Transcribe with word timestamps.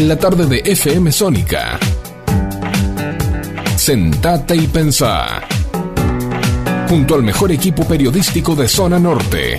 en 0.00 0.08
la 0.08 0.16
tarde 0.16 0.46
de 0.46 0.62
FM 0.64 1.12
Sónica. 1.12 1.78
Sentate 3.76 4.56
y 4.56 4.66
pensá. 4.66 5.42
Junto 6.88 7.16
al 7.16 7.22
mejor 7.22 7.52
equipo 7.52 7.84
periodístico 7.84 8.56
de 8.56 8.66
Zona 8.66 8.98
Norte. 8.98 9.58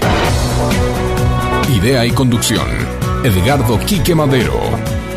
Idea 1.75 2.07
y 2.07 2.11
conducción. 2.11 2.67
Edgardo 3.23 3.79
Quique 3.85 4.15
Madero. 4.15 4.59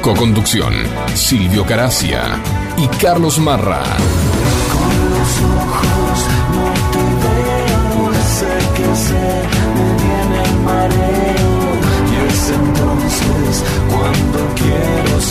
Coconducción. 0.02 0.74
Silvio 1.14 1.64
Caracia 1.64 2.38
y 2.77 2.86
Carlos 2.98 3.38
Marra. 3.38 3.82
Con 4.75 5.11
los 5.11 5.41
ojos 5.41 6.18
no 6.52 6.66
te 6.93 6.98
veo, 7.25 8.12
sé 8.25 8.46
sé, 8.95 9.23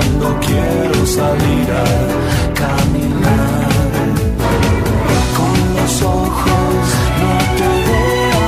Cuando 0.00 0.40
quiero 0.40 1.06
salir 1.06 1.66
a 1.70 1.86
caminar. 2.62 3.68
Con 5.36 5.56
los 5.76 6.02
ojos 6.02 6.84
no 7.20 7.32
te 7.58 7.70
veo, 7.88 8.44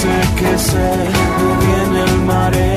sé 0.00 0.16
que 0.38 0.58
sé, 0.58 0.90
me 1.38 1.50
viene 1.66 2.00
el 2.10 2.16
mareo. 2.22 2.67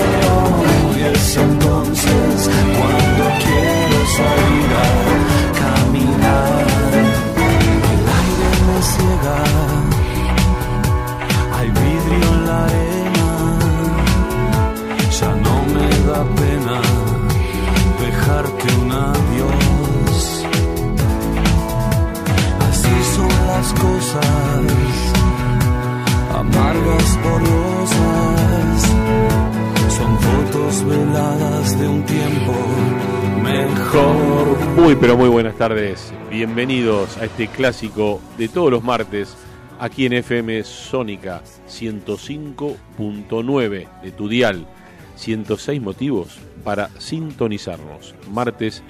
Mejor. 33.44 34.58
Muy 34.76 34.96
pero 34.96 35.18
muy 35.18 35.30
buenas 35.30 35.58
tardes. 35.58 36.14
Bienvenidos 36.30 37.18
a 37.18 37.26
este 37.26 37.48
clásico 37.48 38.22
de 38.38 38.48
todos 38.48 38.70
los 38.72 38.84
martes 38.84 39.36
aquí 39.80 40.06
en 40.06 40.14
FM 40.14 40.64
Sónica 40.64 41.42
105.9 41.68 43.88
de 44.02 44.12
tu 44.12 44.30
dial. 44.30 44.68
106 45.16 45.82
motivos 45.82 46.38
para 46.64 46.90
sintonizarnos. 47.00 48.14
Martes 48.32 48.84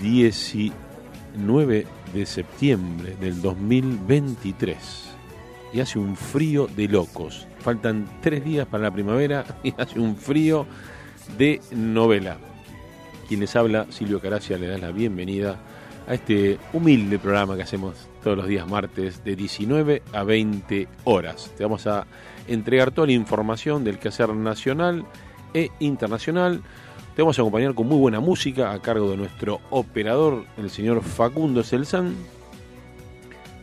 19 0.00 1.86
de 2.12 2.26
septiembre 2.26 3.16
del 3.20 3.40
2023. 3.42 4.76
Y 5.72 5.80
hace 5.80 5.98
un 5.98 6.16
frío 6.16 6.68
de 6.76 6.88
locos. 6.88 7.46
Faltan 7.60 8.06
tres 8.20 8.44
días 8.44 8.66
para 8.66 8.84
la 8.84 8.90
primavera 8.90 9.44
y 9.62 9.74
hace 9.78 9.98
un 9.98 10.16
frío 10.16 10.66
de 11.38 11.60
novela. 11.70 12.38
Quien 13.28 13.40
les 13.40 13.56
habla, 13.56 13.86
Silvio 13.90 14.20
Caracia, 14.20 14.58
le 14.58 14.68
da 14.68 14.78
la 14.78 14.90
bienvenida 14.92 15.58
a 16.06 16.14
este 16.14 16.58
humilde 16.72 17.18
programa 17.18 17.56
que 17.56 17.62
hacemos 17.62 18.08
todos 18.22 18.36
los 18.36 18.46
días 18.46 18.68
martes 18.68 19.24
de 19.24 19.36
19 19.36 20.02
a 20.12 20.22
20 20.22 20.88
horas. 21.04 21.52
Te 21.56 21.64
vamos 21.64 21.86
a 21.86 22.06
entregar 22.46 22.90
toda 22.92 23.08
la 23.08 23.12
información 23.12 23.84
del 23.84 23.98
quehacer 23.98 24.30
nacional 24.34 25.04
e 25.54 25.70
internacional. 25.80 26.62
Te 27.14 27.22
vamos 27.22 27.38
a 27.38 27.42
acompañar 27.42 27.74
con 27.74 27.88
muy 27.88 27.98
buena 27.98 28.20
música 28.20 28.72
a 28.72 28.80
cargo 28.80 29.10
de 29.10 29.16
nuestro 29.16 29.60
operador, 29.70 30.44
el 30.58 30.70
señor 30.70 31.02
Facundo 31.02 31.62
Celsan. 31.62 32.14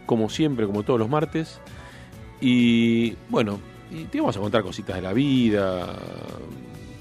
Como 0.05 0.29
siempre, 0.29 0.65
como 0.65 0.83
todos 0.83 0.99
los 0.99 1.09
martes. 1.09 1.59
Y 2.41 3.15
bueno, 3.29 3.59
y 3.91 4.05
te 4.05 4.19
vamos 4.19 4.35
a 4.35 4.39
contar 4.39 4.63
cositas 4.63 4.95
de 4.97 5.01
la 5.01 5.13
vida, 5.13 5.95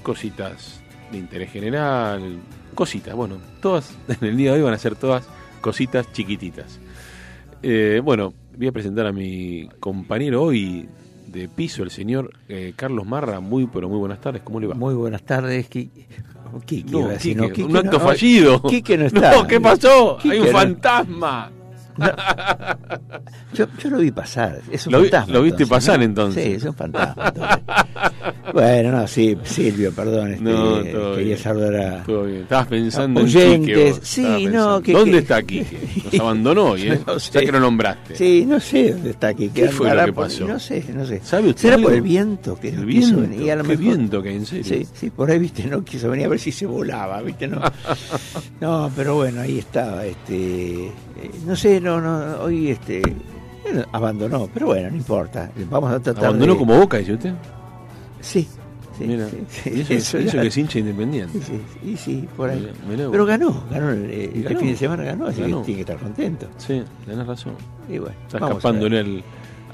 cositas 0.03 0.81
de 1.11 1.17
interés 1.17 1.51
general, 1.51 2.39
cositas, 2.75 3.15
bueno, 3.15 3.37
todas 3.61 3.97
en 4.07 4.27
el 4.27 4.37
día 4.37 4.51
de 4.51 4.57
hoy 4.57 4.63
van 4.63 4.73
a 4.73 4.77
ser 4.77 4.95
todas 4.95 5.27
cositas 5.61 6.11
chiquititas. 6.11 6.79
Eh, 7.63 8.01
bueno, 8.03 8.33
voy 8.57 8.67
a 8.67 8.71
presentar 8.71 9.07
a 9.07 9.13
mi 9.13 9.69
compañero 9.79 10.43
hoy 10.43 10.87
de 11.27 11.47
piso, 11.47 11.83
el 11.83 11.91
señor 11.91 12.31
eh, 12.47 12.73
Carlos 12.75 13.05
Marra. 13.05 13.39
Muy, 13.39 13.67
pero 13.67 13.89
muy 13.89 13.97
buenas 13.97 14.21
tardes, 14.21 14.41
¿cómo 14.43 14.59
le 14.59 14.67
va? 14.67 14.75
Muy 14.75 14.93
buenas 14.93 15.23
tardes, 15.23 15.67
Quique. 15.67 16.05
Quique, 16.65 16.91
No, 16.91 17.09
Quique, 17.17 17.63
un 17.63 17.75
acto 17.75 17.97
no, 17.97 17.99
fallido. 17.99 18.61
Quique 18.61 18.97
no 18.97 19.05
está. 19.07 19.37
No, 19.37 19.47
¿qué 19.47 19.59
pasó? 19.59 20.19
Hay 20.19 20.39
un 20.39 20.79
no-. 21.97 22.05
Yo, 23.53 23.67
yo 23.77 23.89
lo 23.91 23.99
vi 23.99 24.09
pasar, 24.09 24.61
es 24.71 24.87
un 24.87 24.93
Lo 24.93 25.01
vi- 25.01 25.09
fantasma. 25.09 25.33
lo 25.33 25.43
viste 25.43 25.61
entonces, 25.63 25.69
pasar, 25.87 25.99
¿no? 25.99 26.05
entonces. 26.05 26.43
Sí, 26.43 26.51
es 26.53 26.63
un 26.63 26.73
fantasma. 26.73 27.27
entonces. 27.27 27.59
bueno, 28.51 28.91
no, 28.91 29.07
sí, 29.07 29.37
Silvio, 29.43 29.91
perdón. 29.93 30.31
Este, 30.33 30.43
No, 30.43 30.77
todo 30.83 31.11
quería 31.15 31.27
bien. 31.27 31.37
saludar 31.37 31.75
a. 31.75 32.03
Todo 32.03 32.23
bien. 32.23 32.41
Estabas 32.41 32.67
pensando 32.67 33.19
en 33.19 33.25
Oyentes, 33.27 33.67
Quique. 33.75 33.91
vos. 33.91 33.99
sí, 34.01 34.45
no, 34.47 34.81
que- 34.81 34.93
¿Dónde 34.93 35.11
que- 35.11 35.17
está 35.19 35.43
Quique? 35.43 35.77
Nos 36.05 36.19
abandonó 36.19 36.63
hoy, 36.71 36.81
¿eh? 36.89 36.99
No 37.05 37.13
Ya 37.13 37.19
sé. 37.19 37.45
que 37.45 37.51
lo 37.51 37.59
nombraste. 37.59 38.15
Sí, 38.15 38.43
no 38.47 38.59
sé 38.59 38.93
dónde 38.93 39.09
está 39.11 39.27
aquí. 39.27 39.49
¿Qué 39.49 39.69
fue 39.69 39.93
lo 39.95 40.05
que 40.05 40.13
por- 40.13 40.23
pasó? 40.25 40.47
No 40.47 40.59
sé, 40.59 40.83
no 40.91 41.05
sé. 41.05 41.21
¿Sabe 41.23 41.49
usted 41.49 41.61
¿Será 41.61 41.75
algo? 41.75 41.89
por 41.89 41.93
el 41.95 42.01
viento 42.01 42.55
que 42.59 42.69
El 42.69 42.85
viento. 42.85 43.21
venir? 43.21 43.51
A 43.51 43.55
lo 43.57 43.61
Qué 43.63 43.69
mejor- 43.69 43.83
viento 43.85 44.23
que 44.23 44.29
hay, 44.29 44.35
en 44.37 44.45
serio. 44.47 44.63
Sí, 44.63 44.87
sí, 44.95 45.09
por 45.11 45.29
ahí, 45.29 45.37
viste, 45.37 45.65
no 45.67 45.83
quiso 45.85 46.09
venir 46.09 46.25
a 46.25 46.29
ver 46.29 46.39
si 46.39 46.51
se 46.51 46.65
volaba, 46.65 47.21
viste, 47.21 47.47
no. 47.47 47.61
No, 48.59 48.91
pero 48.95 49.13
bueno, 49.15 49.41
ahí 49.41 49.59
estaba, 49.59 50.05
este, 50.05 50.91
no 51.45 51.55
sé, 51.55 51.79
no, 51.81 51.99
no, 52.01 52.41
hoy, 52.43 52.69
este, 52.69 53.01
bueno, 53.63 53.83
abandonó, 53.91 54.49
pero 54.53 54.67
bueno, 54.67 54.89
no 54.91 54.97
importa, 54.97 55.51
vamos 55.69 55.91
a 55.91 55.99
tratar 55.99 56.25
Abandonó 56.25 56.53
de- 56.53 56.59
como 56.59 56.77
boca, 56.79 56.97
dice 56.97 57.13
usted. 57.13 57.33
Sí, 58.21 58.47
sí, 58.97 59.03
Mira, 59.05 59.27
sí, 59.29 59.37
sí, 59.49 59.69
y 59.75 59.81
eso, 59.81 59.93
eso 59.93 60.17
eso 60.19 60.35
ya- 60.37 60.41
que 60.41 60.47
es 60.47 60.57
hincha 60.57 60.79
independiente. 60.79 61.39
sí, 61.41 61.61
y 61.91 61.97
sí, 61.97 62.27
por 62.37 62.49
ahí. 62.49 62.71
Pero 63.11 63.25
ganó, 63.25 63.63
ganó, 63.69 63.89
el- 63.91 64.09
este 64.09 64.41
Ganó. 64.43 64.59
fin 64.59 64.69
de 64.69 64.75
semana 64.77 65.03
ganó, 65.03 65.27
así 65.27 65.41
Ganó. 65.41 65.59
que 65.59 65.65
tiene 65.65 65.77
que 65.83 65.91
estar 65.93 65.97
contento. 66.05 66.47
Sí, 66.57 66.83
tenés 67.05 67.27
razón. 67.27 67.53
Y 67.89 67.97
bueno, 67.97 68.15
Está 68.25 68.37
escapando 68.37 68.87
en 68.87 68.93
el, 68.93 69.23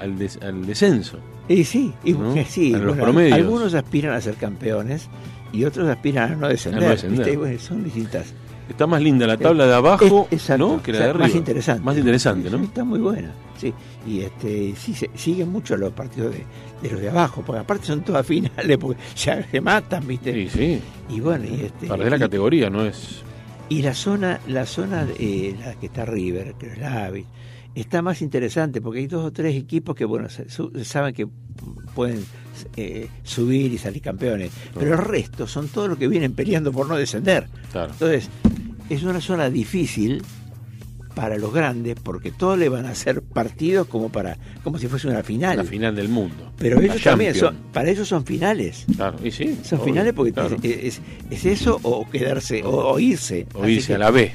al, 0.00 0.18
des- 0.18 0.38
al 0.42 0.66
descenso. 0.66 1.18
Y 1.48 1.64
sí, 1.64 1.92
y, 2.04 2.12
¿no? 2.12 2.34
sí, 2.48 2.74
A 2.74 2.78
los 2.78 2.86
bueno, 2.88 3.02
promedios. 3.04 3.38
algunos 3.38 3.74
aspiran 3.74 4.14
a 4.14 4.20
ser 4.20 4.34
campeones 4.34 5.08
y 5.52 5.64
otros 5.64 5.88
aspiran 5.88 6.32
a 6.32 6.36
no 6.36 6.48
descender, 6.48 6.82
A 6.82 6.86
no 6.86 6.90
descender. 6.92 7.18
¿viste? 7.18 7.32
Y 7.32 7.36
bueno, 7.36 7.58
son 7.60 7.84
distintas. 7.84 8.32
Está 8.70 8.86
más 8.86 9.02
linda 9.02 9.26
la 9.26 9.36
tabla 9.36 9.66
de 9.66 9.74
abajo 9.74 10.26
Es- 10.30 10.40
exacto, 10.40 10.68
¿no? 10.76 10.82
que 10.82 10.92
la 10.92 10.96
o 10.96 10.98
sea, 10.98 11.04
de 11.06 11.10
arriba. 11.10 11.26
Más 11.26 11.34
interesante. 11.36 11.84
Más 11.84 11.98
interesante, 11.98 12.48
Sí, 12.50 12.56
¿no? 12.56 12.62
Está 12.64 12.84
muy 12.84 12.98
buena, 13.00 13.32
sí. 13.58 13.74
Y 14.06 14.20
este, 14.20 14.74
sí, 14.76 14.94
se, 14.94 15.10
siguen 15.14 15.50
mucho 15.50 15.76
los 15.76 15.92
partidos 15.92 16.32
de, 16.34 16.44
de 16.82 16.90
los 16.90 17.00
de 17.00 17.10
abajo, 17.10 17.42
porque 17.44 17.60
aparte 17.60 17.86
son 17.86 18.02
todas 18.02 18.24
finales, 18.26 18.78
porque 18.78 19.00
ya 19.16 19.42
se 19.50 19.60
matan, 19.60 20.06
¿viste? 20.06 20.32
Sí, 20.32 20.48
sí. 20.48 20.80
Y 21.14 21.20
bueno, 21.20 21.44
y 21.44 21.62
este. 21.62 21.86
Perder 21.88 22.10
la 22.10 22.16
y- 22.16 22.20
categoría 22.20 22.70
no 22.70 22.84
es. 22.86 23.22
Y 23.68 23.82
la 23.82 23.94
zona, 23.94 24.40
la 24.48 24.66
zona 24.66 25.06
eh, 25.18 25.54
la 25.58 25.74
que 25.74 25.86
está 25.86 26.04
River, 26.04 26.54
que 26.54 26.66
es 26.72 26.78
la 26.78 27.04
Avis, 27.06 27.26
está 27.74 28.02
más 28.02 28.20
interesante 28.22 28.80
porque 28.80 28.98
hay 29.00 29.06
dos 29.06 29.24
o 29.24 29.30
tres 29.32 29.54
equipos 29.54 29.94
que 29.94 30.04
bueno 30.04 30.26
saben 30.82 31.14
que 31.14 31.28
pueden 31.94 32.24
eh, 32.76 33.08
subir 33.22 33.72
y 33.72 33.78
salir 33.78 34.02
campeones, 34.02 34.50
pero 34.78 34.92
el 34.94 34.98
resto 35.00 35.46
son 35.46 35.68
todos 35.68 35.88
los 35.88 35.98
que 35.98 36.08
vienen 36.08 36.32
peleando 36.32 36.72
por 36.72 36.88
no 36.88 36.96
descender. 36.96 37.46
Claro. 37.72 37.92
Entonces, 37.92 38.28
es 38.88 39.02
una 39.02 39.20
zona 39.20 39.50
difícil 39.50 40.22
para 41.14 41.36
los 41.36 41.52
grandes 41.52 41.96
porque 42.00 42.30
todos 42.30 42.56
le 42.56 42.68
van 42.68 42.86
a 42.86 42.90
hacer 42.90 43.20
partidos 43.20 43.88
como 43.88 44.10
para 44.10 44.38
como 44.62 44.78
si 44.78 44.86
fuese 44.86 45.08
una 45.08 45.22
final. 45.24 45.56
La 45.58 45.64
final 45.64 45.94
del 45.94 46.08
mundo. 46.08 46.52
Pero 46.56 46.80
ellos 46.80 47.02
también 47.02 47.34
son, 47.34 47.56
para 47.72 47.90
ellos 47.90 48.06
son 48.08 48.24
finales. 48.24 48.86
Claro, 48.96 49.18
y 49.22 49.30
sí. 49.30 49.58
Son 49.64 49.80
obvio, 49.80 49.92
finales 49.92 50.12
porque 50.14 50.32
claro. 50.32 50.56
es, 50.62 50.76
es- 50.98 51.00
es 51.30 51.44
eso 51.46 51.78
o 51.82 52.08
quedarse 52.08 52.62
o, 52.62 52.92
o 52.92 52.98
irse. 53.00 53.46
O 53.54 53.64
Así 53.64 53.72
irse 53.72 53.86
que, 53.88 53.94
a 53.94 53.98
la 53.98 54.10
B, 54.10 54.32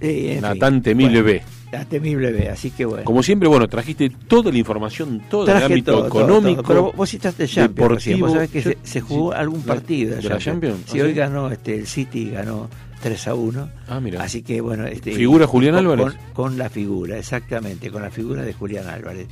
eh, 0.00 0.34
en 0.36 0.42
la 0.42 0.50
fin. 0.52 0.60
Bueno, 0.96 1.22
B. 1.24 1.42
La 1.70 1.84
temible 1.84 2.32
B, 2.32 2.48
así 2.48 2.70
que 2.70 2.84
bueno. 2.86 3.04
Como 3.04 3.22
siempre, 3.22 3.46
bueno, 3.48 3.68
trajiste 3.68 4.08
toda 4.26 4.50
la 4.50 4.56
información, 4.58 5.20
todo 5.28 5.44
el 5.54 5.62
ámbito 5.62 5.92
todo, 5.98 6.06
económico. 6.06 6.62
todo. 6.62 6.68
Pero 6.68 6.92
vos 6.96 7.10
citaste 7.10 7.46
Champions 7.46 7.90
recién. 7.92 8.16
deportivo. 8.16 8.26
Vos 8.26 8.32
sabés 8.34 8.50
que 8.50 8.62
Yo- 8.62 8.70
se, 8.70 8.78
se 8.82 9.00
jugó 9.02 9.32
sí. 9.32 9.38
algún 9.38 9.60
¿La- 9.60 9.74
partido 9.74 10.16
de 10.16 10.22
la 10.28 10.38
Champions? 10.38 10.78
Sí, 10.86 10.98
¿Ah, 11.00 11.04
hoy 11.04 11.10
sí? 11.10 11.16
ganó 11.16 11.50
este, 11.50 11.74
el 11.76 11.86
City, 11.86 12.30
ganó 12.30 12.68
3 13.02 13.28
a 13.28 13.34
1. 13.34 13.68
Ah, 13.86 14.00
mira. 14.00 14.22
Así 14.22 14.42
que 14.42 14.60
bueno. 14.62 14.86
Este, 14.86 15.12
¿Figura 15.12 15.46
Julián 15.46 15.74
con- 15.74 15.84
Álvarez? 15.90 16.14
Con, 16.32 16.32
con 16.50 16.58
la 16.58 16.70
figura, 16.70 17.18
exactamente, 17.18 17.90
con 17.90 18.00
la 18.02 18.10
figura 18.10 18.42
de 18.42 18.52
Julián 18.54 18.86
Álvarez. 18.88 19.26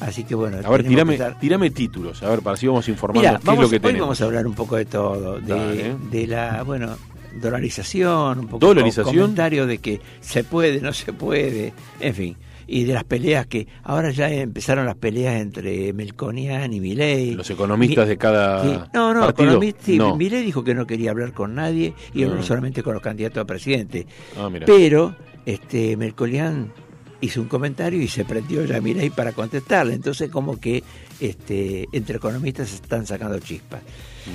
Así 0.00 0.24
que 0.24 0.34
bueno. 0.34 0.56
A 0.64 0.70
ver, 0.70 0.82
tirame, 0.84 1.14
estar- 1.14 1.38
tirame 1.38 1.70
títulos, 1.70 2.20
a 2.24 2.30
ver, 2.30 2.40
para 2.40 2.54
así 2.54 2.66
vamos 2.66 2.88
informando 2.88 3.20
Mira, 3.28 3.38
qué 3.38 3.46
vamos, 3.46 3.64
es 3.64 3.66
lo 3.66 3.70
que 3.70 3.76
hoy 3.76 3.80
tenemos. 3.92 4.00
vamos 4.08 4.20
a 4.20 4.24
hablar 4.24 4.46
un 4.46 4.54
poco 4.54 4.74
de 4.76 4.86
todo, 4.86 5.38
de, 5.38 5.54
Dale. 5.54 5.96
de 6.10 6.26
la, 6.26 6.62
bueno, 6.64 6.96
dolarización, 7.34 8.38
un 8.40 8.46
poco 8.48 8.66
¿Dolarización? 8.66 9.14
comentario 9.16 9.66
de 9.66 9.78
que 9.78 10.00
se 10.20 10.44
puede, 10.44 10.80
no 10.80 10.92
se 10.92 11.12
puede, 11.12 11.72
en 12.00 12.14
fin, 12.14 12.36
y 12.66 12.84
de 12.84 12.94
las 12.94 13.04
peleas 13.04 13.46
que 13.46 13.66
ahora 13.82 14.10
ya 14.10 14.30
empezaron 14.30 14.86
las 14.86 14.94
peleas 14.96 15.40
entre 15.40 15.92
Melconian 15.92 16.72
y 16.72 16.80
Milei. 16.80 17.32
Los 17.34 17.50
economistas 17.50 18.06
de 18.08 18.16
cada 18.16 18.62
Sí. 18.62 18.78
No, 18.94 19.12
no, 19.14 19.20
partido. 19.22 19.48
economista, 19.48 19.92
No. 19.92 20.16
Milei 20.16 20.42
dijo 20.44 20.62
que 20.62 20.74
no 20.74 20.86
quería 20.86 21.10
hablar 21.10 21.32
con 21.32 21.54
nadie 21.54 21.94
y 22.14 22.22
No. 22.22 22.34
no 22.36 22.42
solamente 22.42 22.82
con 22.82 22.94
los 22.94 23.02
candidatos 23.02 23.42
a 23.42 23.44
presidente. 23.44 24.06
Ah. 24.38 24.48
Pero 24.66 25.16
este 25.46 25.96
Melconian 25.96 26.72
hizo 27.20 27.40
un 27.40 27.48
comentario 27.48 28.00
y 28.00 28.08
se 28.08 28.24
prendió 28.24 28.64
ya 28.64 28.80
Milei 28.80 29.10
para 29.10 29.32
contestarle. 29.32 29.94
Entonces 29.94 30.30
como 30.30 30.58
que 30.58 30.82
este 31.20 31.88
entre 31.92 32.16
economistas 32.16 32.68
se 32.70 32.76
están 32.76 33.06
sacando 33.06 33.38
chispas. 33.38 33.80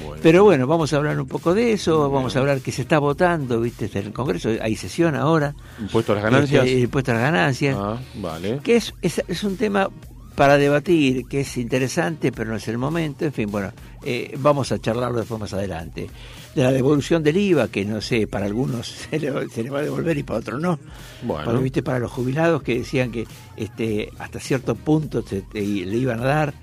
Bueno. 0.05 0.21
Pero 0.23 0.43
bueno, 0.43 0.67
vamos 0.67 0.91
a 0.93 0.97
hablar 0.97 1.19
un 1.19 1.27
poco 1.27 1.53
de 1.53 1.71
eso, 1.73 2.09
vamos 2.09 2.35
a 2.35 2.39
hablar 2.39 2.59
que 2.61 2.71
se 2.71 2.81
está 2.81 2.97
votando, 2.99 3.61
viste, 3.61 3.89
en 3.93 4.07
el 4.07 4.13
Congreso, 4.13 4.49
hay 4.61 4.75
sesión 4.75 5.15
ahora. 5.15 5.53
Impuesto 5.79 6.11
a 6.11 6.15
las 6.15 6.23
ganancias. 6.23 6.65
Este, 6.65 6.79
impuesto 6.79 7.11
a 7.11 7.13
las 7.15 7.23
ganancias, 7.23 7.75
Ah, 7.79 7.99
vale. 8.15 8.59
que 8.63 8.75
es, 8.77 8.93
es, 9.01 9.21
es 9.27 9.43
un 9.43 9.57
tema 9.57 9.89
para 10.35 10.57
debatir, 10.57 11.25
que 11.27 11.41
es 11.41 11.57
interesante, 11.57 12.31
pero 12.31 12.49
no 12.51 12.57
es 12.57 12.67
el 12.67 12.77
momento. 12.77 13.23
En 13.25 13.33
fin, 13.33 13.49
bueno, 13.49 13.71
eh, 14.03 14.35
vamos 14.39 14.71
a 14.71 14.79
charlarlo 14.79 15.19
después 15.19 15.39
más 15.39 15.53
adelante. 15.53 16.09
De 16.53 16.63
la 16.63 16.71
devolución 16.71 17.23
del 17.23 17.37
IVA, 17.37 17.67
que 17.69 17.83
no 17.85 17.99
sé, 18.01 18.27
para 18.27 18.45
algunos 18.45 18.87
se 19.09 19.19
le, 19.19 19.49
se 19.49 19.63
le 19.63 19.69
va 19.69 19.79
a 19.79 19.83
devolver 19.83 20.17
y 20.17 20.23
para 20.23 20.39
otros 20.39 20.61
no. 20.61 20.79
Bueno. 21.23 21.45
Para, 21.45 21.59
¿viste? 21.59 21.83
para 21.83 21.99
los 21.99 22.11
jubilados 22.11 22.63
que 22.63 22.79
decían 22.79 23.11
que 23.11 23.25
este 23.57 24.09
hasta 24.19 24.39
cierto 24.39 24.75
punto 24.75 25.21
se, 25.21 25.41
te- 25.41 25.61
le 25.61 25.97
iban 25.97 26.19
a 26.21 26.25
dar, 26.25 26.53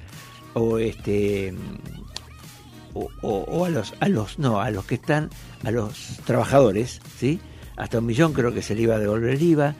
o 0.54 0.78
este 0.78 1.54
o, 2.94 3.08
o- 3.22 3.44
o 3.48 3.64
a 3.64 3.70
los 3.70 3.94
a 4.00 4.08
los 4.08 4.38
no 4.38 4.60
a 4.60 4.70
los 4.70 4.84
que 4.84 4.96
están 4.96 5.30
a 5.64 5.70
los 5.70 6.18
trabajadores 6.26 7.00
sí 7.18 7.40
hasta 7.76 7.98
un 8.00 8.06
millón 8.06 8.34
creo 8.34 8.52
que 8.52 8.60
se 8.60 8.74
le 8.74 8.82
iba 8.82 8.96
a 8.96 8.98
devolver 8.98 9.30
el 9.30 9.42
IVA 9.42 9.74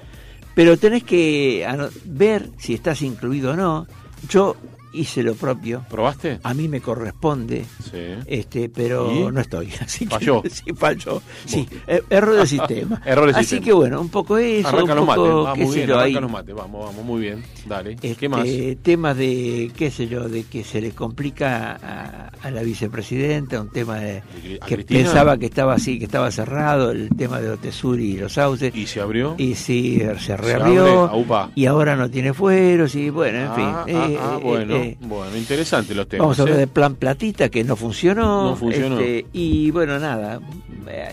pero 0.54 0.76
tenés 0.76 1.02
que 1.04 1.64
ano- 1.66 1.88
ver 2.04 2.49
si 2.58 2.75
estás 2.75 3.02
incluido 3.02 3.52
o 3.52 3.56
no. 3.56 3.87
Yo 4.28 4.56
hice 4.92 5.22
lo 5.22 5.34
propio 5.34 5.84
¿Probaste? 5.88 6.38
a 6.42 6.54
mí 6.54 6.68
me 6.68 6.80
corresponde 6.80 7.64
Sí. 7.90 7.98
este 8.26 8.68
pero 8.68 9.12
¿Y? 9.12 9.32
no 9.32 9.40
estoy 9.40 9.68
así 9.80 10.06
que- 10.06 10.14
Falló. 10.14 10.42
sí 10.50 10.72
falló 10.74 11.22
sí 11.46 11.66
er- 11.86 12.04
error 12.10 12.36
del 12.36 12.46
sistema 12.48 13.00
Error 13.06 13.26
del 13.26 13.34
así 13.36 13.44
sistema. 13.44 13.64
que 13.64 13.72
bueno 13.72 14.00
un 14.00 14.08
poco 14.08 14.38
eso 14.38 14.68
Arranca 14.68 14.92
un 14.92 14.98
los 14.98 15.06
mates. 15.06 15.24
poco 15.24 15.48
Ah, 15.48 15.52
qué 15.54 15.62
muy 15.64 15.70
sé 15.72 15.76
bien, 15.78 15.88
yo, 15.88 15.98
arranca 15.98 16.20
los 16.20 16.30
mates. 16.30 16.54
Vamos, 16.54 16.84
vamos, 16.86 17.04
muy 17.04 17.20
bien. 17.20 17.42
Dale. 17.66 17.92
este, 17.92 18.14
¿Qué 18.16 18.28
más? 18.28 18.46
temas 18.82 19.16
de 19.16 19.70
qué 19.76 19.90
sé 19.90 20.06
yo 20.08 20.28
de 20.28 20.44
que 20.44 20.64
se 20.64 20.80
le 20.80 20.90
complica 20.92 21.72
a, 21.82 22.28
a 22.46 22.50
la 22.50 22.62
vicepresidenta 22.62 23.60
un 23.60 23.70
tema 23.70 23.96
de, 23.98 24.14
¿De 24.14 24.20
Cri- 24.20 24.58
a 24.60 24.66
que 24.66 24.74
Cristina? 24.76 25.00
pensaba 25.04 25.38
que 25.38 25.46
estaba 25.46 25.74
así 25.74 25.98
que 25.98 26.04
estaba 26.06 26.30
cerrado 26.30 26.90
el 26.90 27.08
tema 27.16 27.40
de 27.40 27.50
Otesuri 27.50 28.12
y 28.12 28.16
los 28.18 28.34
sauces 28.34 28.74
¿Y 28.74 28.86
se 28.86 29.00
abrió? 29.00 29.34
y 29.38 29.54
sí 29.54 30.02
se 30.20 30.36
reabrió 30.36 31.10
y 31.54 31.66
ahora 31.66 31.96
no 31.96 32.10
tiene 32.10 32.32
fueros 32.34 32.94
y 32.94 33.10
bueno 33.10 33.38
en 33.38 33.46
Ah, 33.48 33.54
fin 33.54 33.64
ah, 33.64 33.84
eh, 33.86 34.18
ah, 34.20 34.38
eh, 34.42 34.42
bueno, 34.82 34.93
eh, 34.93 35.06
bueno, 35.08 35.37
interesante 35.37 35.94
los 35.94 36.08
temas. 36.08 36.25
Vamos 36.25 36.38
a 36.38 36.43
hablar 36.43 36.56
¿eh? 36.56 36.61
de 36.61 36.67
Plan 36.67 36.94
Platita 36.94 37.49
que 37.49 37.64
no 37.64 37.76
funcionó. 37.76 38.50
No 38.50 38.56
funcionó. 38.56 38.99
este, 39.00 39.26
y 39.32 39.70
bueno, 39.70 39.99
nada, 39.99 40.40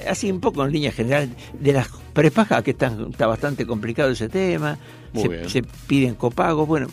así 0.07 0.31
un 0.31 0.39
poco 0.39 0.66
en 0.66 0.71
línea 0.71 0.92
general 0.92 1.30
de 1.60 1.74
las 1.74 1.89
prepagas 2.13 2.63
que 2.63 2.71
están, 2.71 3.07
está 3.12 3.27
bastante 3.27 3.66
complicado 3.66 4.10
ese 4.12 4.30
tema. 4.30 4.77
Se, 5.48 5.63
piden 5.88 6.16
copagos, 6.16 6.68
bueno, 6.68 6.88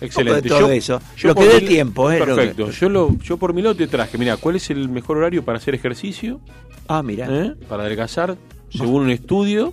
Excelente. 0.00 0.42
De 0.42 0.48
todo 0.48 0.70
eso. 0.70 1.00
Lo 1.22 1.34
por 1.34 1.44
que 1.46 1.54
dé 1.54 1.60
tiempo, 1.60 2.10
¿eh? 2.10 2.18
Lo 2.18 2.24
Perfecto. 2.24 2.66
que- 2.66 2.72
Yo, 2.72 2.88
lo, 2.88 3.18
yo 3.18 3.36
por 3.36 3.52
mi 3.52 3.62
lado 3.62 3.74
te 3.76 3.86
traje, 3.86 4.16
mira, 4.16 4.36
¿cuál 4.38 4.56
es 4.56 4.70
el 4.70 4.88
mejor 4.88 5.18
horario 5.18 5.44
para 5.44 5.58
hacer 5.58 5.74
ejercicio? 5.74 6.40
ah, 6.88 7.02
mira, 7.02 7.28
¿Eh? 7.30 7.54
Para 7.68 7.84
adelgazar, 7.84 8.36
según 8.70 9.02
un 9.02 9.10
estudio. 9.10 9.72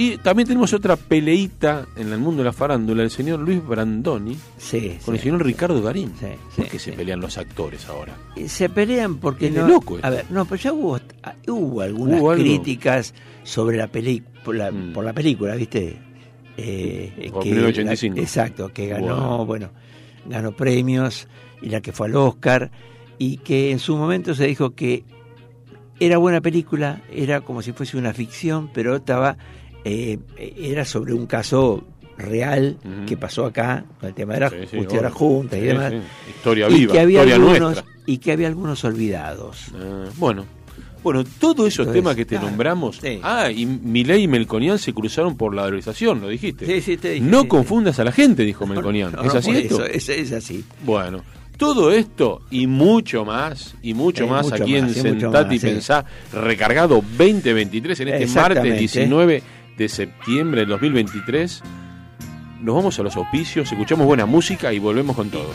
Y 0.00 0.16
también 0.18 0.46
tenemos 0.46 0.72
otra 0.72 0.94
peleita 0.94 1.86
en 1.96 2.12
el 2.12 2.18
mundo 2.20 2.42
de 2.42 2.44
la 2.46 2.52
farándula, 2.52 3.02
el 3.02 3.10
señor 3.10 3.40
Luis 3.40 3.66
Brandoni 3.66 4.36
sí, 4.56 4.96
con 5.04 5.16
el 5.16 5.20
señor 5.20 5.44
Ricardo 5.44 5.80
Darín. 5.80 6.12
Sí, 6.20 6.26
¿Por 6.54 6.68
qué 6.68 6.78
se 6.78 6.92
pelean 6.92 7.20
los 7.20 7.36
actores 7.36 7.84
ahora? 7.88 8.14
Eh, 8.36 8.48
Se 8.48 8.68
pelean 8.68 9.16
porque 9.16 9.50
no. 9.50 9.66
loco 9.66 9.96
esto. 9.96 10.06
a 10.06 10.10
ver, 10.10 10.24
no, 10.30 10.44
pero 10.44 10.56
ya 10.62 10.72
hubo, 10.72 11.00
ah, 11.24 11.34
hubo 11.48 11.80
algunas 11.80 12.22
críticas 12.36 13.12
sobre 13.42 13.76
la 13.76 13.88
película, 13.88 14.70
Mm. 14.70 14.92
por 14.92 15.04
la 15.04 15.12
película, 15.12 15.56
¿viste? 15.56 15.98
Eh, 16.56 17.30
Por 17.32 17.42
que 17.42 17.50
1985. 17.50 18.16
la- 18.16 18.22
exacto, 18.22 18.68
que 18.72 18.86
ganó, 18.86 19.44
bueno, 19.46 19.70
ganó 20.26 20.52
premios 20.52 21.26
y 21.60 21.70
la 21.70 21.80
que 21.80 21.90
fue 21.92 22.06
al 22.06 22.14
Oscar 22.16 22.70
y 23.18 23.38
que 23.38 23.72
en 23.72 23.80
su 23.80 23.96
momento 23.96 24.32
se 24.36 24.46
dijo 24.46 24.70
que 24.76 25.02
era 26.00 26.18
buena 26.18 26.40
película, 26.40 27.02
era 27.12 27.40
como 27.40 27.62
si 27.62 27.72
fuese 27.72 27.96
una 27.96 28.12
ficción, 28.12 28.70
pero 28.72 28.94
estaba 28.96 29.36
eh, 29.84 30.18
era 30.56 30.84
sobre 30.84 31.12
un 31.14 31.26
caso 31.26 31.84
real 32.16 32.76
que 33.06 33.16
pasó 33.16 33.44
acá 33.46 33.84
con 34.00 34.08
el 34.08 34.14
tema 34.14 34.34
de 34.34 34.40
la 34.40 34.50
Sí, 34.50 34.56
sí, 34.70 34.76
justicia 34.78 34.96
de 34.98 35.02
la 35.02 35.08
obvio. 35.08 35.18
junta 35.18 35.56
y 35.56 35.60
Sí, 35.60 35.66
demás 35.66 35.92
sí. 35.92 35.98
Historia 36.30 36.68
y 36.68 36.74
viva, 36.74 36.92
que 36.92 37.00
había 37.00 37.18
historia 37.20 37.34
algunos 37.36 37.60
nuestra. 37.60 37.84
y 38.06 38.18
que 38.18 38.32
había 38.32 38.48
algunos 38.48 38.84
olvidados 38.84 39.66
Ah, 39.74 40.06
bueno. 40.16 40.44
Bueno, 41.00 41.22
todos 41.38 41.68
esos 41.68 41.86
Entonces, 41.86 41.94
temas 42.02 42.16
que 42.16 42.24
te 42.24 42.34
claro, 42.34 42.48
nombramos. 42.48 42.96
sí. 43.00 43.20
Ah, 43.22 43.50
y 43.52 43.64
Milei 43.66 44.24
y 44.24 44.28
Melconian 44.28 44.80
se 44.80 44.92
cruzaron 44.92 45.36
por 45.36 45.54
la 45.54 45.62
valorización, 45.62 46.20
lo 46.20 46.28
dijiste. 46.28 46.66
Sí, 46.66 46.80
sí, 46.80 46.96
te 46.96 47.10
dije, 47.12 47.24
no 47.24 47.38
sí, 47.38 47.42
sí. 47.44 47.48
confundas 47.48 47.98
a 48.00 48.04
la 48.04 48.10
gente, 48.10 48.42
dijo 48.44 48.66
Melconian. 48.66 49.12
No, 49.12 49.22
¿Es 49.22 49.32
así 49.36 49.52
esto? 49.52 49.84
eso, 49.84 49.86
es, 49.86 50.08
es 50.08 50.32
así 50.32 50.64
Bueno, 50.84 51.22
todo 51.56 51.92
esto 51.92 52.42
y 52.50 52.66
mucho 52.66 53.24
más, 53.24 53.76
y 53.80 53.94
mucho 53.94 54.26
más 54.26 54.50
mucho 54.50 54.62
aquí 54.64 54.74
en 54.74 54.86
más, 54.86 54.94
Sentate 54.94 55.44
más, 55.44 55.54
y 55.54 55.58
sí. 55.60 55.66
Pensá, 55.66 56.04
recargado 56.32 56.96
2023 57.16 58.00
en 58.00 58.08
este 58.08 58.18
martes 58.26 58.28
Exactamente. 58.36 58.78
19 58.80 59.42
de 59.78 59.88
septiembre 59.88 60.62
del 60.62 60.70
2023. 60.70 61.62
Nos 62.60 62.74
vamos 62.74 62.98
a 62.98 63.02
los 63.04 63.16
auspicios, 63.16 63.70
escuchamos 63.70 64.04
buena 64.04 64.26
música 64.26 64.72
y 64.72 64.80
volvemos 64.80 65.14
con 65.14 65.30
todo. 65.30 65.54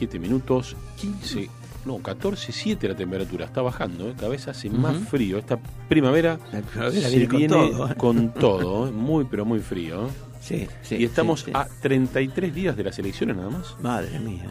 17 0.00 0.18
minutos, 0.18 0.76
15, 0.96 1.48
no, 1.84 1.98
14, 1.98 2.52
7 2.52 2.88
la 2.88 2.94
temperatura, 2.94 3.44
está 3.44 3.60
bajando, 3.60 4.08
¿eh? 4.08 4.14
cada 4.16 4.28
vez 4.28 4.48
hace 4.48 4.70
más 4.70 4.96
frío. 4.96 5.38
Esta 5.38 5.58
primavera, 5.88 6.38
La 6.52 6.60
primavera 6.62 7.08
se 7.08 7.26
viene 7.26 7.28
con 7.28 7.46
todo, 7.48 7.90
¿eh? 7.90 7.94
con 7.96 8.34
todo, 8.34 8.88
¿eh? 8.88 8.92
muy 8.92 9.24
pero 9.26 9.44
muy 9.44 9.60
frío. 9.60 10.06
¿eh? 10.06 10.10
Sí, 10.40 10.66
sí, 10.82 10.96
y 10.96 11.04
estamos 11.04 11.40
sí. 11.42 11.50
a 11.52 11.66
33 11.82 12.54
días 12.54 12.76
de 12.76 12.84
las 12.84 12.98
elecciones 12.98 13.36
nada 13.36 13.50
más. 13.50 13.76
Madre 13.82 14.18
mía. 14.20 14.46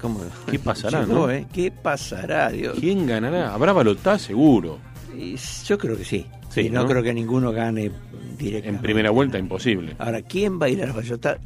¿Cómo? 0.00 0.20
¿Qué 0.50 0.58
pasará, 0.58 1.00
Llegó, 1.06 1.26
no? 1.26 1.30
eh? 1.30 1.46
¿Qué 1.52 1.70
pasará, 1.70 2.48
Dios? 2.50 2.78
¿Quién 2.80 3.06
ganará? 3.06 3.52
Habrá 3.52 3.74
balotá 3.74 4.18
seguro. 4.18 4.78
Y 5.16 5.36
yo 5.66 5.78
creo 5.78 5.96
que 5.96 6.04
sí. 6.04 6.26
Sí, 6.48 6.62
y 6.62 6.70
no, 6.70 6.82
¿no? 6.82 6.88
creo 6.88 7.02
que 7.02 7.12
ninguno 7.12 7.52
gane 7.52 7.90
directamente. 8.38 8.68
En 8.68 8.82
primera 8.82 9.10
vuelta, 9.10 9.38
imposible. 9.38 9.94
Ahora, 9.98 10.22
¿quién 10.22 10.60
va 10.60 10.66
a 10.66 10.68
ir 10.68 10.82
a 10.82 10.92
ballota 10.92 11.38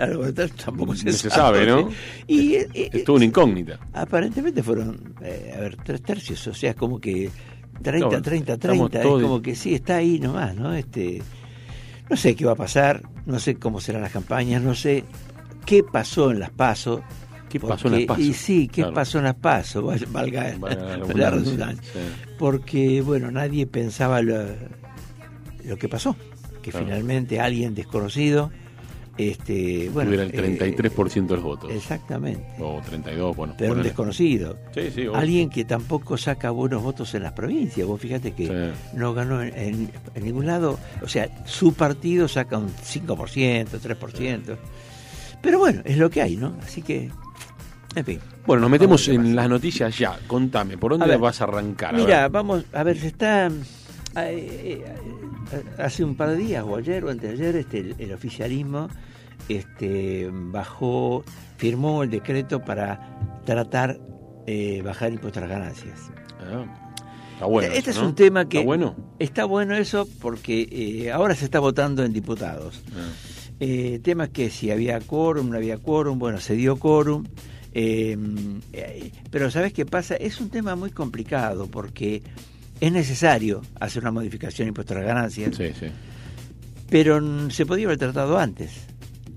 tampoco 0.64 0.94
se, 0.94 1.06
No 1.06 1.12
se 1.12 1.30
sabe, 1.30 1.66
¿no? 1.66 1.88
Y 2.26 2.54
eh, 2.54 2.68
eh, 2.74 2.90
Es 2.92 3.04
toda 3.04 3.16
una 3.16 3.24
incógnita. 3.24 3.78
aparentemente 3.92 4.62
fueron, 4.62 5.14
eh, 5.22 5.54
a 5.56 5.60
ver, 5.60 5.76
tres 5.76 6.02
tercios, 6.02 6.46
o 6.46 6.54
sea, 6.54 6.70
es 6.70 6.76
como 6.76 7.00
que 7.00 7.30
30, 7.82 8.06
No, 8.06 8.22
30, 8.22 8.52
estamos 8.54 8.90
30, 8.90 9.08
es 9.08 9.22
como 9.22 9.40
que 9.42 9.54
sí, 9.54 9.74
está 9.74 9.96
ahí 9.96 10.18
nomás, 10.18 10.54
¿no? 10.54 10.74
Este, 10.74 11.22
no 12.10 12.16
sé 12.16 12.34
qué 12.34 12.44
va 12.44 12.52
a 12.52 12.56
pasar, 12.56 13.02
no 13.26 13.38
sé 13.38 13.56
cómo 13.56 13.80
serán 13.80 14.02
las 14.02 14.12
campañas, 14.12 14.62
no 14.62 14.74
sé 14.74 15.04
qué 15.64 15.82
pasó 15.82 16.30
en 16.30 16.40
las 16.40 16.50
PASO. 16.50 17.02
¿Qué 17.48 17.58
pasó 17.60 17.88
en 17.88 17.94
las 17.94 18.02
PASO? 18.04 18.20
Y 18.20 18.32
sí, 18.34 18.68
¿qué 18.68 18.82
Claro. 18.82 18.94
pasó 18.94 19.18
en 19.18 19.24
las 19.24 19.34
PASO? 19.36 19.82
Valga, 19.82 20.54
valga 20.58 20.96
la 20.98 21.14
la 21.14 21.30
redundancia, 21.30 21.82
sí. 21.92 21.98
Porque, 22.38 23.00
bueno, 23.02 23.30
nadie 23.30 23.66
pensaba 23.66 24.20
lo, 24.22 24.44
lo 25.64 25.76
que 25.76 25.88
pasó, 25.88 26.14
que 26.62 26.70
Claro. 26.70 26.86
finalmente 26.86 27.40
alguien 27.40 27.74
desconocido, 27.74 28.50
este, 29.16 29.88
bueno, 29.92 30.10
Tuviera 30.12 30.24
el 30.24 30.30
eh, 30.54 30.58
33% 30.58 31.26
de 31.26 31.34
los 31.34 31.42
votos. 31.42 31.72
exactamente, 31.72 32.46
O 32.60 32.80
32, 32.86 33.34
bueno. 33.36 33.54
pero 33.58 33.72
un 33.72 33.82
desconocido. 33.82 34.56
Sí, 34.72 34.90
sí. 34.94 35.06
Alguien 35.12 35.50
que 35.50 35.64
tampoco 35.64 36.16
saca 36.16 36.50
buenos 36.50 36.82
votos 36.84 37.12
en 37.14 37.24
las 37.24 37.32
provincias. 37.32 37.84
Vos 37.84 38.00
fíjate 38.00 38.30
que 38.32 38.46
Sí. 38.46 38.96
no 38.96 39.14
ganó 39.14 39.42
en, 39.42 39.52
en- 39.58 39.90
en 40.14 40.24
ningún 40.24 40.46
lado. 40.46 40.78
O 41.02 41.08
sea, 41.08 41.28
su 41.46 41.74
partido 41.74 42.28
saca 42.28 42.58
un 42.58 42.68
5%, 42.70 43.80
3%. 43.80 44.56
Pero 45.42 45.58
bueno, 45.58 45.82
es 45.84 45.96
lo 45.98 46.10
que 46.10 46.22
hay, 46.22 46.36
¿no? 46.36 46.54
Así 46.62 46.82
que, 46.82 47.10
en 47.94 48.04
fin. 48.04 48.20
Bueno, 48.46 48.62
nos 48.62 48.70
metemos 48.70 49.08
en 49.08 49.34
las 49.36 49.48
noticias 49.48 49.98
ya. 49.98 50.18
Contame, 50.26 50.76
¿por 50.78 50.92
A 50.92 50.96
dónde 50.96 51.12
ver, 51.12 51.18
vas 51.18 51.40
a 51.40 51.44
arrancar? 51.44 51.94
Mira, 51.94 52.28
vamos 52.28 52.64
a 52.72 52.82
ver, 52.82 52.98
se 52.98 53.08
está. 53.08 53.46
eh, 53.48 53.52
eh, 54.16 54.84
hace 55.78 56.04
un 56.04 56.14
par 56.16 56.30
de 56.30 56.36
días, 56.36 56.64
o 56.66 56.76
ayer 56.76 57.04
o 57.04 57.10
anteayer, 57.10 57.56
este, 57.56 57.78
el, 57.80 57.94
el 57.98 58.12
oficialismo 58.12 58.88
este, 59.48 60.28
bajó, 60.32 61.24
firmó 61.56 62.02
el 62.02 62.10
decreto 62.10 62.60
para 62.64 63.40
tratar 63.44 63.98
eh, 64.46 64.82
bajar 64.82 65.08
el 65.08 65.14
impuesto 65.14 65.40
a 65.40 65.42
las 65.42 65.50
ganancias. 65.50 65.98
Ah, 66.40 66.64
está 67.34 67.46
bueno. 67.46 67.72
este 67.72 67.90
eso, 67.90 68.00
es 68.00 68.06
un 68.06 68.14
tema 68.14 68.48
que 68.48 68.58
¿Está 68.58 68.66
bueno? 68.66 68.96
está 69.18 69.44
bueno 69.44 69.76
eso 69.76 70.06
porque 70.20 70.68
eh, 70.70 71.10
ahora 71.12 71.34
se 71.34 71.44
está 71.44 71.60
votando 71.60 72.04
en 72.04 72.12
diputados. 72.12 72.82
Ah, 72.94 73.08
Eh, 73.60 73.98
temas 74.04 74.28
que 74.28 74.50
si 74.50 74.70
había 74.70 75.00
quórum, 75.00 75.50
no 75.50 75.56
había 75.56 75.78
quórum, 75.78 76.18
bueno, 76.20 76.38
se 76.38 76.54
dio 76.54 76.76
quórum. 76.76 77.24
Eh, 77.74 78.16
eh, 78.72 79.12
pero 79.30 79.50
¿sabes 79.50 79.72
qué 79.72 79.84
pasa? 79.86 80.14
Es 80.16 80.40
un 80.40 80.50
tema 80.50 80.74
muy 80.76 80.90
complicado 80.90 81.66
porque 81.68 82.22
es 82.80 82.92
necesario 82.92 83.62
hacer 83.80 84.02
una 84.02 84.12
modificación 84.12 84.66
de 84.66 84.68
impuesto 84.70 84.94
a 84.94 84.98
las 84.98 85.06
ganancias, 85.06 85.56
sí, 85.56 85.70
sí. 85.78 85.86
pero 86.90 87.50
se 87.50 87.66
podía 87.66 87.86
haber 87.86 87.98
tratado 87.98 88.38
antes. 88.38 88.86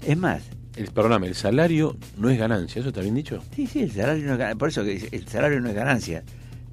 Es 0.06 0.18
más, 0.18 0.44
El, 0.76 0.88
perdóname, 0.92 1.28
el 1.28 1.36
salario 1.36 1.98
no 2.18 2.30
es 2.30 2.40
ganancia, 2.40 2.80
¿eso 2.80 2.90
está 2.90 3.02
bien 3.02 3.16
dicho? 3.16 3.44
sí, 3.56 3.68
sí, 3.68 3.82
el 3.84 3.92
salario 3.92 4.26
no 4.26 4.34
es 4.34 4.38
ganancia, 4.40 4.58
por 4.58 4.70
eso 4.70 4.84
que 4.84 5.10
el 5.12 5.28
salario 5.28 5.60
no 5.62 5.70
es 5.70 5.76
ganancia, 5.76 6.24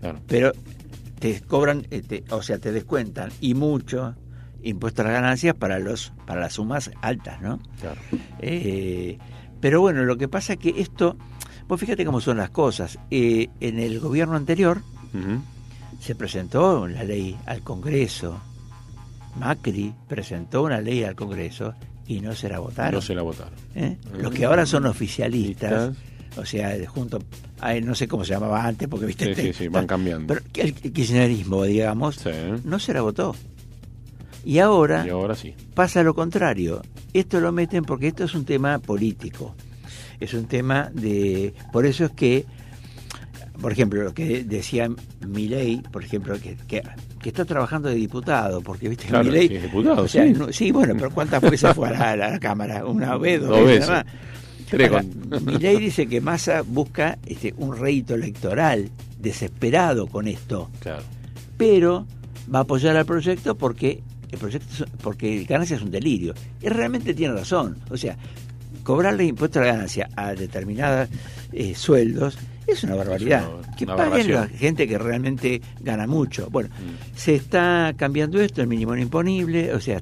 Claro. 0.00 0.20
pero 0.28 0.52
te 1.18 1.40
cobran, 1.40 1.86
eh, 1.90 2.02
te- 2.02 2.24
o 2.30 2.40
sea, 2.42 2.58
te 2.58 2.70
descuentan 2.70 3.30
y 3.40 3.54
mucho 3.54 4.14
impuesto 4.62 5.02
a 5.02 5.06
las 5.06 5.14
ganancias 5.14 5.54
para 5.56 5.78
los 5.78 6.12
para 6.26 6.40
las 6.40 6.52
sumas 6.54 6.90
altas, 7.02 7.40
¿no? 7.42 7.58
claro. 7.80 8.00
Eh, 8.40 9.18
pero 9.60 9.80
bueno, 9.80 10.04
lo 10.04 10.16
que 10.16 10.28
pasa 10.28 10.52
es 10.54 10.58
que 10.60 10.74
esto, 10.80 11.16
vos 11.68 11.78
fíjate 11.81 12.04
cómo 12.04 12.20
son 12.20 12.38
las 12.38 12.50
cosas. 12.50 12.98
Eh, 13.11 13.48
en 13.61 13.78
el 13.78 14.00
gobierno 14.00 14.35
anterior 14.37 14.83
se 16.00 16.14
presentó 16.14 16.87
la 16.88 17.04
ley 17.04 17.37
al 17.46 17.62
Congreso. 17.62 18.40
Macri 19.38 19.94
presentó 20.09 20.62
una 20.62 20.81
ley 20.81 21.04
al 21.04 21.14
Congreso 21.14 21.74
y 22.07 22.20
no 22.20 22.35
se 22.35 22.48
la 22.48 22.59
votaron. 22.59 22.94
No 22.94 23.00
se 23.00 23.14
la 23.14 23.22
votaron. 23.22 23.52
¿eh? 23.74 23.96
Los 24.18 24.33
que 24.33 24.44
ahora 24.46 24.64
son 24.66 24.87
oficialistas, 24.87 25.92
o 26.37 26.44
sea, 26.44 26.74
junto, 26.88 27.18
a, 27.61 27.74
no 27.74 27.94
sé 27.94 28.09
cómo 28.09 28.24
se 28.24 28.33
llamaba 28.33 28.64
antes, 28.64 28.88
porque 28.88 29.07
viste, 29.07 29.35
Sí, 29.35 29.42
sí, 29.42 29.52
sí, 29.52 29.68
van 29.68 29.87
cambiando. 29.87 30.26
pero 30.35 30.40
el 30.54 30.74
kirchnerismo, 30.74 31.64
digamos, 31.64 32.16
Sí. 32.16 32.31
no 32.64 32.78
se 32.78 32.94
la 32.94 33.02
votó. 33.02 33.35
Y 34.44 34.59
ahora 34.61 35.04
Y 35.07 35.11
ahora 35.11 35.35
sí. 35.35 35.54
pasa 35.74 36.02
lo 36.02 36.14
contrario. 36.14 36.81
Esto 37.12 37.40
lo 37.40 37.52
meten 37.52 37.85
porque 37.85 38.09
esto 38.09 38.24
es 38.24 38.35
un 38.35 38.44
tema 38.44 38.78
político. 38.78 39.54
Es 40.20 40.35
un 40.35 40.46
tema 40.46 40.90
de... 40.92 41.54
Por 41.72 41.87
eso 41.87 42.04
es 42.07 42.11
que, 42.12 42.44
por 43.61 43.72
ejemplo, 43.72 44.02
lo 44.02 44.14
que 44.14 44.44
decía 44.44 44.88
Milei, 45.26 45.83
por 45.92 46.02
ejemplo, 46.04 46.38
que, 46.40 46.57
que, 46.66 46.83
que 47.20 47.28
está 47.28 47.44
trabajando 47.44 47.88
de 47.88 47.94
diputado, 47.96 48.61
porque 48.61 48.88
viste 48.88 49.07
Claro, 49.07 49.24
Milei... 49.24 49.48
sí, 49.48 49.59
diputado, 49.59 50.02
o 50.02 50.09
sea, 50.09 50.24
sí. 50.24 50.33
no- 50.33 50.52
sí, 50.52 50.70
bueno, 50.72 50.94
pero 50.96 51.11
¿cuántas 51.11 51.40
veces 51.42 51.72
fue 51.74 51.88
a 51.88 51.92
la, 51.92 52.26
a 52.26 52.31
la 52.31 52.38
Cámara? 52.40 52.85
Una 52.87 53.16
vez, 53.18 53.40
dos, 53.40 53.50
Dos 53.50 53.64
veces. 53.66 53.88
nada 53.88 54.04
más. 54.04 55.42
Milei 55.42 55.78
dice 55.78 56.07
que 56.07 56.20
Massa 56.20 56.62
busca 56.62 57.18
este, 57.26 57.54
un 57.57 57.76
rédito 57.76 58.14
electoral 58.14 58.90
desesperado 59.18 60.07
con 60.09 60.28
esto 60.28 60.70
Claro. 60.81 61.02
pero 61.57 62.07
va 62.54 62.59
a 62.61 62.62
apoyar 62.62 62.94
al 62.96 63.07
proyecto 63.07 63.57
porque 63.57 64.02
el 64.31 64.38
proyecto 64.38 64.85
porque 65.02 65.44
ganancia 65.44 65.76
es 65.76 65.83
un 65.83 65.90
delirio 65.90 66.35
y 66.61 66.68
realmente 66.68 67.14
tiene 67.14 67.33
razón 67.35 67.78
o 67.90 67.96
sea 67.96 68.16
cobrarle 68.88 69.24
impuesto 69.27 69.59
a 69.61 69.62
la 69.66 69.72
ganancia 69.72 70.09
a 70.16 70.33
determinados 70.33 71.11
eh, 71.53 71.74
sueldos 71.74 72.38
es 72.66 72.85
una 72.85 72.94
barbaridad 72.94 73.42
Es 73.42 73.48
una- 73.66 73.77
que 73.77 73.85
una 73.85 73.96
paguen 73.96 74.33
la 74.33 74.46
gente 74.48 74.88
que 74.88 74.96
realmente 74.98 75.61
gana 75.81 76.07
mucho. 76.07 76.48
Bueno 76.51 76.70
Mm. 76.70 77.16
se 77.18 77.35
está 77.35 77.92
cambiando 77.98 78.40
esto 78.40 78.62
el 78.62 78.66
mínimo 78.66 78.94
no 78.96 79.03
imponible 79.03 79.74
o 79.74 79.81
sea 79.81 80.01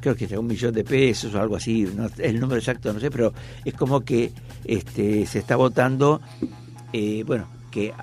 creo 0.00 0.14
que 0.14 0.24
hasta 0.26 0.38
un 0.38 0.46
millón 0.46 0.74
de 0.74 0.84
pesos 0.84 1.34
o 1.34 1.40
algo 1.40 1.56
así 1.56 1.88
no, 1.96 2.10
el 2.18 2.38
número 2.38 2.58
exacto 2.58 2.92
no 2.92 3.00
sé 3.00 3.10
pero 3.10 3.32
es 3.64 3.72
como 3.72 4.00
que 4.02 4.32
este 4.66 5.24
se 5.24 5.38
está 5.38 5.56
votando 5.56 6.20
eh, 6.92 7.24
bueno 7.26 7.46
que 7.70 7.94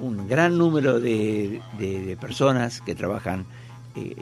un 0.00 0.26
gran 0.28 0.58
número 0.58 0.98
de, 1.00 1.60
de- 1.78 2.00
de 2.04 2.16
personas 2.16 2.80
que 2.80 2.94
trabajan 2.96 3.46
eh, 3.96 4.16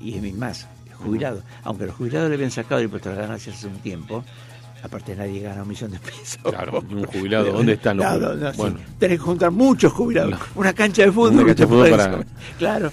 y, 0.00 0.08
y 0.08 0.14
es 0.14 0.34
más 0.34 0.66
jubilados. 1.02 1.42
Aunque 1.64 1.86
los 1.86 1.94
jubilados 1.94 2.28
le 2.28 2.34
habían 2.34 2.50
sacado 2.50 2.78
el 2.80 2.84
impuesto 2.86 3.08
a 3.08 3.12
las 3.12 3.22
ganancias 3.22 3.56
hace 3.56 3.68
un 3.68 3.78
tiempo 3.78 4.22
aparte 4.82 5.14
nadie 5.16 5.40
gana 5.40 5.62
un 5.62 5.68
millón 5.68 5.90
de 5.90 5.98
pesos 5.98 6.38
Claro, 6.42 6.80
un 6.90 7.04
jubilado, 7.04 7.52
¿dónde 7.52 7.74
están 7.74 7.96
los 7.98 8.06
No, 8.06 8.12
no, 8.12 8.16
jubilados? 8.28 8.40
no, 8.40 8.50
sí. 8.52 8.56
Bueno. 8.58 8.76
tenés 8.98 9.18
que 9.18 9.24
juntar 9.24 9.50
muchos 9.50 9.92
jubilados 9.92 10.30
No. 10.32 10.38
una 10.56 10.72
cancha 10.72 11.02
de 11.02 11.12
fútbol 11.12 11.32
Una 11.32 11.40
que 11.42 11.46
cancha 11.48 11.62
de 11.64 11.66
te 11.66 11.72
fútbol 11.74 11.90
para- 11.90 12.24
claro 12.58 12.92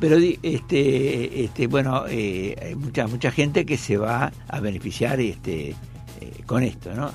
pero 0.00 0.16
este 0.42 1.44
este 1.44 1.66
bueno 1.66 2.04
eh, 2.08 2.54
hay 2.60 2.74
mucha 2.74 3.06
mucha 3.06 3.30
gente 3.30 3.64
que 3.64 3.76
se 3.76 3.96
va 3.96 4.30
a 4.48 4.60
beneficiar 4.60 5.20
este 5.20 5.70
eh, 5.70 5.76
con 6.44 6.62
esto 6.62 6.92
no 6.94 7.10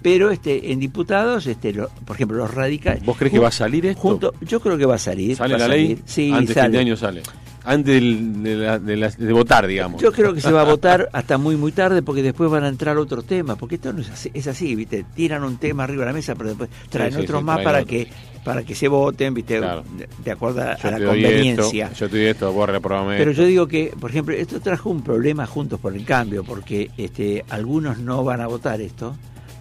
pero 0.00 0.30
este 0.32 0.72
en 0.72 0.80
diputados 0.80 1.46
este 1.46 1.72
lo- 1.72 1.88
por 2.04 2.16
ejemplo 2.16 2.38
los 2.38 2.52
radicales 2.52 3.04
¿Vos 3.04 3.16
crees 3.16 3.32
que 3.32 3.38
va 3.38 3.48
a 3.48 3.52
salir 3.52 3.86
esto? 3.86 4.00
junto 4.00 4.34
yo 4.40 4.58
creo 4.60 4.76
que 4.76 4.86
va 4.86 4.96
a 4.96 4.98
salir 4.98 5.36
¿Sale 5.36 5.52
va 5.54 5.58
la 5.58 5.64
a 5.66 5.68
ley? 5.68 5.84
salir. 5.88 6.02
sí 6.06 6.32
Antes 6.32 6.54
sale. 6.54 6.70
de 6.70 6.78
año 6.78 6.96
sale. 6.96 7.22
Antes 7.64 7.94
del- 7.94 8.42
de, 8.42 8.56
la- 8.56 8.78
de 8.78 8.96
la- 8.96 9.08
de 9.10 9.32
votar, 9.32 9.66
digamos. 9.66 10.02
Yo 10.02 10.10
creo 10.12 10.34
que 10.34 10.40
se 10.40 10.50
va 10.50 10.62
a 10.62 10.64
votar 10.64 11.08
hasta 11.12 11.38
muy 11.38 11.56
muy 11.56 11.70
tarde 11.72 12.02
porque 12.02 12.22
después 12.22 12.50
van 12.50 12.64
a 12.64 12.68
entrar 12.68 12.96
otros 12.98 13.24
temas, 13.24 13.56
porque 13.56 13.76
esto 13.76 13.92
no 13.92 14.00
es 14.00 14.10
así, 14.10 14.30
es 14.34 14.46
así, 14.48 14.74
¿viste? 14.74 15.04
Tiran 15.14 15.44
un 15.44 15.58
tema 15.58 15.84
arriba 15.84 16.00
de 16.00 16.06
la 16.06 16.12
mesa, 16.12 16.34
pero 16.34 16.48
después 16.50 16.70
traen 16.90 17.12
sí, 17.12 17.20
otros 17.20 17.40
sí, 17.40 17.44
más 17.44 17.56
traen 17.56 17.64
para 17.64 17.78
otros. 17.78 17.90
que 17.90 18.08
para 18.42 18.62
que 18.64 18.74
se 18.74 18.88
voten, 18.88 19.34
¿viste? 19.34 19.58
Claro. 19.58 19.84
De, 19.96 20.08
de 20.24 20.30
acuerdo 20.32 20.62
a, 20.62 20.76
Yo 20.76 20.90
la 20.90 20.98
conveniencia. 21.06 21.86
esto, 21.86 21.98
yo 21.98 22.10
te 22.10 22.16
doy 22.16 22.26
esto, 22.26 22.52
vos 22.52 22.68
reprobame 22.68 23.16
Pero 23.16 23.30
yo 23.30 23.44
digo 23.44 23.68
que, 23.68 23.94
por 24.00 24.10
ejemplo, 24.10 24.34
esto 24.34 24.58
trajo 24.60 24.90
un 24.90 25.02
problema 25.04 25.46
juntos 25.46 25.78
por 25.78 25.94
el 25.94 26.04
cambio, 26.04 26.42
porque 26.42 26.90
este, 26.96 27.44
algunos 27.50 27.98
no 27.98 28.24
van 28.24 28.40
a 28.40 28.48
votar 28.48 28.80
esto, 28.80 29.16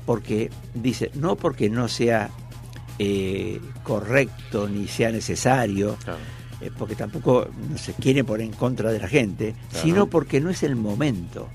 porque 0.08 0.50
dice, 0.74 1.12
no 1.14 1.36
porque 1.36 1.70
no 1.70 1.88
sea 1.88 2.32
eh, 2.98 3.60
correcto 3.84 4.68
ni 4.68 4.88
sea 4.88 5.12
necesario, 5.12 5.98
Claro. 6.04 6.20
Eh, 6.62 6.72
porque 6.78 6.96
tampoco 6.96 7.48
se 7.76 7.94
quiere 7.94 8.24
poner 8.24 8.46
en 8.48 8.54
contra 8.54 8.92
de 8.92 9.00
la 9.00 9.08
gente, 9.08 9.56
Claro. 9.72 9.86
sino 9.86 10.06
porque 10.08 10.40
no 10.40 10.50
es 10.50 10.64
el 10.64 10.76
momento. 10.76 11.48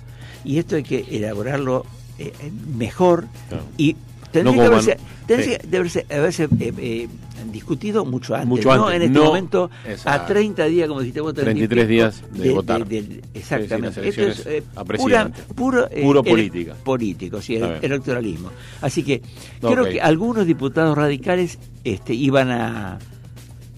Y 0.45 0.59
esto 0.59 0.77
hay 0.77 0.83
que 0.83 1.05
elaborarlo 1.11 1.85
eh, 2.19 2.33
mejor 2.77 3.27
Claro. 3.49 3.65
y 3.77 3.95
tendría 4.33 4.53
No 4.57 4.61
que 4.63 4.67
haberse, 4.67 4.97
tendría 5.27 5.59
sí. 5.61 5.69
que 5.71 5.77
haberse- 5.79 6.07
haberse, 6.15 6.45
eh, 6.45 6.73
eh, 6.79 7.09
discutido 7.53 8.05
mucho 8.05 8.35
antes, 8.35 8.49
Mucho 8.49 8.75
no 8.75 8.91
en 8.91 9.03
este 9.03 9.19
no- 9.19 9.25
momento 9.27 9.71
a 9.87 9.91
Exacto. 9.91 10.33
30 10.33 10.65
días, 10.65 10.89
como 10.89 11.01
dijiste 11.01 11.21
vos, 11.21 11.35
33 11.35 11.85
y 11.85 11.87
pico 11.87 11.89
días 11.93 12.23
de 12.33 12.51
votar. 12.53 12.87
exactamente. 13.35 14.09
Esto 14.09 14.23
es 14.23 14.47
eh, 14.47 14.63
pura, 14.97 15.31
puro, 15.55 15.89
eh, 15.91 16.03
Puro 16.03 16.23
política. 16.25 16.75
político, 16.83 17.41
sí, 17.43 17.57
el- 17.57 17.79
electoralismo. 17.83 18.51
Así 18.81 19.03
que 19.03 19.23
creo 19.61 19.85
que 19.85 20.01
algunos 20.01 20.47
diputados 20.47 20.97
radicales 20.97 21.59
este, 21.85 22.15
iban 22.15 22.51
a, 22.51 22.99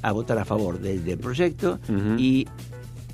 a 0.03 0.13
votar 0.13 0.39
a 0.39 0.45
favor 0.45 0.79
del, 0.81 1.05
del 1.05 1.19
proyecto 1.19 1.79
y 2.19 2.47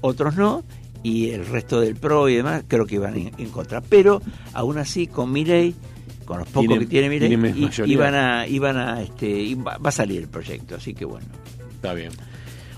otros 0.01 0.37
no, 0.37 0.65
y 1.03 1.31
el 1.31 1.47
resto 1.47 1.81
del 1.81 1.97
PRO 1.97 2.29
y 2.29 2.37
demás 2.37 2.65
creo 2.69 2.87
que 2.87 2.97
iban 2.97 3.17
en, 3.17 3.31
en 3.39 3.49
contra. 3.51 3.81
Pero 3.81 4.21
aún 4.53 4.79
así, 4.79 5.07
con 5.07 5.33
Milei, 5.33 5.75
con 6.25 6.39
los 6.39 6.49
pocos 6.49 6.79
que 6.79 6.87
tiene 6.87 7.09
Milei, 7.09 7.29
tiene 7.29 7.49
i- 7.51 7.63
mayoría. 7.63 7.93
iban 7.95 8.15
a, 8.15 8.47
iban 8.47 8.77
a, 8.77 9.03
este, 9.03 9.29
iba- 9.29 9.77
va 9.79 9.89
a 9.89 9.93
salir 9.93 10.23
el 10.23 10.29
proyecto, 10.29 10.77
así 10.77 10.95
que 10.95 11.05
bueno. 11.05 11.27
Está 11.75 11.93
bien. 11.95 12.11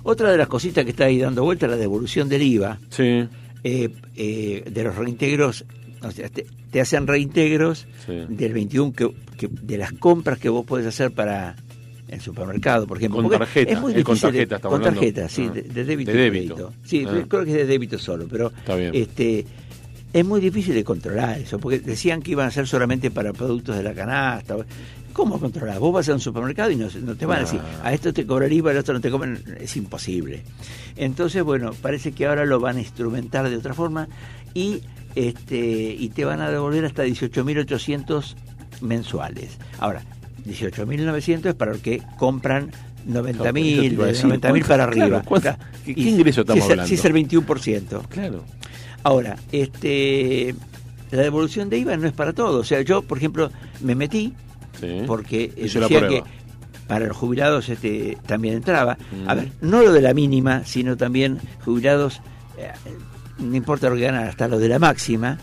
Otra 0.03 0.31
de 0.31 0.39
las 0.39 0.49
cositas 0.49 0.85
que 0.85 0.91
está 0.91 1.05
ahí 1.07 1.19
dando 1.19 1.43
vuelta 1.45 1.67
es 1.67 1.71
la 1.73 1.77
devolución 1.79 2.29
del 2.29 2.43
IVA 2.43 2.79
Sí, 2.91 3.27
eh, 3.65 3.91
eh, 4.17 4.65
de 4.71 4.85
los 4.85 4.95
reintegros. 4.97 5.65
O 6.03 6.11
sea, 6.13 6.29
te, 6.29 6.47
te 6.71 6.81
hacen 6.81 7.07
reintegros 7.09 7.87
Sí. 8.07 8.25
del 8.29 8.53
21 8.53 8.93
que, 8.93 9.11
que- 9.37 9.49
de 9.49 9.79
las 9.79 9.93
compras 9.93 10.39
que 10.39 10.49
vos 10.49 10.65
podés 10.65 10.87
hacer 10.87 11.13
para 11.13 11.57
el 12.09 12.21
supermercado, 12.21 12.87
por 12.87 12.99
ejemplo. 12.99 13.23
Con 13.23 13.31
tarjeta, 13.39 13.73
Es 13.73 13.81
muy 13.81 13.93
eh, 13.93 14.03
con 14.05 14.15
difícil 14.15 14.33
de- 14.33 14.39
tarjeta 14.39 14.57
estamos 14.57 14.79
Con 14.79 14.89
hablando. 14.89 15.29
sí, 15.29 15.47
Ah. 15.49 15.53
de, 15.53 15.63
de 15.63 15.85
débito 15.85 16.11
De 16.13 16.17
y 16.19 16.21
débito. 16.21 16.55
crédito. 16.55 16.73
Sí, 16.85 17.05
Ah. 17.07 17.25
creo 17.29 17.45
que 17.45 17.51
es 17.51 17.57
de 17.57 17.67
débito 17.67 17.99
solo, 17.99 18.27
pero 18.31 18.53
Está 18.57 18.77
bien. 18.77 18.93
este 18.95 19.45
es 20.13 20.25
muy 20.25 20.41
difícil 20.41 20.75
de 20.75 20.85
controlar 20.85 21.39
eso, 21.39 21.59
porque 21.59 21.79
decían 21.81 22.23
que 22.23 22.31
iban 22.31 22.47
a 22.47 22.51
ser 22.51 22.67
solamente 22.67 23.11
para 23.11 23.33
productos 23.33 23.77
de 23.77 23.83
la 23.83 23.93
canasta. 23.93 24.57
¿Cómo 25.13 25.41
controlar? 25.41 25.79
Vos 25.79 25.93
vas 25.95 26.09
a 26.11 26.13
un 26.15 26.21
supermercado 26.21 26.71
y 26.71 26.77
no, 26.77 26.89
no 27.03 27.17
te 27.17 27.25
van 27.27 27.39
a 27.39 27.41
decir, 27.41 27.59
Ah. 27.83 27.89
a 27.89 27.93
esto 27.95 28.13
te 28.13 28.27
cobra 28.27 28.47
el 28.47 28.53
IVA, 28.53 28.71
a 28.73 28.79
esto 28.79 28.93
no 28.93 29.01
te 29.01 29.11
cobran, 29.11 29.43
es 29.61 29.77
imposible. 29.77 30.43
Entonces, 30.97 31.43
bueno, 31.43 31.73
parece 31.81 32.13
que 32.13 32.27
ahora 32.27 32.45
lo 32.47 32.61
van 32.61 32.77
a 32.77 32.81
instrumentar 32.81 33.49
de 33.49 33.57
otra 33.57 33.73
forma 33.75 34.09
y 34.55 34.81
este 35.15 35.97
y 35.99 36.11
te 36.11 36.25
van 36.27 36.41
a 36.43 36.51
devolver 36.51 36.85
hasta 36.85 37.05
18.800 37.05 38.37
mensuales. 38.83 39.57
Ahora, 39.79 40.03
18.900 40.47 41.47
es 41.47 41.55
para 41.55 41.73
los 41.73 41.81
que 41.81 42.03
compran 42.19 42.71
90.000, 43.07 43.35
Claro, 43.35 43.47
eso 43.47 43.81
te 43.81 43.87
iba 43.87 44.03
a 44.03 44.07
de 44.07 44.13
decir. 44.13 44.27
90.000 44.27 44.41
¿Cuánto- 44.41 44.69
para 44.69 44.85
arriba. 44.85 45.23
claro, 45.23 45.59
qué- 45.85 45.93
ingreso 45.93 46.41
estamos 46.43 46.55
si 46.55 46.59
es 46.61 46.67
el- 46.67 46.71
hablando? 46.73 46.89
Si 46.89 46.95
es 46.95 47.05
el 47.05 47.13
21%. 47.13 48.03
claro. 48.09 48.45
Ahora, 49.03 49.37
este 49.53 50.55
la 51.13 51.23
devolución 51.23 51.69
de 51.71 51.79
IVA 51.79 51.97
no 51.97 52.09
es 52.09 52.13
para 52.13 52.33
todo. 52.33 52.59
O 52.61 52.65
sea, 52.65 52.81
yo, 52.83 53.03
por 53.03 53.19
ejemplo, 53.19 53.51
me 53.81 53.95
metí 53.95 54.35
Sí. 54.81 55.03
porque 55.07 55.45
eh, 55.57 55.71
decía 55.73 56.09
que 56.09 56.25
para 56.89 57.07
los 57.07 57.17
jubilados 57.17 57.69
este 57.69 58.19
también 58.27 58.55
entraba. 58.55 58.99
Mm. 59.13 59.29
A 59.31 59.35
ver, 59.35 59.53
no 59.61 59.83
lo 59.83 59.93
de 59.93 60.03
la 60.03 60.13
mínima, 60.15 60.65
sino 60.65 60.97
también 60.97 61.39
jubilados, 61.65 62.21
eh, 62.59 62.73
no 63.39 63.55
importa 63.55 63.89
lo 63.89 63.95
que 63.95 64.03
ganan, 64.03 64.27
hasta 64.27 64.49
lo 64.49 64.59
de 64.59 64.69
la 64.69 64.81
máxima. 64.81 65.39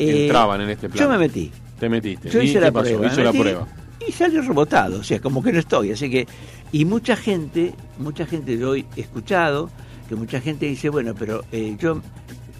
Eh, 0.00 0.24
Entraban 0.26 0.60
en 0.60 0.70
este 0.70 0.88
plan. 0.88 1.04
Yo 1.04 1.10
me 1.10 1.18
metí. 1.18 1.52
Te 1.78 1.88
metiste. 1.88 2.28
Yo 2.28 2.42
¿Y 2.42 2.46
hice 2.46 2.54
qué 2.54 2.60
la 2.60 2.72
pasó? 2.72 2.86
prueba. 2.96 3.06
Hizo 3.06 3.16
me 3.18 3.24
la 3.24 3.32
prueba. 3.32 3.66
Y 4.08 4.12
salió 4.12 4.40
rebotado, 4.42 5.00
o 5.00 5.02
sea, 5.04 5.20
como 5.20 5.42
que 5.42 5.52
no 5.52 5.58
estoy. 5.58 5.92
Así 5.92 6.08
que, 6.10 6.26
y 6.72 6.84
mucha 6.86 7.14
gente, 7.16 7.74
mucha 7.98 8.24
gente 8.26 8.56
yo 8.58 8.74
he 8.74 8.84
escuchado 8.96 9.70
que 10.08 10.14
mucha 10.16 10.40
gente 10.40 10.64
dice, 10.66 10.88
bueno, 10.88 11.14
pero 11.14 11.44
eh, 11.52 11.76
yo, 11.78 12.00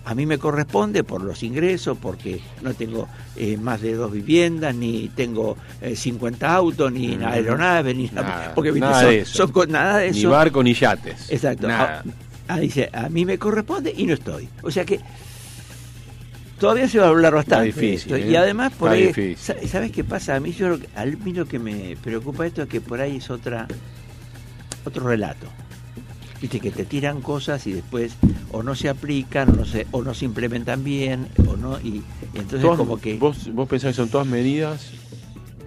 a 0.05 0.15
mí 0.15 0.27
me 0.27 0.37
corresponde 0.39 1.03
por 1.05 1.23
los 1.23 1.43
ingresos, 1.43 1.97
porque 2.01 2.41
no 2.61 2.75
tengo 2.75 3.09
eh, 3.37 3.57
más 3.57 3.81
de 3.81 3.95
dos 3.95 4.13
viviendas, 4.13 4.75
ni 4.75 5.09
tengo 5.09 5.57
eh, 5.81 5.97
50 5.97 6.55
autos, 6.55 6.93
ni 6.93 7.17
Mm. 7.17 7.25
aeronaves, 7.25 7.97
ni 7.97 8.07
nada. 8.09 8.23
Nada, 8.29 8.55
porque 8.55 8.71
¿viste? 8.73 8.87
nada 8.89 9.01
son, 9.01 9.11
de 9.11 9.19
eso. 9.21 9.37
son 9.39 9.53
co- 9.53 9.67
nada 9.67 9.99
de 9.99 10.11
Ni 10.13 10.25
barco 10.27 10.63
ni 10.63 10.75
yates. 10.75 11.31
Exacto. 11.33 11.67
Nada. 11.67 12.05
Ah, 12.47 12.59
dice, 12.61 12.89
a 12.93 13.09
mí 13.09 13.25
me 13.25 13.39
corresponde 13.39 13.93
y 13.97 14.05
no 14.07 14.15
estoy. 14.15 14.49
O 14.63 14.71
sea 14.71 14.85
que 14.85 15.01
todavía 16.59 16.89
se 16.89 16.99
va 16.99 17.07
a 17.07 17.09
hablar 17.09 17.35
bastante. 17.35 17.69
Está 17.69 17.81
difícil, 17.81 18.13
esto. 18.13 18.17
¿eh? 18.17 18.31
Y 18.31 18.37
además, 18.37 18.73
por 18.73 18.93
Está 18.93 18.97
ahí, 19.01 19.07
difícil. 19.09 19.69
¿sabes 19.69 19.93
qué 19.93 20.05
pasa? 20.05 20.35
A 20.35 20.41
mí, 20.41 20.53
yo, 20.53 20.79
a 20.95 21.05
mí 21.05 21.33
lo 21.33 21.47
que 21.47 21.59
me 21.59 21.97
preocupa 22.03 22.47
esto 22.47 22.63
es 22.63 22.69
que 22.69 22.81
por 22.81 23.01
ahí 23.01 23.17
es 23.17 23.31
otra 23.31 23.67
otro 24.85 25.07
relato. 25.07 25.47
Viste 26.41 26.61
que 26.61 26.71
te 26.71 26.85
tiran 26.85 27.21
cosas 27.21 27.67
y 27.67 27.73
después 27.73 28.13
o 28.53 28.63
no 28.63 28.75
se 28.77 28.89
aplican 28.89 29.51
o 29.51 29.53
no 29.55 29.65
se, 29.65 29.87
o 29.91 30.03
no 30.03 30.15
se 30.15 30.25
implementan 30.25 30.85
bien 30.85 31.27
o 31.49 31.57
no 31.57 31.81
y, 31.81 32.03
y 32.33 32.39
entonces 32.39 32.69
como 32.77 33.01
que 33.01 33.17
vos, 33.19 33.53
vos 33.53 33.69
pensás 33.69 33.91
que 33.91 33.95
son 33.95 34.09
todas 34.09 34.27
medidas. 34.27 34.93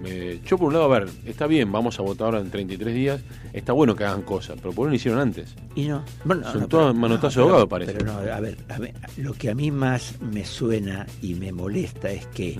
Eh, 0.04 0.40
yo, 0.44 0.58
por 0.58 0.68
un 0.68 0.74
lado, 0.74 0.86
a 0.92 0.98
ver, 1.00 1.08
está 1.26 1.46
bien, 1.46 1.70
vamos 1.70 1.98
a 1.98 2.02
votar 2.02 2.26
ahora 2.26 2.40
en 2.40 2.50
33 2.50 2.94
días. 2.94 3.20
Está 3.52 3.72
bueno 3.72 3.94
que 3.94 4.04
hagan 4.04 4.22
cosas, 4.22 4.56
pero 4.60 4.72
¿por 4.72 4.84
qué 4.84 4.86
no 4.86 4.90
lo 4.90 4.94
hicieron 4.96 5.20
antes? 5.20 5.54
Y 5.74 5.86
no, 5.86 6.04
bueno, 6.24 6.50
Son 6.50 6.60
no, 6.62 6.68
pero- 6.68 6.94
manotazos 6.94 7.36
no, 7.36 7.42
de 7.44 7.48
ahogado, 7.50 7.68
pero- 7.68 7.86
parece. 7.86 7.92
Pero 7.92 8.12
no, 8.12 8.18
a 8.32 8.40
ver, 8.40 8.56
a 8.68 8.78
ver, 8.78 8.94
lo 9.16 9.32
que 9.34 9.50
a 9.50 9.54
mí 9.54 9.70
más 9.70 10.14
me 10.20 10.44
suena 10.44 11.06
y 11.20 11.34
me 11.34 11.52
molesta 11.52 12.10
es 12.10 12.26
que 12.28 12.58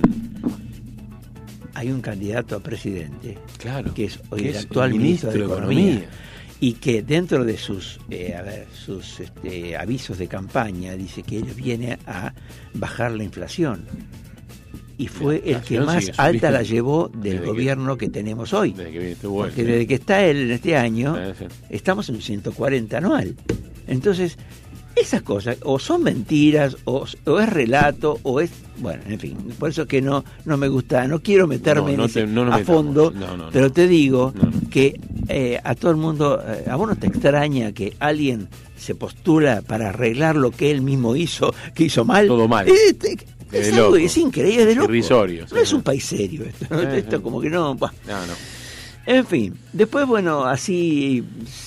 hay 1.74 1.90
un 1.90 2.00
candidato 2.00 2.57
a 2.57 2.61
presidente 2.61 3.38
Claro. 3.59 3.94
que 3.94 4.05
es 4.05 4.20
hoy 4.31 4.42
que 4.42 4.48
el 4.50 4.57
es 4.57 4.62
actual 4.64 4.90
el 4.92 4.98
ministro, 4.98 5.31
de, 5.33 5.44
Economía, 5.44 6.05
y 6.61 6.74
que 6.74 7.02
dentro 7.02 7.44
de 7.44 7.57
sus 7.57 7.98
eh, 8.11 8.35
a 8.38 8.42
ver, 8.42 8.66
sus 8.72 9.20
este, 9.20 9.76
avisos 9.76 10.18
de 10.18 10.28
campaña 10.28 10.92
dice 10.94 11.22
que 11.22 11.38
él 11.38 11.46
viene 11.57 11.98
a 12.07 12.33
bajar 12.74 13.12
la 13.12 13.24
inflación 13.24 13.85
y 15.03 15.07
fue 15.09 15.43
el 15.45 15.61
que 15.62 15.81
más 15.81 16.11
alta 16.19 16.51
la 16.51 16.62
llevó 16.62 17.09
del 17.15 17.35
Desde 17.38 17.47
gobierno 17.47 17.97
que 17.97 18.09
tenemos 18.09 18.53
hoy. 18.53 18.73
Desde 18.73 18.91
que 18.93 18.99
viene 18.99 19.12
este. 19.12 19.29
Porque 19.29 19.65
desde 19.65 19.87
que 19.87 19.95
está 19.95 20.25
él 20.25 20.37
en 20.43 20.51
este 20.53 20.77
año, 20.77 21.17
estamos 21.71 22.09
en 22.09 22.21
140 22.21 22.99
anual. 22.99 23.35
Entonces, 23.87 24.37
esas 24.95 25.23
cosas 25.23 25.57
o 25.62 25.79
son 25.79 26.03
mentiras, 26.03 26.77
o, 26.85 27.07
o 27.25 27.41
es 27.41 27.49
relato, 27.49 28.19
o 28.23 28.41
es. 28.41 28.51
Bueno, 28.79 29.03
en 29.09 29.19
fin, 29.19 29.37
por 29.59 29.71
eso 29.71 29.87
que 29.87 30.03
no, 30.03 30.25
no 30.45 30.57
me 30.57 30.69
gusta, 30.69 31.07
no 31.09 31.21
quiero 31.21 31.47
meterme 31.47 31.93
No, 31.93 31.97
no 31.99 32.05
en 32.05 32.11
ese- 32.11 32.21
te- 32.23 32.27
no 32.27 32.45
nos 32.45 32.55
a 32.55 32.59
metamos. 32.59 32.85
fondo, 32.85 33.15
pero 33.53 33.71
te 33.73 33.87
digo 33.88 34.33
que 34.71 34.99
eh, 35.29 35.59
a 35.62 35.75
todo 35.75 35.91
el 35.93 35.97
mundo, 35.97 36.43
eh, 36.47 36.65
a 36.69 36.77
vos 36.77 36.88
no 36.88 36.97
te 36.97 37.07
extraña 37.07 37.73
que 37.73 37.95
alguien 38.01 38.49
se 38.77 38.95
postula 38.95 39.62
para 39.62 39.91
arreglar 39.91 40.37
lo 40.37 40.51
que 40.51 40.71
él 40.71 40.83
mismo 40.83 41.15
hizo, 41.17 41.55
que 41.75 41.85
hizo 41.85 42.05
mal. 42.05 42.27
Todo 42.27 42.49
mal. 42.49 42.67
Eh, 42.69 42.93
te- 42.99 43.17
De 43.53 43.61
es, 43.61 43.73
algo- 43.73 43.97
es 43.97 44.17
increíble, 44.17 44.62
es 44.62 44.69
de 44.69 44.75
loco. 44.75 44.88
Irrisorio, 44.91 45.47
No 45.53 45.59
es 45.59 45.73
un 45.73 45.83
país 45.83 46.05
serio 46.05 46.45
esto. 46.45 46.81
esto 46.83 47.23
como 47.23 47.41
que 47.41 47.51
no. 47.51 47.75
bah. 47.75 47.93
No, 48.07 48.27
no. 48.27 48.33
En 49.05 49.27
fin, 49.27 49.55
después, 49.73 50.07
bueno, 50.07 50.45
así 50.45 51.25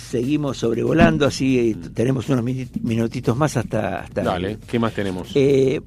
seguimos 0.09 0.57
sobrevolando, 0.57 1.25
así 1.25 1.59
eh, 1.71 1.75
tenemos 1.93 2.29
unos 2.29 2.43
minutitos 2.81 3.35
más 3.35 3.57
hasta... 3.57 3.99
hasta 3.99 4.23
Dale, 4.23 4.57
¿qué 4.65 4.79
más 4.79 4.93
tenemos? 4.93 5.29
Eh, 5.35 5.81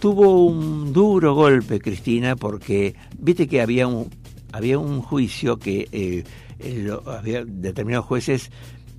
tuvo 0.00 0.46
un 0.46 0.92
duro 0.92 1.34
golpe, 1.34 1.78
Cristina, 1.78 2.36
porque 2.36 2.94
viste 3.18 3.46
que 3.46 3.60
había 3.60 3.86
un, 3.86 4.08
había 4.50 4.78
un 4.78 5.02
juicio 5.02 5.58
que 5.58 5.88
eh, 5.92 6.24
eh, 6.58 6.82
lo- 6.86 7.02
había 7.06 7.44
determinados 7.44 8.06
jueces, 8.06 8.50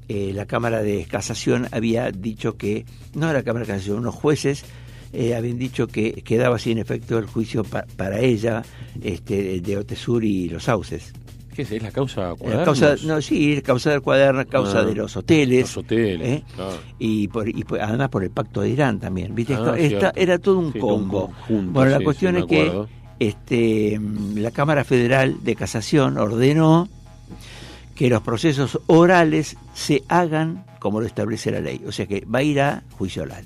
eh, 0.09 0.31
la 0.33 0.45
Cámara 0.45 0.83
de 0.83 1.05
Casación 1.05 1.67
había 1.71 2.11
dicho 2.11 2.55
que, 2.55 2.85
no 3.15 3.33
la 3.33 3.41
Cámara 3.41 3.65
de 3.65 3.71
Casación, 3.73 3.97
unos 3.97 4.13
jueces 4.13 4.63
eh, 5.13 5.35
habían 5.35 5.57
dicho 5.59 5.87
que 5.87 6.11
quedaba 6.23 6.57
sin 6.59 6.77
efecto 6.79 7.17
el 7.17 7.27
juicio 7.27 7.63
pa- 7.63 7.85
para 7.95 8.19
ella 8.19 8.63
este, 9.01 9.61
de 9.61 9.77
Otesur 9.77 10.23
y 10.23 10.49
los 10.49 10.63
sauces. 10.65 11.13
¿Qué 11.55 11.61
es? 11.61 11.71
¿Es 11.71 11.83
la 11.83 11.91
causa 11.91 12.33
cuadernos? 12.35 12.65
causa, 12.65 12.95
no, 13.05 13.21
sí, 13.21 13.61
causa 13.63 13.91
del 13.91 14.01
cuaderno, 14.01 14.43
causa 14.47 14.79
Ah, 14.79 14.85
de 14.85 14.95
los 14.95 15.15
hoteles. 15.15 15.61
Los 15.61 15.77
hoteles, 15.77 16.27
¿eh? 16.27 16.43
claro. 16.55 16.77
y, 16.97 17.27
por, 17.27 17.47
y 17.47 17.63
por- 17.63 17.79
además 17.79 18.09
por 18.09 18.23
el 18.23 18.31
pacto 18.31 18.61
de 18.61 18.69
Irán 18.69 18.99
también. 18.99 19.35
¿viste? 19.35 19.53
Ah, 19.53 19.75
Esta- 19.77 20.13
era 20.15 20.39
todo 20.39 20.57
un 20.57 20.73
Sí, 20.73 20.79
todo 20.79 20.95
un 20.95 21.01
combo. 21.03 21.25
conjunto, 21.27 21.71
bueno, 21.73 21.91
la 21.91 21.99
cuestión 22.03 22.33
sí, 22.35 22.39
es 22.41 22.45
que 22.47 22.85
este, 23.19 23.99
la 24.35 24.49
Cámara 24.49 24.83
Federal 24.83 25.43
de 25.43 25.55
Casación 25.55 26.17
ordenó 26.17 26.89
que 27.93 28.09
los 28.09 28.23
procesos 28.23 28.79
orales 28.87 29.55
se 29.75 30.01
hagan 30.07 30.65
como 30.79 30.99
lo 31.01 31.05
establece 31.05 31.51
la 31.51 31.59
ley. 31.61 31.81
O 31.87 31.91
sea 31.91 32.07
que 32.07 32.25
va 32.25 32.39
a 32.39 32.43
ir 32.43 32.59
a 32.59 32.83
juicio 32.97 33.21
oral. 33.21 33.45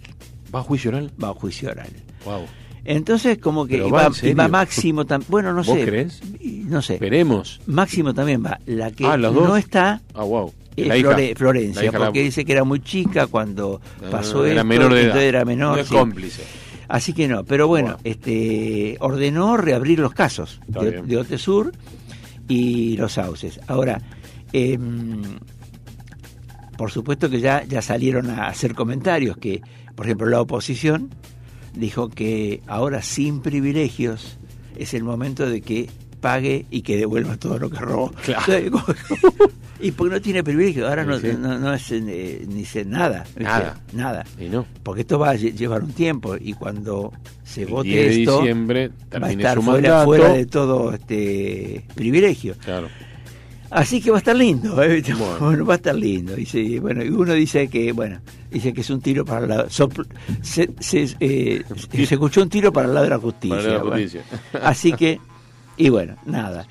¿Va 0.58 0.62
a 0.62 0.64
juicio 0.64 0.90
oral? 0.90 1.12
Va 1.24 1.30
a 1.30 1.34
juicio 1.34 1.70
oral. 1.70 1.90
Wow. 2.26 2.46
Entonces, 2.84 3.38
como 3.38 3.68
que 3.68 3.82
va 3.82 4.48
máximo 4.48 5.06
también. 5.06 5.30
Bueno, 5.30 5.50
no 5.54 5.58
¿Vos 5.64 5.78
sé. 5.78 5.86
crees? 5.86 6.22
No 6.66 6.82
sé. 6.82 6.98
Veremos. 6.98 7.60
Máximo 7.68 8.14
también 8.14 8.44
va. 8.46 8.60
La 8.66 8.92
que 8.92 9.06
Ah, 9.06 9.18
¿los 9.18 9.34
no 9.34 9.58
está 9.58 10.02
Ah, 10.14 10.24
wow. 10.24 10.54
es 10.76 10.88
La 10.88 10.98
hija. 10.98 11.12
Flore- 11.12 11.36
Florencia, 11.36 11.82
La 11.82 11.88
hija 11.90 12.00
la- 12.00 12.06
porque 12.06 12.24
dice 12.24 12.46
que 12.46 12.52
era 12.54 12.64
muy 12.64 12.80
chica 12.80 13.28
cuando 13.28 13.82
Ah, 14.02 14.08
pasó 14.10 14.46
era 14.46 14.56
esto, 14.62 14.66
menor 14.66 14.94
de 14.94 15.00
edad. 15.00 15.06
entonces 15.08 15.28
era 15.30 15.46
menor. 15.46 15.76
No 15.76 15.82
es 15.82 15.88
sí. 15.90 15.94
cómplice. 15.96 16.44
Así 16.88 17.12
que 17.14 17.28
no, 17.28 17.44
pero 17.44 17.68
bueno, 17.68 17.90
Wow. 17.92 18.00
este 18.06 18.96
ordenó 19.02 19.58
reabrir 19.58 20.00
los 20.00 20.14
casos 20.14 20.62
Está 20.68 20.84
de, 20.84 20.92
bien. 20.92 21.08
de 21.08 21.18
Otesur 21.18 21.74
y 22.48 22.96
los 22.96 23.12
sauces. 23.14 23.60
Ahora, 23.68 24.02
em, 24.54 25.22
por 26.78 26.92
supuesto 26.92 27.30
que 27.30 27.42
ya, 27.42 27.64
ya 27.66 27.82
salieron 27.82 28.30
a 28.30 28.48
hacer 28.48 28.74
comentarios 28.76 29.36
que, 29.38 29.62
por 29.98 30.06
ejemplo, 30.06 30.28
la 30.28 30.40
oposición 30.40 31.10
dijo 31.74 32.08
que 32.10 32.62
ahora 32.68 33.02
sin 33.02 33.42
privilegios 33.42 34.38
es 34.78 34.94
el 34.94 35.04
momento 35.04 35.50
de 35.50 35.60
que 35.62 35.90
pague 36.22 36.66
y 36.72 36.82
que 36.84 36.96
devuelva 36.98 37.36
todo 37.38 37.60
lo 37.60 37.70
que 37.70 37.78
robó. 37.80 38.14
Claro. 38.24 38.82
Y 39.80 39.92
porque 39.92 40.16
no 40.16 40.20
tiene 40.22 40.44
privilegios, 40.44 40.90
ahora 40.90 41.04
no, 41.06 41.20
Sí, 41.20 41.30
sí. 41.30 41.38
no, 41.40 41.60
no 41.60 41.72
es 41.72 41.92
eh, 41.92 42.46
ni 42.48 42.66
sé 42.66 42.84
nada. 42.84 43.26
Nada. 43.38 43.80
Nada 43.94 44.26
Y 44.40 44.46
no. 44.50 44.66
porque 44.82 45.02
esto 45.02 45.20
va 45.20 45.30
a 45.30 45.36
lle- 45.36 45.54
llevar 45.54 45.84
un 45.84 45.92
tiempo 45.92 46.36
y 46.36 46.54
cuando 46.54 47.14
se 47.44 47.62
El 47.62 47.68
vote 47.68 47.90
10 47.90 48.06
de 48.08 48.20
esto 48.24 48.38
diciembre 48.40 48.90
va 49.22 49.28
a 49.28 49.32
estar 49.32 49.58
su 49.58 49.62
fuera, 49.62 49.90
mandato. 49.90 50.06
fuera 50.06 50.34
de 50.34 50.46
todo 50.48 50.94
este 50.94 51.86
privilegio. 51.94 52.56
Claro. 52.66 52.88
Así 53.70 54.02
que 54.02 54.12
va 54.12 54.18
a 54.18 54.20
estar 54.20 54.36
lindo, 54.36 54.82
¿eh? 54.82 55.04
Bueno. 55.18 55.38
Bueno, 55.40 55.66
va 55.66 55.74
a 55.74 55.78
estar 55.78 55.96
lindo. 55.96 56.38
Y 56.38 56.46
sí, 56.46 56.80
bueno, 56.80 57.04
y 57.04 57.10
uno 57.10 57.34
dice 57.34 57.68
que, 57.68 57.92
bueno, 57.92 58.20
dice 58.50 58.74
que 58.74 58.82
es 58.82 58.90
un 58.90 59.02
tiro 59.02 59.26
para 59.26 59.46
la... 59.46 59.66
sopl- 59.68 60.08
se, 60.42 60.70
se, 60.80 61.08
eh, 61.20 61.64
se 61.92 62.04
escuchó 62.16 62.42
un 62.42 62.50
tiro 62.50 62.72
para 62.72 62.88
el 62.88 62.94
lado 62.94 63.04
de 63.06 63.10
la 63.10 63.20
justicia. 63.20 63.58
Para 63.58 63.70
la 63.74 63.78
bueno. 63.80 63.92
justicia. 64.02 64.22
Así 64.64 64.94
que, 64.94 65.20
y 65.78 65.90
bueno, 65.90 66.16
nada. 66.26 66.66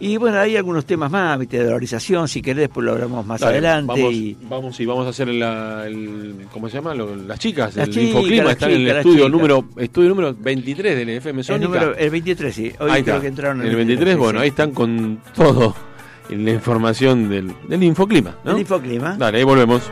Y 0.00 0.16
bueno, 0.18 0.38
hay 0.38 0.56
algunos 0.56 0.84
temas 0.84 1.10
más, 1.10 1.38
¿viste? 1.38 1.56
de 1.58 1.64
valorización, 1.66 2.28
si 2.28 2.42
querés, 2.42 2.62
después 2.62 2.84
lo 2.84 2.92
hablamos 2.92 3.24
más 3.24 3.40
Dale, 3.40 3.52
adelante. 3.58 3.92
Vamos, 3.94 4.12
y... 4.12 4.36
vamos 4.42 4.80
y 4.80 4.84
vamos 4.86 5.06
a 5.06 5.10
hacer 5.10 5.28
la, 5.28 5.86
el, 5.86 6.46
¿cómo 6.52 6.68
se 6.68 6.74
llama? 6.76 6.94
Lo- 6.94 7.14
las 7.16 7.38
chicas, 7.38 7.74
Las 7.76 7.88
el 7.88 7.94
chicas, 7.94 8.08
infoclima 8.10 8.52
están 8.52 8.70
en 8.72 8.80
el 8.82 8.88
estudio 8.96 9.16
chicas. 9.16 9.30
número 9.30 9.64
estudio 9.78 10.08
número 10.10 10.34
23 10.38 10.96
del 10.96 11.08
FM 11.10 11.38
el, 11.40 11.44
Sónica. 11.44 11.64
número, 11.68 11.96
el 11.96 12.10
23, 12.10 12.54
sí. 12.54 12.72
Hoy 12.80 12.90
ahí 12.90 13.02
creo 13.02 13.14
está. 13.14 13.20
que 13.22 13.28
entraron 13.28 13.60
en 13.62 13.68
el 13.68 13.76
23, 13.76 14.14
sí, 14.14 14.18
bueno, 14.18 14.38
sí. 14.40 14.42
ahí 14.42 14.48
están 14.48 14.72
con 14.72 15.20
todo 15.34 15.74
la 16.30 16.50
información 16.50 17.28
del, 17.28 17.52
del 17.68 17.82
infoclima, 17.82 18.36
¿no? 18.44 18.52
El 18.52 18.60
infoclima. 18.60 19.16
Dale, 19.16 19.38
ahí 19.38 19.44
volvemos. 19.44 19.90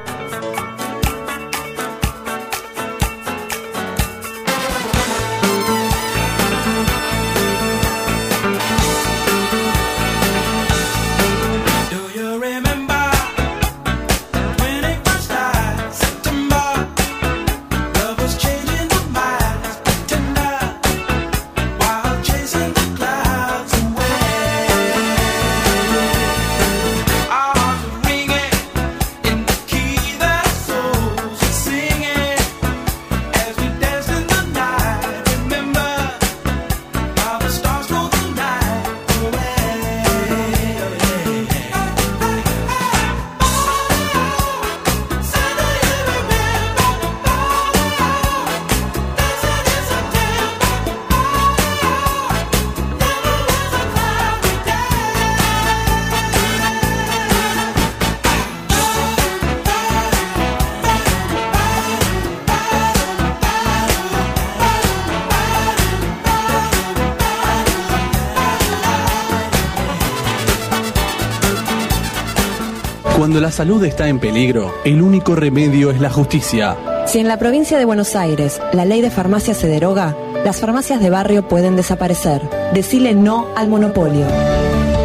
Cuando 73.33 73.47
la 73.47 73.51
salud 73.51 73.83
está 73.83 74.09
en 74.09 74.19
peligro, 74.19 74.75
el 74.85 75.01
único 75.01 75.35
remedio 75.35 75.91
es 75.91 76.03
la 76.03 76.11
justicia. 76.11 76.77
Si 77.07 77.19
en 77.19 77.29
la 77.29 77.39
provincia 77.39 77.79
de 77.79 77.87
Buenos 77.87 78.15
Aires 78.15 78.61
la 78.75 78.85
ley 78.85 79.01
de 79.01 79.09
farmacia 79.09 79.55
se 79.55 79.69
deroga, 79.69 80.15
las 80.45 80.61
farmacias 80.61 81.01
de 81.01 81.09
barrio 81.09 81.49
pueden 81.49 81.75
desaparecer. 81.75 82.43
Decile 82.75 83.15
no 83.15 83.47
al 83.57 83.71
monopolio. 83.71 84.27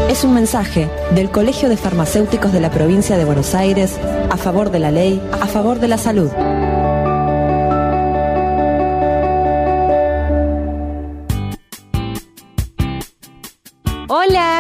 Es 0.09 0.25
un 0.25 0.33
mensaje 0.33 0.89
del 1.15 1.31
Colegio 1.31 1.69
de 1.69 1.77
Farmacéuticos 1.77 2.51
de 2.51 2.59
la 2.59 2.69
provincia 2.69 3.15
de 3.15 3.23
Buenos 3.23 3.55
Aires 3.55 3.97
a 4.29 4.35
favor 4.35 4.71
de 4.71 4.79
la 4.79 4.91
ley, 4.91 5.21
a 5.39 5.47
favor 5.47 5.79
de 5.79 5.87
la 5.87 5.97
salud. 5.97 6.29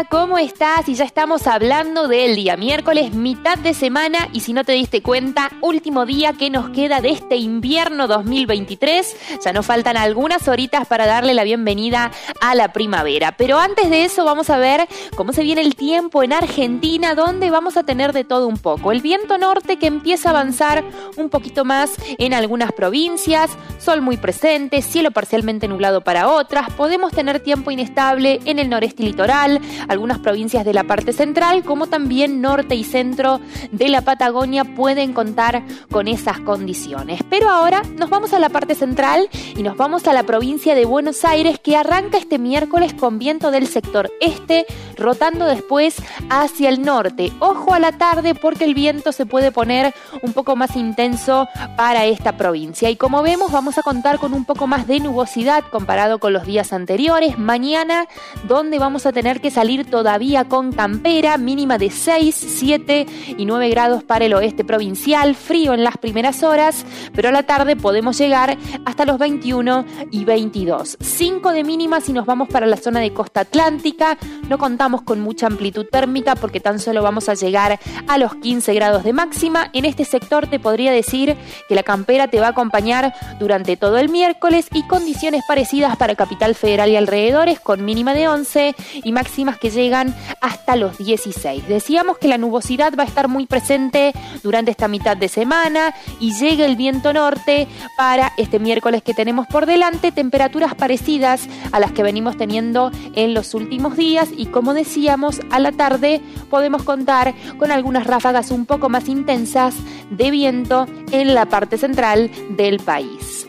¿Cómo 0.05 0.37
estás? 0.37 0.87
Y 0.89 0.93
ya 0.93 1.05
estamos 1.05 1.47
hablando 1.47 2.07
del 2.07 2.35
día 2.35 2.55
miércoles, 2.55 3.13
mitad 3.13 3.57
de 3.57 3.73
semana, 3.73 4.29
y 4.31 4.41
si 4.41 4.53
no 4.53 4.63
te 4.63 4.73
diste 4.73 5.01
cuenta, 5.01 5.49
último 5.61 6.05
día 6.05 6.33
que 6.33 6.51
nos 6.51 6.69
queda 6.69 7.01
de 7.01 7.09
este 7.09 7.37
invierno 7.37 8.07
2023. 8.07 9.39
Ya 9.43 9.53
nos 9.53 9.65
faltan 9.65 9.97
algunas 9.97 10.47
horitas 10.47 10.85
para 10.87 11.07
darle 11.07 11.33
la 11.33 11.43
bienvenida 11.43 12.11
a 12.41 12.53
la 12.53 12.73
primavera. 12.73 13.35
Pero 13.37 13.57
antes 13.57 13.89
de 13.89 14.05
eso 14.05 14.23
vamos 14.23 14.49
a 14.49 14.57
ver 14.57 14.87
cómo 15.15 15.33
se 15.33 15.41
viene 15.41 15.61
el 15.61 15.75
tiempo 15.75 16.21
en 16.21 16.33
Argentina, 16.33 17.15
donde 17.15 17.49
vamos 17.49 17.75
a 17.75 17.83
tener 17.83 18.13
de 18.13 18.23
todo 18.23 18.47
un 18.47 18.57
poco. 18.57 18.91
El 18.91 19.01
viento 19.01 19.37
norte 19.37 19.77
que 19.77 19.87
empieza 19.87 20.29
a 20.29 20.31
avanzar 20.31 20.83
un 21.15 21.29
poquito 21.29 21.65
más 21.65 21.95
en 22.19 22.33
algunas 22.33 22.71
provincias, 22.71 23.51
sol 23.79 24.01
muy 24.01 24.17
presente, 24.17 24.81
cielo 24.83 25.09
parcialmente 25.11 25.67
nublado 25.67 26.01
para 26.01 26.27
otras, 26.27 26.71
podemos 26.73 27.11
tener 27.11 27.39
tiempo 27.39 27.71
inestable 27.71 28.39
en 28.45 28.59
el 28.59 28.69
noreste 28.69 29.03
litoral, 29.03 29.59
algunas 29.87 30.19
provincias 30.19 30.65
de 30.65 30.73
la 30.73 30.83
parte 30.83 31.13
central, 31.13 31.63
como 31.63 31.87
también 31.87 32.41
norte 32.41 32.75
y 32.75 32.83
centro 32.83 33.39
de 33.71 33.89
la 33.89 34.01
Patagonia 34.01 34.63
pueden 34.63 35.13
contar 35.13 35.63
con 35.91 36.07
esas 36.07 36.39
condiciones. 36.39 37.21
Pero 37.29 37.49
ahora 37.49 37.81
nos 37.97 38.09
vamos 38.09 38.33
a 38.33 38.39
la 38.39 38.49
parte 38.49 38.75
central 38.75 39.29
y 39.55 39.63
nos 39.63 39.77
vamos 39.77 40.07
a 40.07 40.13
la 40.13 40.23
provincia 40.23 40.75
de 40.75 40.85
Buenos 40.85 41.25
Aires 41.25 41.59
que 41.59 41.75
arranca 41.75 42.17
este 42.17 42.39
miércoles 42.39 42.93
con 42.93 43.19
viento 43.19 43.51
del 43.51 43.67
sector 43.67 44.11
este, 44.19 44.65
rotando 44.97 45.45
después 45.45 45.95
hacia 46.29 46.69
el 46.69 46.81
norte. 46.81 47.31
Ojo 47.39 47.73
a 47.73 47.79
la 47.79 47.91
tarde 47.91 48.35
porque 48.35 48.65
el 48.65 48.73
viento 48.73 49.11
se 49.11 49.25
puede 49.25 49.51
poner 49.51 49.93
un 50.21 50.33
poco 50.33 50.55
más 50.55 50.75
intenso 50.75 51.47
para 51.75 52.05
esta 52.05 52.37
provincia. 52.37 52.89
Y 52.89 52.95
como 52.95 53.21
vemos 53.21 53.51
vamos 53.51 53.77
a 53.77 53.83
contar 53.83 54.19
con 54.19 54.33
un 54.33 54.45
poco 54.45 54.67
más 54.67 54.87
de 54.87 54.99
nubosidad 54.99 55.63
comparado 55.69 56.19
con 56.19 56.33
los 56.33 56.45
días 56.45 56.73
anteriores. 56.73 57.37
Mañana 57.37 58.07
donde 58.47 58.79
vamos 58.79 59.05
a 59.05 59.11
tener 59.11 59.41
que 59.41 59.51
salir 59.51 59.89
todavía 59.89 60.45
con 60.45 60.71
campera, 60.71 61.37
mínima 61.37 61.77
de 61.77 61.89
6, 61.89 62.35
7 62.35 63.05
y 63.37 63.45
9 63.45 63.69
grados 63.69 64.03
para 64.03 64.25
el 64.25 64.33
oeste 64.33 64.63
provincial, 64.63 65.35
frío 65.35 65.73
en 65.73 65.83
las 65.83 65.97
primeras 65.97 66.43
horas, 66.43 66.85
pero 67.13 67.29
a 67.29 67.31
la 67.31 67.43
tarde 67.43 67.75
podemos 67.75 68.17
llegar 68.17 68.57
hasta 68.85 69.05
los 69.05 69.17
21 69.17 69.85
y 70.11 70.25
22. 70.25 70.97
5 70.99 71.51
de 71.51 71.63
mínima 71.63 72.01
si 72.01 72.13
nos 72.13 72.25
vamos 72.25 72.49
para 72.49 72.65
la 72.65 72.77
zona 72.77 72.99
de 72.99 73.13
costa 73.13 73.41
atlántica, 73.41 74.17
no 74.49 74.57
contamos 74.57 74.86
con 74.95 75.19
mucha 75.19 75.47
amplitud 75.47 75.85
térmica 75.91 76.35
porque 76.35 76.59
tan 76.59 76.79
solo 76.79 77.03
vamos 77.03 77.27
a 77.29 77.33
llegar 77.33 77.79
a 78.07 78.17
los 78.17 78.35
15 78.35 78.73
grados 78.73 79.03
de 79.03 79.13
máxima. 79.13 79.69
En 79.73 79.85
este 79.85 80.05
sector 80.05 80.47
te 80.47 80.59
podría 80.59 80.91
decir 80.91 81.35
que 81.67 81.75
la 81.75 81.83
campera 81.83 82.27
te 82.27 82.39
va 82.39 82.47
a 82.47 82.49
acompañar 82.51 83.13
durante 83.39 83.75
todo 83.75 83.97
el 83.97 84.09
miércoles 84.09 84.67
y 84.73 84.87
condiciones 84.87 85.43
parecidas 85.47 85.97
para 85.97 86.15
Capital 86.15 86.55
Federal 86.55 86.89
y 86.89 86.95
alrededores 86.95 87.59
con 87.59 87.83
mínima 87.83 88.13
de 88.13 88.27
11 88.27 88.75
y 89.03 89.11
máximas 89.11 89.57
que 89.57 89.69
llegan 89.69 90.15
hasta 90.41 90.75
los 90.75 90.97
16. 90.97 91.67
Decíamos 91.67 92.17
que 92.17 92.27
la 92.27 92.37
nubosidad 92.37 92.93
va 92.97 93.03
a 93.03 93.07
estar 93.07 93.27
muy 93.27 93.45
presente 93.45 94.13
durante 94.43 94.71
esta 94.71 94.87
mitad 94.87 95.17
de 95.17 95.27
semana 95.27 95.93
y 96.19 96.33
llega 96.33 96.65
el 96.65 96.77
viento 96.77 97.11
norte 97.11 97.67
para 97.97 98.31
este 98.37 98.59
miércoles 98.59 99.03
que 99.03 99.13
tenemos 99.13 99.47
por 99.47 99.65
delante, 99.65 100.11
temperaturas 100.11 100.75
parecidas 100.75 101.47
a 101.71 101.79
las 101.79 101.91
que 101.91 102.03
venimos 102.03 102.37
teniendo 102.37 102.91
en 103.15 103.33
los 103.33 103.53
últimos 103.53 103.97
días 103.97 104.29
y 104.35 104.47
como 104.47 104.73
decíamos, 104.77 105.41
a 105.51 105.59
la 105.59 105.73
tarde 105.73 106.21
podemos 106.49 106.83
contar 106.83 107.33
con 107.57 107.71
algunas 107.71 108.07
ráfagas 108.07 108.51
un 108.51 108.65
poco 108.65 108.87
más 108.87 109.09
intensas 109.09 109.75
de 110.09 110.31
viento 110.31 110.87
en 111.11 111.33
la 111.33 111.47
parte 111.47 111.77
central 111.77 112.31
del 112.51 112.79
país. 112.79 113.47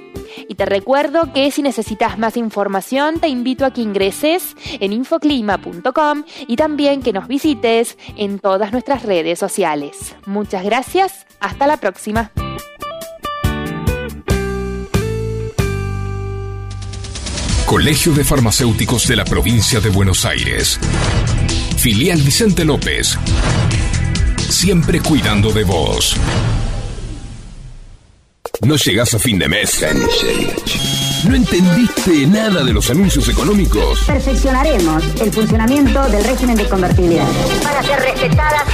Y 0.49 0.55
te 0.55 0.65
recuerdo 0.65 1.33
que 1.33 1.51
si 1.51 1.63
necesitas 1.63 2.19
más 2.19 2.37
información, 2.37 3.21
te 3.21 3.29
invito 3.29 3.65
a 3.65 3.73
que 3.73 3.83
ingreses 3.83 4.57
en 4.81 4.93
infoclima.com 4.93 6.25
y 6.47 6.57
también 6.57 7.03
que 7.03 7.13
nos 7.13 7.29
visites 7.29 7.99
en 8.17 8.39
todas 8.39 8.73
nuestras 8.73 9.03
redes 9.03 9.39
sociales. 9.39 10.17
Muchas 10.27 10.65
gracias, 10.65 11.27
hasta 11.39 11.67
la 11.67 11.77
próxima. 11.77 12.33
Colegio 17.69 18.15
de 18.15 18.25
Farmacéuticos 18.25 19.07
de 19.07 19.15
la 19.15 19.27
Provincia 19.27 19.79
de 19.79 19.91
Buenos 19.91 20.25
Aires. 20.25 20.81
Filial 21.77 22.19
Vicente 22.23 22.65
López. 22.65 23.19
Siempre 24.49 25.01
cuidando 25.01 25.53
de 25.53 25.65
vos. 25.65 26.17
¿No 28.63 28.75
llegás 28.77 29.13
a 29.13 29.19
fin 29.19 29.39
de 29.39 29.49
mes? 29.49 29.85
¿No 31.29 31.35
entendiste 31.35 32.27
nada 32.27 32.65
de 32.65 32.73
los 32.73 32.89
anuncios 32.89 33.29
económicos? 33.29 34.01
Perfeccionaremos 34.07 35.05
el 35.21 35.31
funcionamiento 35.31 36.09
del 36.09 36.25
régimen 36.25 36.57
de 36.57 36.67
convertibilidad. 36.67 37.29
Para 37.63 37.83
ser 37.83 38.01
respetadas 38.01 38.65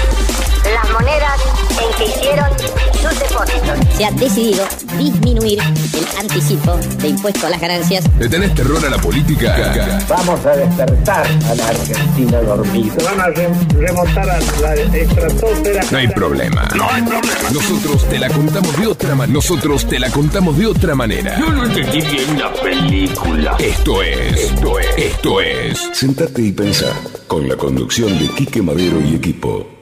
las 0.72 0.90
monedas 0.90 1.40
en 1.70 1.96
que 1.98 2.04
hicieron 2.06 2.48
sus 2.94 3.18
depósitos. 3.18 3.96
se 3.96 4.04
ha 4.04 4.10
decidido 4.12 4.66
disminuir 4.98 5.58
el 5.60 6.18
anticipo 6.18 6.76
de 6.76 7.08
impuesto 7.08 7.46
a 7.46 7.50
las 7.50 7.60
ganancias. 7.60 8.04
¿Le 8.18 8.28
tenés 8.28 8.54
terror 8.54 8.84
a 8.84 8.90
la 8.90 8.98
política? 8.98 10.00
Vamos 10.08 10.44
a 10.46 10.56
despertar 10.56 11.26
a 11.26 11.54
la 11.54 11.68
Argentina 11.68 12.40
dormida. 12.40 12.94
Van 13.04 13.20
a 13.20 13.26
remontar 13.28 14.30
a 14.30 14.38
la 14.38 14.74
estratosfera. 14.74 15.84
No 15.90 15.98
hay 15.98 16.08
problema. 16.08 16.68
No 16.74 16.88
hay 16.90 17.02
problema. 17.02 17.50
Nosotros 17.52 18.08
te 18.08 18.18
la 18.18 18.28
contamos 18.28 18.76
de 18.78 18.86
otra 18.86 19.14
manera. 19.14 19.34
Nosotros 19.34 19.86
te 19.86 19.98
la 19.98 20.10
contamos 20.10 20.56
de 20.56 20.66
otra 20.66 20.94
manera. 20.94 21.38
Yo 21.38 21.50
no 21.50 21.64
entendí 21.64 22.00
bien 22.00 22.38
la 22.38 22.52
película. 22.52 23.56
Esto 23.58 24.02
es, 24.02 24.38
esto 24.38 24.78
es, 24.78 24.88
esto 24.96 25.40
es. 25.40 25.90
Sentate 25.92 26.42
y 26.42 26.52
pensá 26.52 26.92
con 27.26 27.48
la 27.48 27.56
conducción 27.56 28.18
de 28.18 28.28
Quique 28.28 28.62
Madero 28.62 29.00
y 29.00 29.16
equipo. 29.16 29.73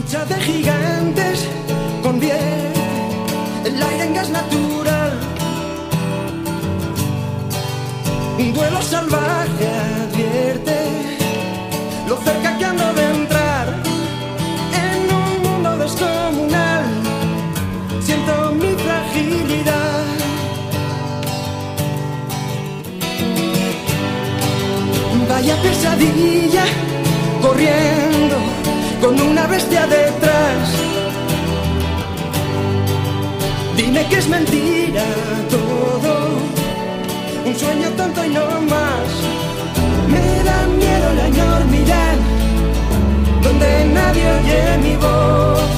Lucha 0.00 0.24
de 0.24 0.34
gigantes 0.40 1.46
convierte 2.02 2.80
el 3.66 3.82
aire 3.82 4.04
en 4.04 4.14
gas 4.14 4.30
natural. 4.30 5.12
Un 8.38 8.54
duelo 8.54 8.80
salvaje 8.80 9.66
advierte 10.02 10.76
lo 12.08 12.16
cerca 12.16 12.56
que 12.56 12.64
ando 12.64 12.92
de 12.94 13.04
entrar 13.10 13.66
en 14.84 15.00
un 15.22 15.32
mundo 15.46 15.76
descomunal. 15.76 16.84
Siento 18.00 18.52
mi 18.52 18.72
fragilidad. 18.84 20.04
Vaya 25.28 25.56
pesadilla 25.62 26.64
corriendo 27.42 28.09
con 29.00 29.20
una 29.20 29.46
bestia 29.46 29.86
detrás. 29.86 30.68
Dime 33.76 34.06
que 34.08 34.16
es 34.16 34.28
mentira 34.28 35.04
todo, 35.48 36.12
un 37.46 37.54
sueño 37.56 37.88
tonto 37.96 38.24
y 38.24 38.28
no 38.28 38.46
más. 38.74 39.08
Me 40.12 40.44
da 40.48 40.66
miedo 40.66 41.08
la 41.18 41.26
enormidad, 41.28 42.16
donde 43.42 43.84
nadie 43.86 44.24
oye 44.38 44.78
mi 44.84 44.96
voz. 44.96 45.70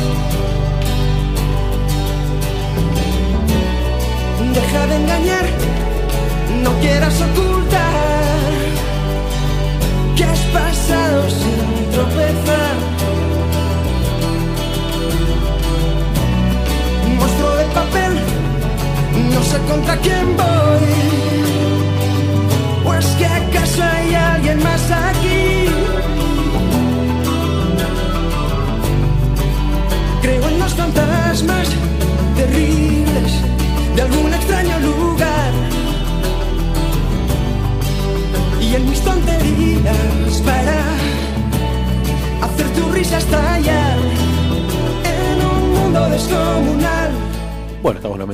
Deja 4.55 4.87
de 4.87 4.97
engañar, 4.97 5.47
no 6.63 6.71
quieras 6.81 7.15
ocultar 7.21 8.43
que 10.17 10.25
has 10.25 10.41
pasado 10.59 11.31
sin 11.31 11.82
no 19.35 19.43
sé 19.43 19.59
contra 19.71 19.97
quién 19.99 20.37
voy. 20.37 20.93
¿O 22.85 22.95
es 22.95 23.07
que 23.19 23.27
acaso 23.27 23.83
hay 23.83 24.15
alguien 24.15 24.63
más 24.63 24.91
aquí? 24.91 25.22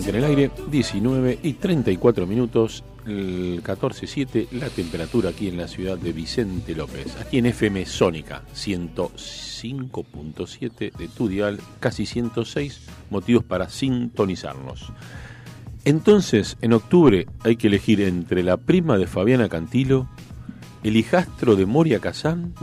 En 0.08 0.16
el 0.16 0.24
aire, 0.24 0.50
19 0.70 1.38
y 1.42 1.52
34 1.54 2.26
minutos, 2.26 2.84
el 3.06 3.62
14.7, 3.62 4.50
la 4.52 4.68
temperatura 4.70 5.30
aquí 5.30 5.48
en 5.48 5.56
la 5.56 5.66
ciudad 5.68 5.96
de 5.98 6.12
Vicente 6.12 6.74
López, 6.74 7.16
aquí 7.20 7.38
en 7.38 7.46
FM 7.46 7.86
Sónica, 7.86 8.42
105.7 8.54 10.96
de 10.96 11.08
tu 11.08 11.28
dial, 11.28 11.58
casi 11.80 12.06
106 12.06 12.82
motivos 13.10 13.42
para 13.44 13.68
sintonizarnos. 13.68 14.92
Entonces, 15.84 16.56
en 16.60 16.72
octubre 16.72 17.26
hay 17.44 17.56
que 17.56 17.68
elegir 17.68 18.00
entre 18.00 18.42
la 18.42 18.56
prima 18.56 18.98
de 18.98 19.06
Fabiana 19.06 19.48
Cantilo, 19.48 20.08
el 20.82 20.96
hijastro 20.96 21.56
de 21.56 21.66
Moria 21.66 21.98
Kazán 21.98 22.54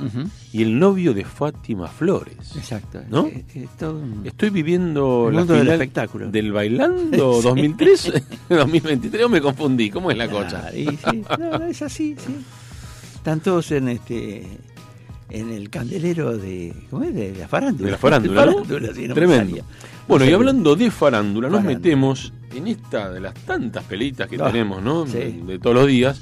y 0.53 0.61
el 0.63 0.79
novio 0.79 1.13
de 1.13 1.25
Fátima 1.25 1.87
Flores. 1.87 2.55
Exacto. 2.55 3.01
¿No? 3.09 3.27
Es- 3.27 3.55
es 3.55 3.69
todo 3.77 3.97
un- 3.99 4.21
Estoy 4.25 4.49
viviendo 4.51 5.27
El 5.29 5.33
la 5.35 5.39
mundo 5.41 5.53
del 5.53 5.63
final 5.63 5.81
espectáculo. 5.81 6.31
del 6.31 6.51
bailando 6.53 7.33
Sí. 7.41 7.43
2003, 7.43 8.13
2023 8.49 9.25
o 9.25 9.29
me 9.29 9.41
confundí. 9.41 9.89
¿Cómo 9.89 10.11
es 10.11 10.17
la 10.17 10.29
cosa? 10.29 10.71
Y 10.75 10.85
sí, 10.87 11.23
no, 11.37 11.57
no, 11.59 11.65
es 11.65 11.81
así, 11.81 12.15
sí. 12.17 12.35
Están 13.15 13.39
todos 13.41 13.71
en 13.71 13.89
este 13.89 14.45
en 15.31 15.51
el 15.51 15.69
candelero 15.71 16.37
de 16.37 16.71
¿cómo 16.89 17.03
es? 17.03 17.13
de 17.13 17.35
la 17.35 17.47
farándula. 17.47 17.85
De 17.87 17.91
la 17.91 17.97
farándula, 17.97 18.45
¿no? 18.45 18.51
Farándula, 18.63 18.93
sí, 18.93 19.07
no 19.07 19.13
Tremendo. 19.15 19.57
Bueno, 20.07 20.23
No 20.25 20.31
y 20.31 20.33
hablando 20.35 20.75
de 20.75 20.91
farándula, 20.91 21.49
nos 21.49 21.63
metemos 21.63 22.31
en 22.53 22.67
esta 22.67 23.11
de 23.11 23.19
las 23.19 23.33
tantas 23.33 23.83
pelitas 23.85 24.29
que 24.29 24.37
Ah, 24.39 24.51
tenemos, 24.51 24.81
¿no? 24.83 25.05
sí. 25.07 25.41
De 25.45 25.57
todos 25.59 25.75
los 25.75 25.87
días. 25.87 26.21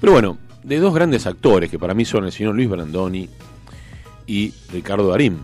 Pero 0.00 0.14
bueno, 0.14 0.38
de 0.62 0.78
dos 0.78 0.94
grandes 0.94 1.26
actores 1.26 1.70
que 1.70 1.78
para 1.78 1.94
mí 1.94 2.04
son 2.04 2.24
el 2.24 2.32
señor 2.32 2.54
Luis 2.54 2.68
Brandoni 2.68 3.28
y 4.26 4.52
Ricardo 4.72 5.08
Darín. 5.08 5.38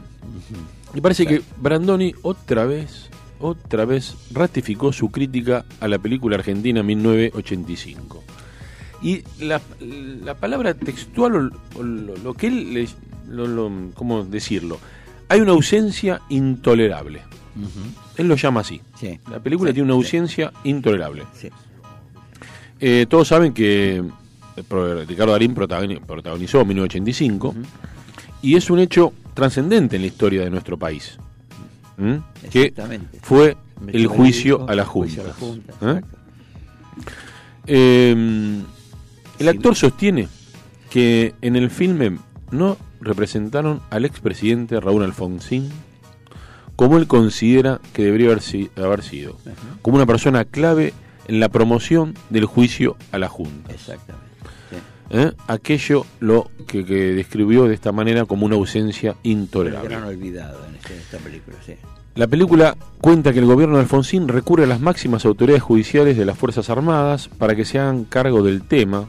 Y 0.95 1.01
parece 1.01 1.27
que 1.27 1.43
Brandoni 1.61 2.15
otra 2.23 2.65
vez, 2.65 3.09
otra 3.41 3.85
vez 3.85 4.15
ratificó 4.33 4.93
su 4.93 5.11
crítica 5.11 5.65
a 5.81 5.89
la 5.89 5.99
película 5.99 6.37
argentina 6.37 6.83
1985. 6.83 8.23
Y 9.03 9.23
la, 9.41 9.61
la 10.25 10.35
palabra 10.35 10.75
textual, 10.75 11.53
o, 11.77 11.83
lo, 11.83 12.17
lo 12.17 12.35
que 12.35 12.47
él, 12.47 12.73
le- 12.75 12.89
lo- 13.29 13.47
lo- 13.47 13.91
¿cómo 13.95 14.25
decirlo? 14.25 14.79
Hay 15.29 15.41
una 15.41 15.53
ausencia 15.53 16.21
intolerable. 16.29 17.21
Él 18.17 18.29
lo 18.29 18.37
llama 18.37 18.61
así. 18.61 18.81
Sí. 18.99 19.19
La 19.31 19.41
película 19.41 19.71
Sí, 19.71 19.75
tiene 19.75 19.93
una 19.93 19.95
sí. 20.01 20.05
ausencia 20.17 20.53
intolerable. 20.65 21.25
Eh, 22.81 23.07
todos 23.09 23.29
saben 23.29 23.53
que 23.55 24.03
Ricardo 24.57 25.33
Darín 25.33 25.55
protagoni- 25.55 26.01
protagonizó 26.01 26.65
1985 26.65 27.55
y 28.43 28.57
es 28.57 28.71
un 28.71 28.79
hecho 28.79 29.13
trascendente 29.35 29.97
en 29.97 30.03
la 30.03 30.09
historia 30.09 30.43
de 30.43 30.51
nuestro 30.51 30.79
país. 30.79 31.19
¿Mm? 31.99 32.15
Que 32.51 32.73
fue 33.23 33.57
el 33.89 34.07
juicio 34.07 34.69
a 34.69 34.75
la 34.75 34.85
juicio 34.85 35.23
Junta. 35.39 35.73
a 35.81 35.87
la 35.87 35.93
Junta, 35.93 35.99
¿Eh? 35.99 36.03
Eh, 37.67 38.63
el 39.39 39.49
actor 39.49 39.75
sostiene 39.75 40.29
que 40.91 41.35
en 41.43 41.57
el 41.57 41.71
filme 41.71 42.19
no 42.51 42.77
representaron 43.01 43.81
al 43.91 44.05
expresidente 44.05 44.81
Raúl 44.81 45.03
Alfonsín 45.05 45.71
como 46.77 46.99
él 46.99 47.07
considera 47.07 47.81
que 47.93 48.05
debería 48.05 48.27
haber, 48.29 48.43
si- 48.43 48.71
haber 48.77 49.03
sido, 49.03 49.39
como 49.83 49.97
una 49.97 50.07
persona 50.07 50.45
clave 50.45 50.93
en 51.27 51.41
la 51.41 51.49
promoción 51.49 52.15
del 52.31 52.45
juicio 52.45 52.97
a 53.13 53.19
la 53.19 53.29
Junta. 53.29 53.73
Exactamente. 53.73 54.26
¿Eh? 55.11 55.33
Aquello 55.47 56.05
lo 56.21 56.51
que, 56.67 56.85
que 56.85 57.13
describió 57.15 57.65
de 57.65 57.75
esta 57.75 57.93
manera 57.93 58.25
como 58.25 58.45
una 58.47 58.57
ausencia 58.57 59.15
intolerable. 59.23 59.89
gran 59.89 60.05
olvidado 60.05 60.67
en 60.67 60.75
este- 60.77 60.97
esta 60.97 61.19
película, 61.19 61.57
sí. 61.65 61.75
La 62.17 62.27
película 62.27 62.77
cuenta 63.01 63.33
que 63.33 63.39
el 63.41 63.45
gobierno 63.45 63.77
de 63.77 63.83
Alfonsín 63.83 64.27
recurre 64.27 64.65
a 64.65 64.67
las 64.67 64.81
máximas 64.81 65.25
autoridades 65.27 65.63
judiciales 65.63 66.17
de 66.17 66.25
las 66.25 66.39
Fuerzas 66.39 66.71
Armadas 66.71 67.29
para 67.29 67.55
que 67.55 67.65
se 67.67 67.79
hagan 67.79 68.05
cargo 68.05 68.43
del 68.43 68.63
tema 68.67 69.07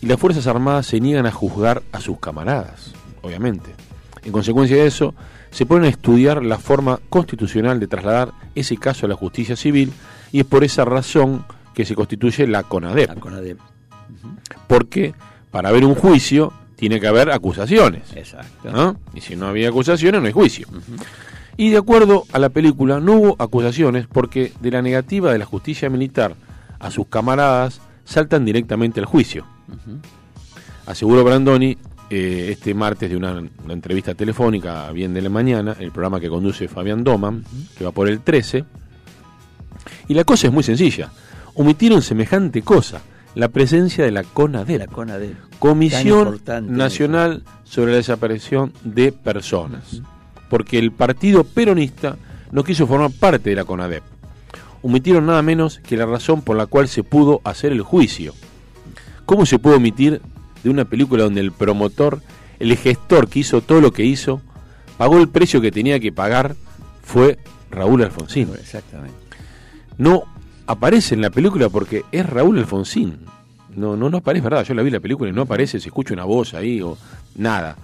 y 0.00 0.06
las 0.06 0.18
Fuerzas 0.20 0.46
Armadas 0.46 0.86
se 0.86 1.00
niegan 1.00 1.26
a 1.26 1.32
juzgar 1.32 1.82
a 1.92 2.00
sus 2.00 2.18
camaradas, 2.20 2.92
obviamente. 3.22 3.70
En 4.22 4.30
consecuencia 4.32 4.76
de 4.76 4.86
eso, 4.86 5.14
se 5.50 5.66
ponen 5.66 5.84
a 5.86 5.88
estudiar 5.88 6.44
la 6.44 6.58
forma 6.58 7.00
constitucional 7.08 7.80
de 7.80 7.88
trasladar 7.88 8.32
ese 8.54 8.76
caso 8.76 9.06
a 9.06 9.08
la 9.08 9.16
justicia 9.16 9.56
civil 9.56 9.92
y 10.30 10.38
es 10.40 10.46
por 10.46 10.62
esa 10.62 10.84
razón 10.84 11.44
que 11.74 11.84
se 11.84 11.96
constituye 11.96 12.46
la 12.46 12.62
CONADEP. 12.62 13.08
La 13.08 13.14
CONADEP. 13.16 13.58
Porque 14.70 15.14
para 15.50 15.70
haber 15.70 15.84
un 15.84 15.96
juicio 15.96 16.52
tiene 16.76 17.00
que 17.00 17.08
haber 17.08 17.30
acusaciones. 17.32 18.04
Exacto. 18.14 18.70
¿no? 18.70 18.96
Y 19.12 19.20
si 19.20 19.34
no 19.34 19.48
había 19.48 19.68
acusaciones, 19.68 20.20
no 20.20 20.26
hay 20.28 20.32
juicio. 20.32 20.68
Y 21.56 21.70
de 21.70 21.76
acuerdo 21.76 22.24
a 22.32 22.38
la 22.38 22.50
película, 22.50 23.00
no 23.00 23.14
hubo 23.14 23.36
acusaciones 23.40 24.06
porque 24.06 24.52
de 24.60 24.70
la 24.70 24.80
negativa 24.80 25.32
de 25.32 25.38
la 25.38 25.44
justicia 25.44 25.90
militar 25.90 26.36
a 26.78 26.90
sus 26.92 27.08
camaradas 27.08 27.80
saltan 28.04 28.44
directamente 28.44 29.00
al 29.00 29.06
juicio. 29.06 29.44
Aseguró 30.86 31.24
Brandoni 31.24 31.76
eh, 32.08 32.48
este 32.50 32.72
martes 32.72 33.10
de 33.10 33.16
una, 33.16 33.42
una 33.64 33.72
entrevista 33.72 34.14
telefónica 34.14 34.86
a 34.86 34.92
Bien 34.92 35.12
de 35.12 35.20
la 35.20 35.30
Mañana, 35.30 35.76
el 35.80 35.90
programa 35.90 36.20
que 36.20 36.28
conduce 36.28 36.68
Fabián 36.68 37.02
Doman, 37.02 37.44
que 37.76 37.84
va 37.84 37.90
por 37.90 38.08
el 38.08 38.20
13. 38.20 38.64
Y 40.06 40.14
la 40.14 40.22
cosa 40.22 40.46
es 40.46 40.52
muy 40.52 40.62
sencilla. 40.62 41.10
Omitieron 41.54 42.02
semejante 42.02 42.62
cosa, 42.62 43.02
la 43.34 43.48
presencia 43.48 44.04
de 44.04 44.10
la 44.10 44.24
CONADEP. 44.24 44.78
La 44.80 44.86
CONADEP. 44.86 45.34
Tan 45.34 45.58
Comisión 45.58 46.40
Nacional 46.68 47.44
sobre 47.64 47.92
la 47.92 47.98
Desaparición 47.98 48.72
de 48.82 49.12
Personas. 49.12 50.02
Porque 50.48 50.78
el 50.78 50.92
partido 50.92 51.44
peronista 51.44 52.16
no 52.50 52.64
quiso 52.64 52.86
formar 52.86 53.10
parte 53.12 53.50
de 53.50 53.56
la 53.56 53.64
CONADEP. 53.64 54.02
Omitieron 54.82 55.26
nada 55.26 55.42
menos 55.42 55.78
que 55.78 55.96
la 55.96 56.06
razón 56.06 56.42
por 56.42 56.56
la 56.56 56.66
cual 56.66 56.88
se 56.88 57.02
pudo 57.02 57.40
hacer 57.44 57.72
el 57.72 57.82
juicio. 57.82 58.34
¿Cómo 59.26 59.46
se 59.46 59.58
puede 59.58 59.76
omitir 59.76 60.20
de 60.64 60.70
una 60.70 60.86
película 60.86 61.24
donde 61.24 61.40
el 61.40 61.52
promotor, 61.52 62.22
el 62.58 62.76
gestor 62.76 63.28
que 63.28 63.40
hizo 63.40 63.60
todo 63.60 63.80
lo 63.80 63.92
que 63.92 64.04
hizo, 64.04 64.40
pagó 64.96 65.18
el 65.18 65.28
precio 65.28 65.60
que 65.60 65.70
tenía 65.70 66.00
que 66.00 66.12
pagar, 66.12 66.56
fue 67.02 67.38
Raúl 67.70 68.02
Alfonsín? 68.02 68.50
Exactamente. 68.58 69.14
No 69.98 70.24
aparece 70.70 71.14
en 71.14 71.22
la 71.22 71.30
película 71.30 71.68
porque 71.68 72.04
es 72.12 72.24
Raúl 72.28 72.58
Alfonsín. 72.58 73.18
No, 73.74 73.96
no, 73.96 74.08
no 74.08 74.18
aparece, 74.18 74.44
¿verdad? 74.44 74.64
Yo 74.64 74.74
la 74.74 74.82
vi 74.82 74.90
la 74.90 75.00
película 75.00 75.30
y 75.30 75.32
no 75.32 75.42
aparece, 75.42 75.80
se 75.80 75.88
escucha 75.88 76.14
una 76.14 76.24
voz 76.24 76.54
ahí 76.54 76.80
o 76.80 76.96
nada. 77.36 77.76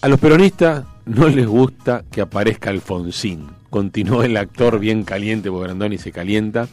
A 0.00 0.08
los 0.08 0.20
peronistas 0.20 0.84
no 1.06 1.28
les 1.28 1.46
gusta 1.46 2.04
que 2.10 2.20
aparezca 2.20 2.70
Alfonsín. 2.70 3.48
Continuó 3.68 4.22
el 4.22 4.36
actor 4.36 4.78
bien 4.78 5.02
caliente, 5.02 5.50
porque 5.50 5.64
Brandoni 5.64 5.98
se 5.98 6.12
calienta. 6.12 6.68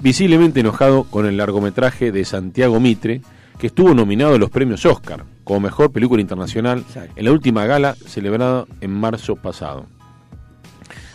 Visiblemente 0.00 0.60
enojado 0.60 1.04
con 1.04 1.26
el 1.26 1.36
largometraje 1.36 2.12
de 2.12 2.24
Santiago 2.24 2.78
Mitre, 2.78 3.22
que 3.58 3.68
estuvo 3.68 3.94
nominado 3.94 4.34
a 4.34 4.38
los 4.38 4.50
premios 4.50 4.84
Oscar 4.86 5.24
como 5.42 5.60
mejor 5.60 5.92
película 5.92 6.20
internacional 6.20 6.84
en 7.16 7.24
la 7.24 7.32
última 7.32 7.66
gala 7.66 7.94
celebrada 7.94 8.66
en 8.80 8.90
marzo 8.90 9.36
pasado. 9.36 9.86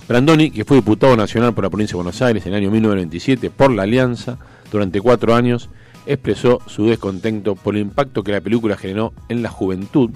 Brandoni, 0.10 0.50
que 0.50 0.66
fue 0.66 0.78
diputado 0.78 1.16
nacional 1.16 1.54
por 1.54 1.64
la 1.64 1.70
provincia 1.70 1.94
de 1.94 1.98
Buenos 1.98 2.20
Aires 2.24 2.44
en 2.48 2.54
el 2.54 2.58
año 2.58 2.72
1997 2.72 3.52
por 3.52 3.72
la 3.72 3.84
Alianza 3.84 4.40
durante 4.72 5.00
cuatro 5.00 5.36
años, 5.36 5.70
expresó 6.08 6.64
su 6.66 6.88
descontento 6.88 7.54
por 7.54 7.76
el 7.76 7.84
impacto 7.84 8.24
que 8.24 8.32
la 8.32 8.42
película 8.42 8.76
generó 8.76 9.14
en 9.30 9.44
la 9.44 9.50
juventud 9.50 10.10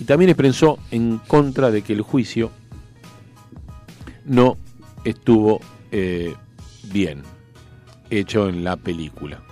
y 0.00 0.04
también 0.04 0.30
expresó 0.30 0.78
en 0.90 1.18
contra 1.18 1.70
de 1.70 1.82
que 1.82 1.92
el 1.92 2.00
juicio 2.00 2.52
no 4.24 4.56
estuvo 5.04 5.60
eh, 5.92 6.34
bien 6.84 7.20
hecho 8.08 8.48
en 8.48 8.64
la 8.64 8.78
película. 8.78 9.42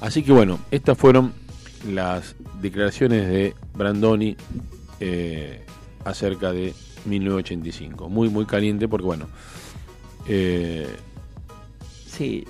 Así 0.00 0.22
que 0.22 0.30
bueno, 0.30 0.60
estas 0.70 0.96
fueron 0.96 1.32
las 1.90 2.36
declaraciones 2.62 3.26
de 3.26 3.56
Brandoni 3.74 4.36
eh, 5.00 5.64
acerca 6.04 6.52
de 6.52 6.72
1985. 7.04 8.08
Muy, 8.08 8.28
muy 8.28 8.44
caliente 8.46 8.88
porque 8.88 9.06
bueno... 9.06 9.26
eh, 10.26 10.88
Sí, 12.06 12.44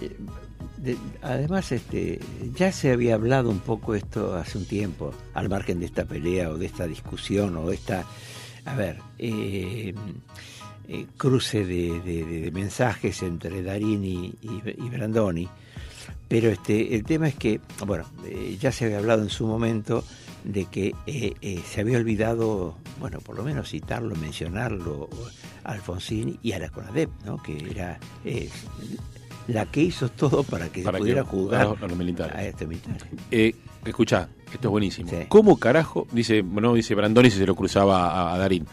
de- 0.78 0.96
además 1.20 1.72
este, 1.72 2.20
ya 2.56 2.72
se 2.72 2.90
había 2.92 3.14
hablado 3.16 3.50
un 3.50 3.58
poco 3.58 3.94
esto 3.94 4.34
hace 4.36 4.56
un 4.56 4.64
tiempo, 4.64 5.12
al 5.34 5.48
margen 5.50 5.80
de 5.80 5.86
esta 5.86 6.04
pelea 6.06 6.48
o 6.50 6.56
de 6.56 6.66
esta 6.66 6.86
discusión 6.86 7.54
o 7.56 7.68
de 7.68 7.74
esta, 7.74 8.04
a 8.64 8.74
ver, 8.76 8.98
eh, 9.18 9.92
eh, 10.88 11.06
cruce 11.18 11.66
de, 11.66 12.50
mensajes 12.54 13.22
entre 13.22 13.62
Darín 13.62 14.04
y, 14.04 14.26
y- 14.40 14.62
y 14.78 14.88
Brandoni. 14.88 15.48
Pero 16.28 16.48
este, 16.50 16.94
el 16.94 17.04
tema 17.04 17.28
es 17.28 17.34
que, 17.34 17.60
bueno, 17.86 18.04
eh, 18.24 18.56
ya 18.58 18.72
se 18.72 18.86
había 18.86 18.98
hablado 18.98 19.22
en 19.22 19.28
su 19.30 19.46
momento 19.46 20.02
de 20.48 20.64
que 20.64 20.94
eh, 21.06 21.34
eh, 21.42 21.60
se 21.70 21.82
había 21.82 21.98
olvidado, 21.98 22.74
bueno, 22.98 23.20
por 23.20 23.36
lo 23.36 23.44
menos 23.44 23.68
citarlo, 23.70 24.16
mencionarlo, 24.16 25.08
a 25.62 25.72
Alfonsín 25.72 26.38
y 26.42 26.52
a 26.52 26.58
la 26.58 26.70
CONADEP, 26.70 27.10
¿no? 27.26 27.36
Que 27.42 27.70
era 27.70 28.00
eh, 28.24 28.48
la 29.46 29.66
que 29.66 29.82
hizo 29.82 30.08
todo 30.08 30.42
para 30.44 30.70
que 30.70 30.82
Para 30.82 30.96
se 30.96 31.00
que- 31.00 31.02
pudiera 31.02 31.24
jugar 31.24 31.60
a 31.60 31.86
los- 31.86 31.96
militares. 31.96 32.34
a 32.34 32.44
este 32.44 32.66
militar. 32.66 32.96
Eh, 33.30 33.54
escuchá, 33.84 34.28
esto 34.52 34.68
es 34.68 34.70
buenísimo. 34.70 35.10
¿Cómo 35.28 35.58
carajo, 35.58 36.06
dice, 36.12 36.42
no 36.42 36.72
dice 36.72 36.94
Brandoni 36.94 37.30
si 37.30 37.36
se 37.38 37.46
lo 37.46 37.54
cruzaba 37.54 38.08
a, 38.10 38.34
a 38.34 38.38
Darín, 38.38 38.66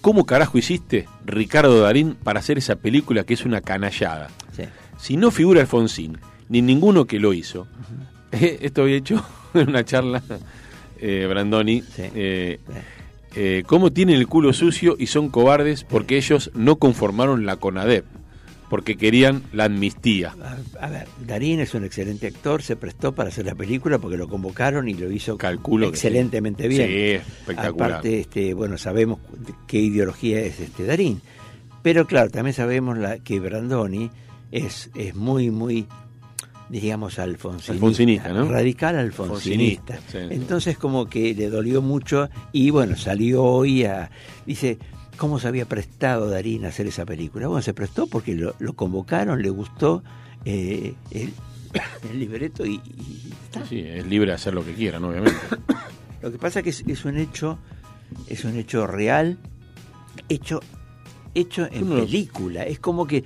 ¿cómo 0.00 0.26
carajo 0.26 0.58
hiciste, 0.58 1.08
Ricardo 1.24 1.80
Darín, 1.80 2.14
para 2.14 2.38
hacer 2.38 2.56
esa 2.58 2.76
película 2.76 3.24
que 3.24 3.34
es 3.34 3.44
una 3.44 3.60
canallada? 3.62 4.28
Sí. 4.56 4.62
Si 4.98 5.16
no 5.16 5.32
figura 5.32 5.60
Alfonsín, 5.60 6.18
ni 6.48 6.62
ninguno 6.62 7.06
que 7.06 7.18
lo 7.18 7.32
hizo, 7.32 7.66
esto 8.30 8.82
había 8.82 8.94
hecho 8.96 9.24
en 9.54 9.70
una 9.70 9.84
charla 9.84 10.22
eh, 11.00 11.26
Brandoni, 11.28 11.82
eh, 11.98 12.58
eh, 13.34 13.62
cómo 13.66 13.92
tienen 13.92 14.16
el 14.16 14.26
culo 14.26 14.52
sucio 14.52 14.96
y 14.98 15.08
son 15.08 15.28
cobardes 15.28 15.84
porque 15.84 16.16
ellos 16.16 16.50
no 16.54 16.76
conformaron 16.76 17.44
la 17.44 17.56
CONADEP, 17.56 18.04
porque 18.70 18.96
querían 18.96 19.42
la 19.52 19.64
amnistía. 19.64 20.34
A 20.80 20.88
ver, 20.88 21.06
Darín 21.26 21.60
es 21.60 21.74
un 21.74 21.84
excelente 21.84 22.26
actor, 22.26 22.62
se 22.62 22.76
prestó 22.76 23.14
para 23.14 23.28
hacer 23.28 23.44
la 23.44 23.54
película 23.54 23.98
porque 23.98 24.16
lo 24.16 24.28
convocaron 24.28 24.88
y 24.88 24.94
lo 24.94 25.10
hizo 25.10 25.36
Calculo 25.36 25.86
sí. 25.86 25.90
excelentemente 25.90 26.66
bien. 26.66 26.88
Sí, 26.88 27.30
espectacular. 27.30 27.90
Aparte, 27.90 28.20
este, 28.20 28.54
bueno, 28.54 28.78
sabemos 28.78 29.18
qué 29.66 29.78
ideología 29.78 30.40
es 30.40 30.58
este 30.60 30.84
Darín. 30.84 31.20
Pero 31.82 32.06
claro, 32.06 32.30
también 32.30 32.54
sabemos 32.54 32.98
la, 32.98 33.18
que 33.18 33.38
Brandoni 33.38 34.10
es, 34.50 34.90
es 34.94 35.14
muy, 35.14 35.50
muy, 35.50 35.86
diríamos, 36.68 37.18
alfonsinista. 37.18 37.72
Alfonsinista, 37.72 38.28
¿no? 38.32 38.48
Radical 38.50 38.96
alfonsinista. 38.96 39.94
Alfonsinista, 39.94 40.28
sí. 40.28 40.34
Entonces 40.34 40.78
como 40.78 41.06
que 41.06 41.34
le 41.34 41.48
dolió 41.48 41.82
mucho 41.82 42.28
y 42.52 42.70
bueno, 42.70 42.96
salió 42.96 43.44
hoy 43.44 43.84
a... 43.84 44.10
Dice, 44.46 44.78
¿cómo 45.16 45.38
se 45.38 45.48
había 45.48 45.66
prestado 45.66 46.28
Darín 46.28 46.64
a 46.64 46.68
hacer 46.68 46.86
esa 46.86 47.04
película? 47.06 47.46
Bueno, 47.48 47.62
se 47.62 47.74
prestó 47.74 48.06
porque 48.06 48.34
lo, 48.34 48.54
lo 48.58 48.72
convocaron, 48.74 49.40
le 49.42 49.50
gustó 49.50 50.02
eh, 50.44 50.94
el, 51.10 51.32
el 52.10 52.18
libreto 52.20 52.66
y, 52.66 52.74
y 52.84 53.32
está. 53.44 53.64
Sí, 53.66 53.80
es 53.80 54.06
libre 54.06 54.30
de 54.30 54.34
hacer 54.34 54.54
lo 54.54 54.64
que 54.64 54.74
quiera, 54.74 54.98
¿no? 54.98 55.08
obviamente. 55.08 55.38
Lo 56.22 56.32
que 56.32 56.38
pasa 56.38 56.62
que 56.62 56.70
es, 56.70 56.82
es 56.88 57.04
un 57.04 57.18
hecho, 57.18 57.58
es 58.26 58.44
un 58.44 58.56
hecho 58.56 58.86
real, 58.86 59.38
hecho, 60.28 60.60
hecho 61.34 61.68
en 61.70 61.84
Uno- 61.84 62.00
película. 62.00 62.64
Es 62.64 62.80
como 62.80 63.06
que, 63.06 63.22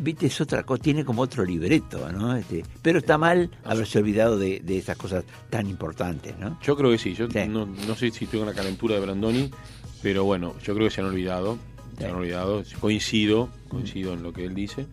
viste, 0.00 0.26
es 0.26 0.40
otra 0.40 0.62
cosa, 0.64 0.82
tiene 0.82 1.04
como 1.04 1.22
otro 1.22 1.44
libreto, 1.44 2.10
¿no? 2.12 2.36
Este, 2.36 2.64
pero 2.82 2.98
está 2.98 3.18
mal 3.18 3.50
haberse 3.64 3.98
olvidado 3.98 4.38
de, 4.38 4.60
de 4.60 4.78
esas 4.78 4.96
cosas 4.96 5.24
tan 5.50 5.66
importantes, 5.68 6.38
¿no? 6.38 6.58
Yo 6.62 6.76
creo 6.76 6.90
que 6.90 6.98
sí. 6.98 7.14
Yo 7.14 7.26
No, 7.48 7.66
no 7.66 7.94
sé 7.94 8.10
si 8.10 8.24
estoy 8.24 8.38
con 8.40 8.46
la 8.48 8.54
calentura 8.54 8.94
de 8.94 9.00
Brandoni, 9.00 9.50
pero 10.02 10.24
bueno, 10.24 10.54
yo 10.62 10.74
creo 10.74 10.88
que 10.88 10.94
se 10.94 11.00
han 11.00 11.06
olvidado. 11.08 11.58
Se 11.98 12.06
han 12.06 12.14
olvidado. 12.14 12.62
Coincido, 12.80 13.48
coincido 13.68 14.12
en 14.12 14.22
lo 14.22 14.32
que 14.32 14.44
él 14.44 14.54
dice. 14.54 14.86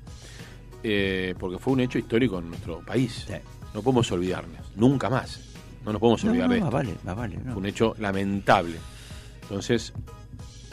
eh, 0.84 1.34
porque 1.40 1.58
fue 1.60 1.74
un 1.74 1.80
hecho 1.82 1.98
histórico 1.98 2.40
en 2.40 2.50
nuestro 2.50 2.80
país. 2.80 3.26
No 3.74 3.82
podemos 3.82 4.12
olvidarnos, 4.12 4.62
nunca 4.76 5.10
más. 5.10 5.40
No 5.86 5.92
nos 5.92 6.00
podemos 6.00 6.24
olvidar 6.24 6.48
no, 6.48 6.54
de 6.56 6.60
más 6.62 6.68
esto. 6.68 6.78
vale, 6.78 6.96
más 7.04 7.16
vale. 7.16 7.40
Fue 7.40 7.56
un 7.56 7.66
hecho 7.66 7.96
lamentable. 8.00 8.76
Entonces, 9.44 9.92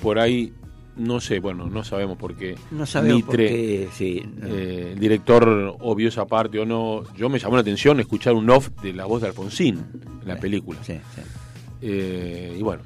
por 0.02 0.18
ahí, 0.18 0.52
no 0.96 1.20
sé, 1.20 1.38
bueno, 1.40 1.66
no 1.66 1.82
sabemos 1.84 2.16
por 2.18 2.34
qué. 2.36 2.56
No 2.70 2.84
sabemos 2.86 3.22
por 3.22 3.38
Mitre, 3.38 3.48
qué, 3.48 3.88
sí, 3.92 4.22
no. 4.36 4.46
eh, 4.48 4.92
el 4.92 4.98
director 4.98 5.76
obvió 5.80 6.08
esa 6.08 6.26
parte 6.26 6.58
o 6.58 6.66
no. 6.66 7.02
Yo 7.16 7.28
me 7.28 7.38
llamó 7.38 7.54
la 7.56 7.62
atención 7.62 8.00
escuchar 8.00 8.34
un 8.34 8.48
off 8.50 8.68
de 8.82 8.92
la 8.92 9.06
voz 9.06 9.22
de 9.22 9.28
Alfonsín 9.28 9.84
en 10.22 10.28
la 10.28 10.36
película. 10.38 10.78
Eh, 11.82 12.56
y 12.58 12.62
bueno. 12.62 12.82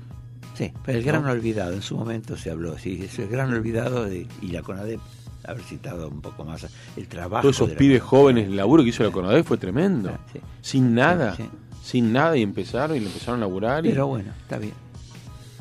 Sí, 0.55 0.73
pero 0.85 0.99
el 0.99 1.05
gran 1.05 1.25
¿no? 1.25 1.31
olvidado, 1.33 1.73
en 1.73 1.83
su 1.83 1.97
momento 1.97 2.37
se 2.37 2.51
habló, 2.51 2.79
sí, 2.79 3.01
es 3.03 3.19
el 3.19 3.27
gran 3.29 3.53
olvidado 3.53 4.05
de, 4.05 4.29
y 4.41 4.49
la 4.49 4.63
CONADEP 4.63 5.01
haber 5.47 5.63
citado 5.65 6.09
un 6.09 6.21
poco 6.21 6.45
más 6.45 6.67
el 6.97 7.09
trabajo. 7.09 7.43
Todos 7.43 7.57
esos 7.57 7.71
la 7.71 7.77
pibes 7.77 8.01
jóvenes, 8.03 8.47
el 8.47 8.57
laburo 8.57 8.85
que 8.85 8.91
hizo 8.91 9.03
la 9.03 9.11
CONADEP 9.11 9.45
fue 9.45 9.57
tremendo. 9.59 10.17
Sin 10.61 10.95
nada, 10.95 11.35
Sí, 11.35 11.43
sí. 11.43 11.49
sin 11.83 12.13
nada 12.13 12.37
y 12.37 12.43
empezaron 12.43 12.97
y 12.97 13.01
le 13.01 13.07
empezaron 13.07 13.41
a 13.41 13.47
laburar. 13.47 13.85
y- 13.85 13.89
Pero 13.89 14.07
bueno, 14.07 14.31
está 14.43 14.59
bien. 14.59 14.75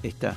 Está. 0.04 0.36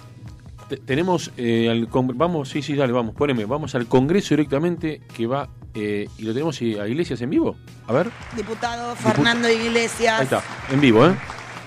Te- 0.68 0.78
tenemos 0.78 1.30
eh, 1.36 1.68
al 1.70 1.86
vamos, 2.14 2.48
sí, 2.48 2.60
sí, 2.62 2.74
dale, 2.74 2.92
vamos, 2.92 3.14
poneme, 3.14 3.44
vamos 3.44 3.74
al 3.74 3.86
Congreso 3.86 4.30
directamente 4.34 5.00
que 5.16 5.26
va 5.26 5.48
eh, 5.74 6.08
y 6.18 6.22
lo 6.22 6.32
tenemos 6.32 6.60
eh, 6.62 6.80
a 6.80 6.88
Iglesias 6.88 7.20
en 7.20 7.30
vivo. 7.30 7.56
A 7.86 7.92
ver, 7.92 8.08
Diputado 8.36 8.96
Fernando 8.96 9.48
Iglesias. 9.48 10.18
ahí 10.18 10.24
está, 10.24 10.42
en 10.72 10.80
vivo, 10.80 11.06
¿eh? 11.06 11.14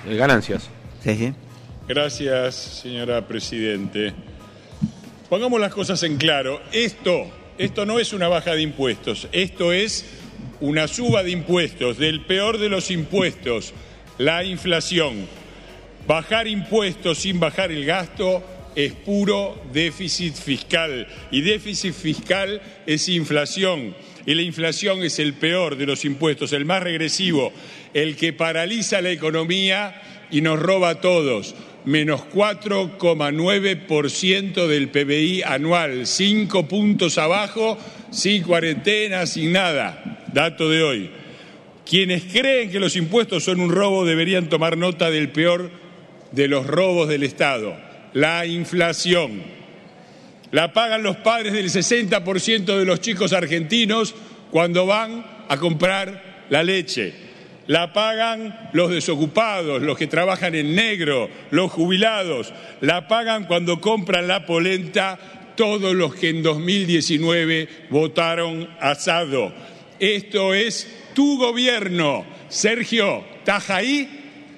Eh, 0.07 0.15
ganancias. 0.17 0.69
Sí, 1.03 1.15
sí. 1.15 1.33
Gracias, 1.87 2.55
señora 2.55 3.25
Presidente. 3.27 4.13
Pongamos 5.29 5.59
las 5.61 5.73
cosas 5.73 6.01
en 6.03 6.17
claro. 6.17 6.59
Esto, 6.73 7.25
esto 7.57 7.85
no 7.85 7.99
es 7.99 8.13
una 8.13 8.27
baja 8.27 8.51
de 8.51 8.61
impuestos, 8.63 9.27
esto 9.31 9.71
es 9.71 10.05
una 10.59 10.87
suba 10.89 11.23
de 11.23 11.31
impuestos, 11.31 11.97
del 11.97 12.25
peor 12.25 12.57
de 12.57 12.67
los 12.69 12.91
impuestos, 12.91 13.73
la 14.17 14.43
inflación. 14.43 15.25
Bajar 16.07 16.47
impuestos 16.47 17.19
sin 17.19 17.39
bajar 17.39 17.71
el 17.71 17.85
gasto 17.85 18.43
es 18.75 18.93
puro 18.93 19.59
déficit 19.73 20.35
fiscal. 20.35 21.07
Y 21.31 21.41
déficit 21.41 21.93
fiscal 21.93 22.61
es 22.85 23.09
inflación. 23.09 23.95
Y 24.25 24.35
la 24.35 24.41
inflación 24.41 25.03
es 25.03 25.19
el 25.19 25.33
peor 25.33 25.75
de 25.77 25.85
los 25.85 26.05
impuestos, 26.05 26.53
el 26.53 26.63
más 26.65 26.81
regresivo, 26.83 27.51
el 27.93 28.15
que 28.15 28.31
paraliza 28.33 29.01
la 29.01 29.11
economía 29.11 30.01
y 30.31 30.41
nos 30.41 30.59
roba 30.59 30.89
a 30.89 31.01
todos. 31.01 31.55
Menos 31.85 32.23
4,9% 32.33 34.67
del 34.67 34.89
PBI 34.89 35.43
anual, 35.43 36.05
cinco 36.05 36.67
puntos 36.67 37.17
abajo, 37.17 37.77
sin 38.11 38.43
cuarentena, 38.43 39.25
sin 39.25 39.53
nada. 39.53 40.27
Dato 40.33 40.69
de 40.69 40.83
hoy. 40.83 41.09
Quienes 41.89 42.25
creen 42.25 42.69
que 42.69 42.79
los 42.79 42.95
impuestos 42.95 43.45
son 43.45 43.59
un 43.59 43.71
robo 43.71 44.05
deberían 44.05 44.49
tomar 44.49 44.77
nota 44.77 45.09
del 45.09 45.29
peor 45.29 45.71
de 46.31 46.47
los 46.47 46.67
robos 46.67 47.09
del 47.09 47.23
Estado, 47.23 47.75
la 48.13 48.45
inflación. 48.45 49.41
La 50.51 50.73
pagan 50.73 51.03
los 51.03 51.17
padres 51.17 51.53
del 51.53 51.69
60% 51.69 52.77
de 52.77 52.85
los 52.85 53.01
chicos 53.01 53.33
argentinos 53.33 54.15
cuando 54.51 54.85
van 54.85 55.25
a 55.47 55.57
comprar 55.57 56.45
la 56.49 56.63
leche. 56.63 57.13
La 57.67 57.93
pagan 57.93 58.71
los 58.73 58.89
desocupados, 58.89 59.81
los 59.83 59.95
que 59.95 60.07
trabajan 60.07 60.55
en 60.55 60.73
negro, 60.73 61.29
los 61.51 61.71
jubilados. 61.71 62.51
La 62.81 63.07
pagan 63.07 63.45
cuando 63.45 63.79
compran 63.79 64.27
la 64.27 64.47
polenta 64.47 65.19
todos 65.55 65.93
los 65.93 66.15
que 66.15 66.29
en 66.29 66.41
2019 66.41 67.69
votaron 67.91 68.67
asado. 68.79 69.53
Esto 69.99 70.55
es 70.55 70.87
tu 71.13 71.37
gobierno. 71.37 72.25
Sergio, 72.47 73.23
¿estás 73.37 73.69
ahí? 73.69 74.09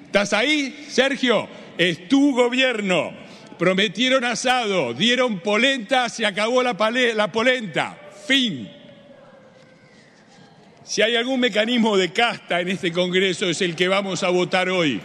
¿Estás 0.06 0.32
ahí, 0.32 0.86
Sergio? 0.88 1.48
Es 1.76 2.08
tu 2.08 2.34
gobierno. 2.34 3.21
Prometieron 3.62 4.24
asado, 4.24 4.92
dieron 4.92 5.38
polenta, 5.38 6.08
se 6.08 6.26
acabó 6.26 6.64
la, 6.64 6.76
polenta. 6.76 7.96
Fin. 8.26 8.68
Si 10.82 11.00
hay 11.00 11.14
algún 11.14 11.38
mecanismo 11.38 11.96
de 11.96 12.12
casta 12.12 12.60
en 12.60 12.70
este 12.70 12.90
Congreso 12.90 13.48
es 13.48 13.62
el 13.62 13.76
que 13.76 13.86
vamos 13.86 14.24
a 14.24 14.30
votar 14.30 14.68
hoy. 14.68 15.00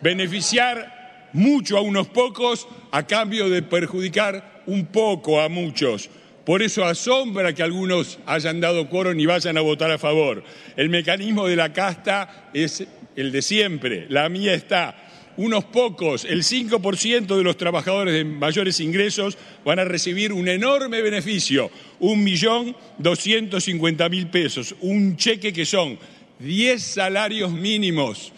Beneficiar 0.00 1.28
mucho 1.32 1.76
a 1.76 1.80
unos 1.80 2.06
pocos 2.06 2.68
a 2.92 3.04
cambio 3.04 3.48
de 3.48 3.62
perjudicar 3.62 4.62
un 4.66 4.86
poco 4.86 5.40
a 5.40 5.48
muchos. 5.48 6.10
Por 6.46 6.62
eso 6.62 6.84
asombra 6.84 7.52
que 7.52 7.64
algunos 7.64 8.20
hayan 8.26 8.60
dado 8.60 8.88
quórum 8.88 9.18
y 9.18 9.26
vayan 9.26 9.58
a 9.58 9.62
votar 9.62 9.90
a 9.90 9.98
favor. 9.98 10.44
El 10.76 10.88
mecanismo 10.88 11.48
de 11.48 11.56
la 11.56 11.72
casta 11.72 12.50
es 12.54 12.86
el 13.16 13.32
de 13.32 13.42
siempre. 13.42 14.06
La 14.08 14.28
mía 14.28 14.54
está. 14.54 15.07
Unos 15.38 15.64
pocos, 15.66 16.24
el 16.24 16.42
5% 16.42 17.36
de 17.36 17.44
los 17.44 17.56
trabajadores 17.56 18.12
de 18.12 18.24
mayores 18.24 18.80
ingresos 18.80 19.38
van 19.64 19.78
a 19.78 19.84
recibir 19.84 20.32
un 20.32 20.48
enorme 20.48 21.00
beneficio, 21.00 21.70
un 22.00 22.24
millón 22.24 22.74
doscientos 22.98 23.62
cincuenta 23.62 24.08
mil 24.08 24.26
pesos, 24.26 24.74
un 24.80 25.16
cheque 25.16 25.52
que 25.52 25.64
son 25.64 25.96
10 26.40 26.82
salarios 26.82 27.52
mínimos, 27.52 28.32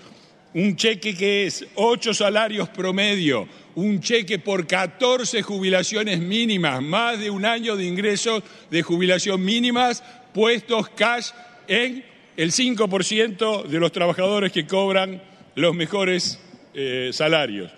un 0.52 0.76
cheque 0.76 1.16
que 1.16 1.46
es 1.46 1.66
8 1.74 2.12
salarios 2.12 2.68
promedio, 2.68 3.48
un 3.76 4.00
cheque 4.00 4.38
por 4.38 4.66
14 4.66 5.40
jubilaciones 5.40 6.20
mínimas, 6.20 6.82
más 6.82 7.18
de 7.18 7.30
un 7.30 7.46
año 7.46 7.76
de 7.76 7.86
ingresos 7.86 8.42
de 8.70 8.82
jubilación 8.82 9.42
mínimas 9.42 10.02
puestos 10.34 10.90
cash 10.90 11.30
en 11.66 12.04
el 12.36 12.52
5% 12.52 13.64
de 13.64 13.80
los 13.80 13.90
trabajadores 13.90 14.52
que 14.52 14.66
cobran 14.66 15.22
los 15.54 15.74
mejores 15.74 16.38
eh, 16.74 17.10
salarios. 17.12 17.70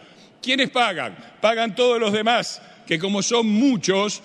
¿Quiénes 0.43 0.70
pagan? 0.70 1.16
Pagan 1.40 1.74
todos 1.74 2.01
los 2.01 2.12
demás, 2.12 2.61
que 2.86 2.99
como 2.99 3.22
son 3.22 3.47
muchos 3.49 4.22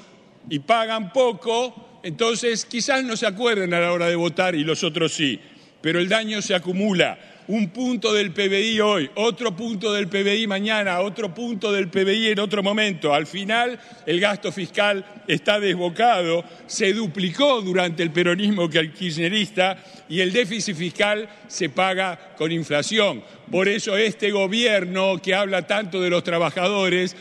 y 0.50 0.60
pagan 0.60 1.12
poco, 1.14 2.00
entonces 2.04 2.66
quizás 2.66 3.04
no 3.04 3.16
se 3.16 3.28
acuerden 3.28 3.74
a 3.74 3.80
la 3.80 3.92
hora 3.92 4.08
de 4.08 4.16
votar 4.16 4.56
y 4.56 4.64
los 4.64 4.84
otros 4.84 5.14
sí, 5.14 5.40
pero 5.82 6.00
el 6.00 6.10
daño 6.10 6.42
se 6.42 6.56
acumula. 6.56 7.18
Un 7.50 7.70
punto 7.70 8.14
del 8.14 8.32
PBI 8.34 8.82
hoy, 8.82 9.10
otro 9.16 9.56
punto 9.56 9.94
del 9.94 10.10
PBI 10.10 10.48
mañana, 10.48 11.00
otro 11.00 11.34
punto 11.34 11.72
del 11.72 11.88
PBI 11.88 12.32
en 12.32 12.40
otro 12.40 12.62
momento. 12.62 13.14
Al 13.14 13.26
final 13.26 13.80
el 14.06 14.20
gasto 14.20 14.52
fiscal 14.52 15.06
está 15.30 15.58
desbocado, 15.58 16.44
se 16.66 16.92
duplicó 16.92 17.62
durante 17.62 18.04
el 18.04 18.12
peronismo 18.12 18.70
que 18.70 18.92
kirchnerista 18.92 19.78
y 20.10 20.20
el 20.20 20.34
déficit 20.34 20.76
fiscal 20.76 21.30
se 21.48 21.70
paga 21.70 22.36
con 22.38 22.52
inflación. 22.52 23.24
Por 23.50 23.70
eso 23.70 23.96
este 23.96 24.30
gobierno 24.32 25.22
que 25.22 25.34
habla 25.34 25.66
tanto 25.66 26.02
de 26.02 26.10
los 26.10 26.26
trabajadores 26.26 27.16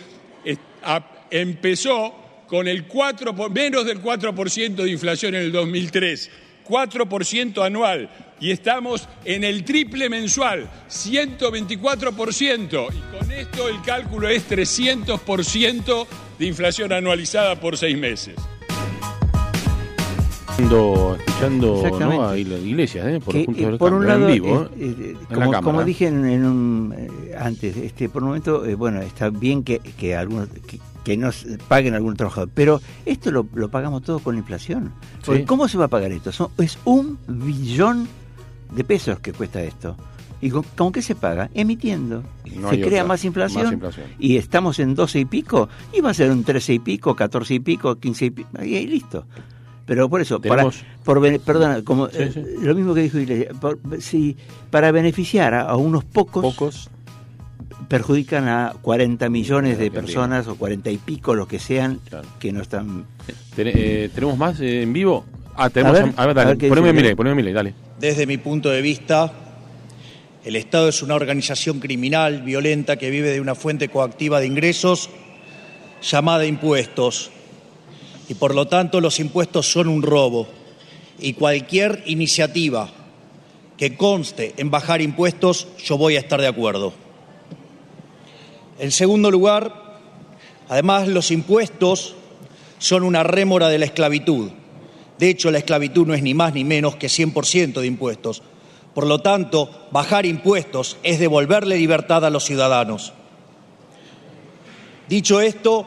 empezó 1.30 2.14
con 2.48 2.66
el 2.66 2.86
4, 2.86 3.34
por- 3.34 3.50
menos 3.52 3.86
del 3.86 4.02
4% 4.02 4.74
de 4.82 4.90
inflación 4.90 5.36
en 5.36 5.42
el 5.42 5.52
2003, 5.52 6.30
4% 6.68 7.64
anual, 7.64 8.08
y 8.40 8.50
estamos 8.50 9.08
en 9.24 9.44
el 9.44 9.64
triple 9.64 10.08
mensual, 10.10 10.68
124%, 10.90 12.88
y 12.92 13.16
con 13.18 13.30
esto 13.32 13.68
el 13.68 13.80
cálculo 13.82 14.28
es 14.28 14.48
300% 14.48 16.06
de 16.38 16.46
inflación 16.46 16.92
anualizada 16.92 17.58
por 17.58 17.76
seis 17.78 17.96
meses. 17.96 18.34
Escuchando, 20.58 21.18
escuchando. 21.84 22.14
¿no? 22.14 22.28
a 22.28 22.36
Igle- 22.36 22.62
Iglesias, 22.64 23.06
¿eh? 23.06 23.20
por, 23.22 23.34
Que, 23.34 23.42
eh, 23.42 23.76
por 23.78 23.92
un 23.92 24.06
lado, 24.06 24.26
en 24.26 24.32
vivo, 24.34 24.62
eh, 24.62 24.68
¿eh? 24.78 24.94
eh, 24.98 25.10
En 25.10 25.12
la 25.14 25.26
como, 25.28 25.40
cámara. 25.40 25.60
como 25.62 25.84
dije 25.84 26.06
en, 26.06 26.24
en 26.24 26.44
un, 26.46 26.94
eh, 26.96 27.34
antes, 27.38 27.76
este, 27.76 28.08
por 28.08 28.22
un 28.22 28.28
momento, 28.28 28.64
eh, 28.64 28.74
bueno, 28.74 29.02
está 29.02 29.28
bien 29.28 29.62
que, 29.62 29.80
que 29.80 30.16
algunos 30.16 30.48
que, 30.66 30.78
que 31.06 31.16
nos 31.16 31.46
paguen 31.68 31.94
algún 31.94 32.16
trabajador, 32.16 32.50
pero 32.52 32.80
esto 33.04 33.30
lo, 33.30 33.46
lo 33.54 33.70
pagamos 33.70 34.02
todo 34.02 34.18
con 34.18 34.34
la 34.34 34.40
inflación. 34.40 34.90
Sí. 35.24 35.44
¿Cómo 35.44 35.68
se 35.68 35.78
va 35.78 35.84
a 35.84 35.88
pagar 35.88 36.10
esto? 36.10 36.32
Son- 36.32 36.48
es 36.58 36.78
un 36.84 37.16
billón 37.28 38.08
de 38.74 38.82
pesos 38.82 39.20
que 39.20 39.32
cuesta 39.32 39.62
esto. 39.62 39.96
¿Y 40.40 40.50
con, 40.50 40.64
con 40.76 40.90
qué 40.90 41.02
se 41.02 41.14
paga? 41.14 41.48
Emitiendo. 41.54 42.24
No 42.56 42.70
se 42.70 42.80
crea 42.80 43.02
otra. 43.02 43.04
más 43.04 43.24
inflación, 43.24 43.62
Más 43.66 43.72
inflación. 43.74 44.06
y 44.18 44.36
estamos 44.36 44.80
en 44.80 44.96
12 44.96 45.20
y 45.20 45.24
pico, 45.26 45.68
y 45.92 46.00
va 46.00 46.10
a 46.10 46.14
ser 46.14 46.28
un 46.32 46.42
13 46.42 46.74
y 46.74 46.78
pico, 46.80 47.14
14 47.14 47.54
y 47.54 47.60
pico, 47.60 47.94
15 48.00 48.24
y 48.24 48.30
pico, 48.30 48.64
y 48.64 48.86
listo. 48.88 49.26
Pero 49.86 50.10
por 50.10 50.20
eso, 50.20 50.40
para, 50.40 50.68
por, 51.04 51.40
perdona, 51.40 51.82
como, 51.84 52.08
Sí, 52.08 52.16
eh, 52.18 52.56
lo 52.62 52.74
mismo 52.74 52.94
que 52.94 53.02
dijo 53.02 53.20
Iglesias, 53.20 53.56
por- 53.60 53.78
si, 54.00 54.36
para 54.70 54.90
beneficiar 54.90 55.54
a, 55.54 55.62
a 55.62 55.76
unos 55.76 56.04
pocos, 56.04 56.90
perjudican 57.88 58.48
a 58.48 58.74
40 58.80 59.28
millones 59.28 59.78
de 59.78 59.90
personas 59.90 60.46
o 60.48 60.56
40 60.56 60.90
y 60.90 60.96
pico, 60.98 61.34
los 61.34 61.46
que 61.46 61.58
sean, 61.58 62.00
que 62.38 62.52
no 62.52 62.62
están... 62.62 63.06
Ten- 63.54 63.68
eh, 63.68 64.10
¿Tenemos 64.14 64.36
más 64.36 64.60
eh, 64.60 64.82
en 64.82 64.92
vivo? 64.92 65.24
Ah, 65.54 65.70
tenemos. 65.70 65.98
A 66.16 66.22
A 66.22 66.26
ver, 66.26 66.38
a 66.38 66.54
poneme 67.14 67.52
dale. 67.52 67.74
Desde 67.98 68.26
mi 68.26 68.36
punto 68.36 68.68
de 68.68 68.82
vista, 68.82 69.32
el 70.44 70.56
Estado 70.56 70.88
es 70.88 71.02
una 71.02 71.14
organización 71.14 71.80
criminal, 71.80 72.42
violenta, 72.42 72.96
que 72.96 73.10
vive 73.10 73.30
de 73.30 73.40
una 73.40 73.54
fuente 73.54 73.88
coactiva 73.88 74.40
de 74.40 74.46
ingresos 74.46 75.08
llamada 76.02 76.44
impuestos. 76.46 77.30
Y 78.28 78.34
por 78.34 78.54
lo 78.54 78.66
tanto 78.66 79.00
los 79.00 79.18
impuestos 79.20 79.70
son 79.70 79.88
un 79.88 80.02
robo. 80.02 80.46
Y 81.18 81.32
cualquier 81.34 82.02
iniciativa 82.06 82.90
que 83.78 83.96
conste 83.96 84.54
en 84.58 84.70
bajar 84.70 85.00
impuestos, 85.00 85.68
yo 85.82 85.96
voy 85.96 86.16
a 86.16 86.20
estar 86.20 86.40
de 86.40 86.48
acuerdo. 86.48 86.92
En 88.78 88.92
segundo 88.92 89.30
lugar, 89.30 89.72
además 90.68 91.08
los 91.08 91.30
impuestos 91.30 92.14
son 92.78 93.02
una 93.02 93.22
rémora 93.22 93.68
de 93.68 93.78
la 93.78 93.86
esclavitud. 93.86 94.50
De 95.18 95.30
hecho, 95.30 95.50
la 95.50 95.58
esclavitud 95.58 96.06
no 96.06 96.14
es 96.14 96.22
ni 96.22 96.34
más 96.34 96.52
ni 96.52 96.64
menos 96.64 96.96
que 96.96 97.06
100% 97.06 97.80
de 97.80 97.86
impuestos. 97.86 98.42
Por 98.94 99.06
lo 99.06 99.20
tanto, 99.20 99.88
bajar 99.90 100.26
impuestos 100.26 100.98
es 101.02 101.18
devolverle 101.18 101.78
libertad 101.78 102.24
a 102.24 102.30
los 102.30 102.44
ciudadanos. 102.44 103.12
Dicho 105.08 105.40
esto, 105.40 105.86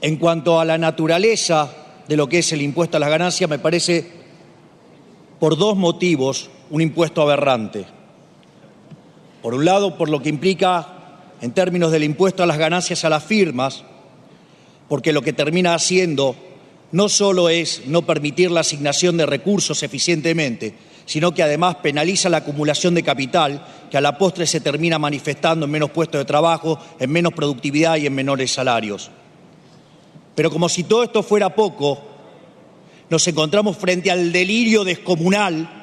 en 0.00 0.16
cuanto 0.16 0.60
a 0.60 0.64
la 0.64 0.78
naturaleza 0.78 1.70
de 2.06 2.16
lo 2.16 2.28
que 2.28 2.38
es 2.38 2.52
el 2.52 2.62
impuesto 2.62 2.96
a 2.96 3.00
las 3.00 3.10
ganancias, 3.10 3.50
me 3.50 3.58
parece, 3.58 4.10
por 5.40 5.56
dos 5.56 5.76
motivos, 5.76 6.48
un 6.70 6.80
impuesto 6.80 7.22
aberrante. 7.22 7.95
Por 9.46 9.54
un 9.54 9.64
lado, 9.64 9.96
por 9.96 10.08
lo 10.08 10.20
que 10.20 10.28
implica 10.28 10.88
en 11.40 11.52
términos 11.52 11.92
del 11.92 12.02
impuesto 12.02 12.42
a 12.42 12.46
las 12.46 12.58
ganancias 12.58 13.04
a 13.04 13.08
las 13.08 13.22
firmas, 13.22 13.84
porque 14.88 15.12
lo 15.12 15.22
que 15.22 15.32
termina 15.32 15.72
haciendo 15.72 16.34
no 16.90 17.08
solo 17.08 17.48
es 17.48 17.82
no 17.86 18.02
permitir 18.02 18.50
la 18.50 18.62
asignación 18.62 19.16
de 19.16 19.24
recursos 19.24 19.84
eficientemente, 19.84 20.74
sino 21.04 21.32
que 21.32 21.44
además 21.44 21.76
penaliza 21.76 22.28
la 22.28 22.38
acumulación 22.38 22.96
de 22.96 23.04
capital, 23.04 23.64
que 23.88 23.96
a 23.96 24.00
la 24.00 24.18
postre 24.18 24.48
se 24.48 24.60
termina 24.60 24.98
manifestando 24.98 25.66
en 25.66 25.70
menos 25.70 25.90
puestos 25.90 26.20
de 26.20 26.24
trabajo, 26.24 26.80
en 26.98 27.12
menos 27.12 27.32
productividad 27.32 27.98
y 27.98 28.06
en 28.06 28.16
menores 28.16 28.50
salarios. 28.50 29.12
Pero 30.34 30.50
como 30.50 30.68
si 30.68 30.82
todo 30.82 31.04
esto 31.04 31.22
fuera 31.22 31.54
poco, 31.54 32.00
nos 33.08 33.24
encontramos 33.28 33.76
frente 33.76 34.10
al 34.10 34.32
delirio 34.32 34.82
descomunal 34.82 35.75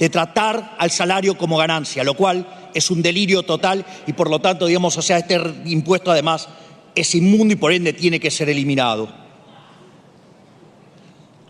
de 0.00 0.08
tratar 0.08 0.76
al 0.78 0.90
salario 0.90 1.36
como 1.36 1.58
ganancia, 1.58 2.02
lo 2.02 2.14
cual 2.14 2.70
es 2.74 2.90
un 2.90 3.02
delirio 3.02 3.42
total 3.42 3.84
y 4.06 4.14
por 4.14 4.30
lo 4.30 4.40
tanto, 4.40 4.66
digamos, 4.66 4.96
o 4.96 5.02
sea, 5.02 5.18
este 5.18 5.38
impuesto 5.66 6.10
además 6.10 6.48
es 6.94 7.14
inmundo 7.14 7.52
y 7.52 7.56
por 7.56 7.70
ende 7.70 7.92
tiene 7.92 8.18
que 8.18 8.30
ser 8.30 8.48
eliminado. 8.48 9.12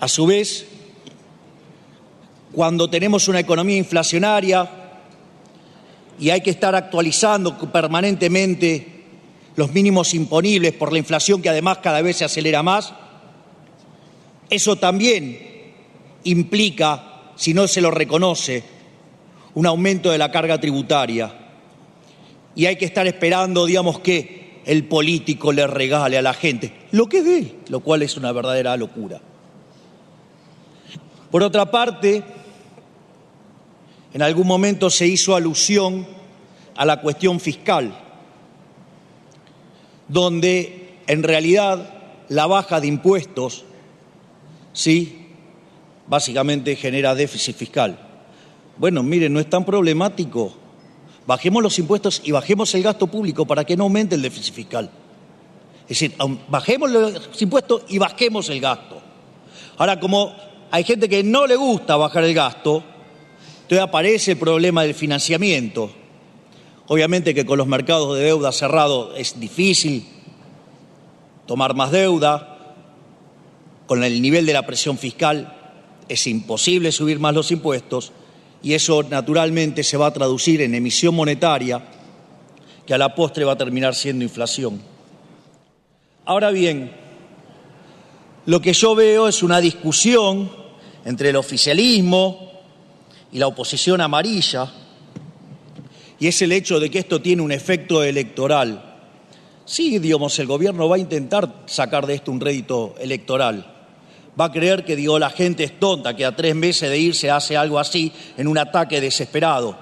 A 0.01 0.09
su 0.09 0.27
vez, 0.27 0.67
cuando 2.53 2.91
tenemos 2.91 3.29
una 3.29 3.39
economía 3.39 3.77
inflacionaria 3.77 4.69
y 6.19 6.31
hay 6.31 6.41
que 6.41 6.51
estar 6.51 6.75
actualizando 6.75 7.57
permanentemente 7.71 9.05
los 9.55 9.73
mínimos 9.73 10.13
imponibles 10.15 10.73
por 10.73 10.93
la 10.93 10.99
inflación 10.99 11.41
que 11.41 11.49
además 11.49 11.79
cada 11.79 12.03
vez 12.03 12.17
se 12.17 12.25
acelera 12.25 12.63
más, 12.63 12.93
eso 14.49 14.75
también 14.77 15.39
implica, 16.25 17.10
si 17.41 17.55
no 17.55 17.67
se 17.67 17.81
lo 17.81 17.91
reconoce, 17.91 18.63
un 19.55 19.65
aumento 19.65 20.11
de 20.11 20.19
la 20.19 20.31
carga 20.31 20.61
tributaria. 20.61 21.33
Y 22.55 22.67
hay 22.67 22.77
que 22.77 22.85
estar 22.85 23.07
esperando, 23.07 23.65
digamos, 23.65 24.01
que 24.01 24.61
el 24.67 24.85
político 24.85 25.51
le 25.51 25.67
regale 25.67 26.19
a 26.19 26.23
la 26.23 26.35
gente 26.35 26.71
lo 26.93 27.07
que 27.07 27.39
es 27.39 27.71
lo 27.71 27.81
cual 27.81 28.03
es 28.03 28.19
una 28.19 28.31
verdadera 28.33 28.77
locura. 28.77 29.23
Por 31.31 31.43
otra 31.43 31.71
parte, 31.71 32.23
en 34.13 34.21
algún 34.21 34.47
momento 34.47 34.91
se 34.91 35.07
hizo 35.07 35.35
alusión 35.35 36.07
a 36.77 36.85
la 36.85 37.01
cuestión 37.01 37.41
fiscal, 37.41 37.99
donde 40.09 40.99
en 41.07 41.23
realidad 41.23 41.89
la 42.29 42.47
baja 42.47 42.83
de 42.83 42.89
impuestos, 42.89 43.65
sí, 44.75 45.20
básicamente 46.11 46.75
genera 46.75 47.15
déficit 47.15 47.57
fiscal. 47.57 47.97
Bueno, 48.77 49.05
miren, 49.05 49.33
no 49.33 49.39
es 49.39 49.49
tan 49.49 49.65
problemático. 49.65 50.53
Bajemos 51.25 51.63
los 51.63 51.79
impuestos 51.79 52.21
y 52.25 52.33
bajemos 52.33 52.75
el 52.75 52.83
gasto 52.83 53.07
público 53.07 53.47
para 53.47 53.65
que 53.65 53.77
no 53.77 53.85
aumente 53.85 54.17
el 54.17 54.23
déficit 54.23 54.53
fiscal. 54.53 54.91
Es 55.83 56.01
decir, 56.01 56.15
bajemos 56.49 56.91
los 56.91 57.41
impuestos 57.41 57.83
y 57.89 57.99
bajemos 57.99 58.49
el 58.49 58.61
gasto. 58.61 59.01
Ahora, 59.79 60.01
como 60.01 60.35
hay 60.73 60.83
gente 60.83 61.09
que 61.09 61.23
no 61.23 61.47
le 61.47 61.55
gusta 61.55 61.97
bajar 61.97 62.25
el 62.25 62.35
gasto, 62.35 62.83
entonces 63.63 63.81
aparece 63.81 64.33
el 64.33 64.39
problema 64.39 64.83
del 64.83 64.95
financiamiento. 64.95 65.93
Obviamente 66.89 67.35
que 67.35 67.47
con 67.47 67.57
los 67.57 67.69
mercados 67.69 68.19
de 68.19 68.25
deuda 68.25 68.51
cerrados 68.51 69.13
es 69.17 69.39
difícil 69.39 70.05
tomar 71.47 71.75
más 71.77 71.93
deuda, 71.93 72.75
con 73.87 74.03
el 74.03 74.21
nivel 74.21 74.45
de 74.47 74.53
la 74.53 74.67
presión 74.67 74.99
fiscal 74.99 75.60
es 76.11 76.27
imposible 76.27 76.91
subir 76.91 77.21
más 77.21 77.33
los 77.33 77.53
impuestos 77.53 78.11
y 78.65 78.75
eso 78.75 79.05
naturalmente 79.05 79.85
se 79.85 79.97
va 79.97 80.09
a 80.09 80.13
traducir 80.13 80.61
en 80.61 80.75
emisión 80.75 81.15
monetaria 81.15 81.81
que 82.85 82.93
a 82.93 82.99
la 82.99 83.15
postre 83.15 83.45
va 83.45 83.53
a 83.53 83.57
terminar 83.57 83.95
siendo 83.95 84.25
inflación. 84.25 84.83
Ahora 86.25 86.51
bien, 86.51 86.91
lo 88.47 88.61
que 88.61 88.73
yo 88.73 88.97
veo 88.97 89.29
es 89.29 89.45
una 89.45 89.61
discusión 89.61 90.51
entre 91.05 91.29
el 91.29 91.37
oficialismo 91.37 92.51
y 93.31 93.39
la 93.39 93.47
oposición 93.47 94.01
amarilla 94.01 94.69
y 96.19 96.27
es 96.27 96.43
el 96.43 96.51
hecho 96.51 96.81
de 96.81 96.91
que 96.91 96.99
esto 96.99 97.23
tiene 97.23 97.41
un 97.41 97.53
efecto 97.53 98.03
electoral. 98.03 98.97
Sí, 99.65 100.01
digamos, 100.01 100.37
el 100.41 100.49
gobierno 100.49 100.89
va 100.89 100.97
a 100.97 100.99
intentar 100.99 101.63
sacar 101.67 102.05
de 102.05 102.15
esto 102.15 102.33
un 102.33 102.41
rédito 102.41 102.97
electoral. 102.99 103.70
Va 104.41 104.47
a 104.47 104.53
creer 104.53 104.87
que, 104.87 104.97
digo, 104.97 105.19
la 105.19 105.29
gente 105.29 105.65
es 105.65 105.79
tonta, 105.79 106.17
que 106.17 106.25
a 106.25 106.35
tres 106.35 106.55
meses 106.55 106.89
de 106.89 106.99
irse 106.99 107.31
hace 107.31 107.59
algo 107.59 107.79
así 107.79 108.11
en 108.39 108.49
un 108.49 108.57
ataque 108.57 108.99
desesperado. 108.99 109.77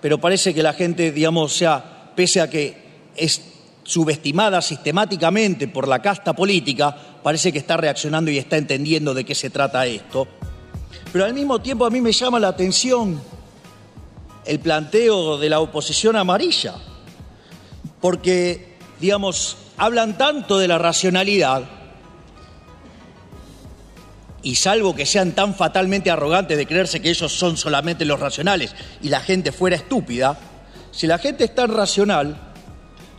Pero 0.00 0.18
parece 0.18 0.52
que 0.52 0.60
la 0.60 0.72
gente, 0.72 1.12
digamos, 1.12 1.54
o 1.54 1.56
sea, 1.56 2.10
pese 2.16 2.40
a 2.40 2.50
que 2.50 2.76
es 3.14 3.40
subestimada 3.84 4.60
sistemáticamente 4.60 5.68
por 5.68 5.86
la 5.86 6.02
casta 6.02 6.32
política, 6.32 6.96
parece 7.22 7.52
que 7.52 7.58
está 7.58 7.76
reaccionando 7.76 8.28
y 8.32 8.38
está 8.38 8.56
entendiendo 8.56 9.14
de 9.14 9.24
qué 9.24 9.36
se 9.36 9.50
trata 9.50 9.86
esto. 9.86 10.26
Pero 11.12 11.24
al 11.24 11.34
mismo 11.34 11.60
tiempo 11.60 11.86
a 11.86 11.90
mí 11.90 12.00
me 12.00 12.10
llama 12.10 12.40
la 12.40 12.48
atención 12.48 13.20
el 14.44 14.58
planteo 14.58 15.38
de 15.38 15.48
la 15.48 15.60
oposición 15.60 16.16
amarilla, 16.16 16.74
porque, 18.00 18.78
digamos, 19.00 19.58
hablan 19.76 20.18
tanto 20.18 20.58
de 20.58 20.66
la 20.66 20.78
racionalidad 20.78 21.81
y 24.42 24.56
salvo 24.56 24.94
que 24.94 25.06
sean 25.06 25.32
tan 25.32 25.54
fatalmente 25.54 26.10
arrogantes 26.10 26.56
de 26.56 26.66
creerse 26.66 27.00
que 27.00 27.10
ellos 27.10 27.32
son 27.32 27.56
solamente 27.56 28.04
los 28.04 28.18
racionales 28.18 28.74
y 29.00 29.08
la 29.08 29.20
gente 29.20 29.52
fuera 29.52 29.76
estúpida, 29.76 30.38
si 30.90 31.06
la 31.06 31.18
gente 31.18 31.44
es 31.44 31.54
tan 31.54 31.72
racional, 31.72 32.52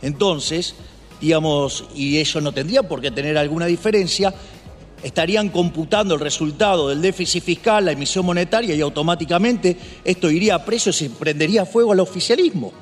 entonces, 0.02 0.74
digamos, 1.20 1.86
y 1.94 2.18
ellos 2.18 2.42
no 2.42 2.52
tendrían 2.52 2.86
por 2.86 3.00
qué 3.00 3.10
tener 3.10 3.38
alguna 3.38 3.66
diferencia, 3.66 4.34
estarían 5.02 5.48
computando 5.48 6.14
el 6.14 6.20
resultado 6.20 6.88
del 6.88 7.02
déficit 7.02 7.42
fiscal, 7.42 7.84
la 7.84 7.92
emisión 7.92 8.24
monetaria 8.24 8.74
y 8.74 8.80
automáticamente 8.80 9.76
esto 10.04 10.30
iría 10.30 10.56
a 10.56 10.64
precios 10.64 11.00
y 11.02 11.08
prendería 11.08 11.66
fuego 11.66 11.92
al 11.92 12.00
oficialismo. 12.00 12.72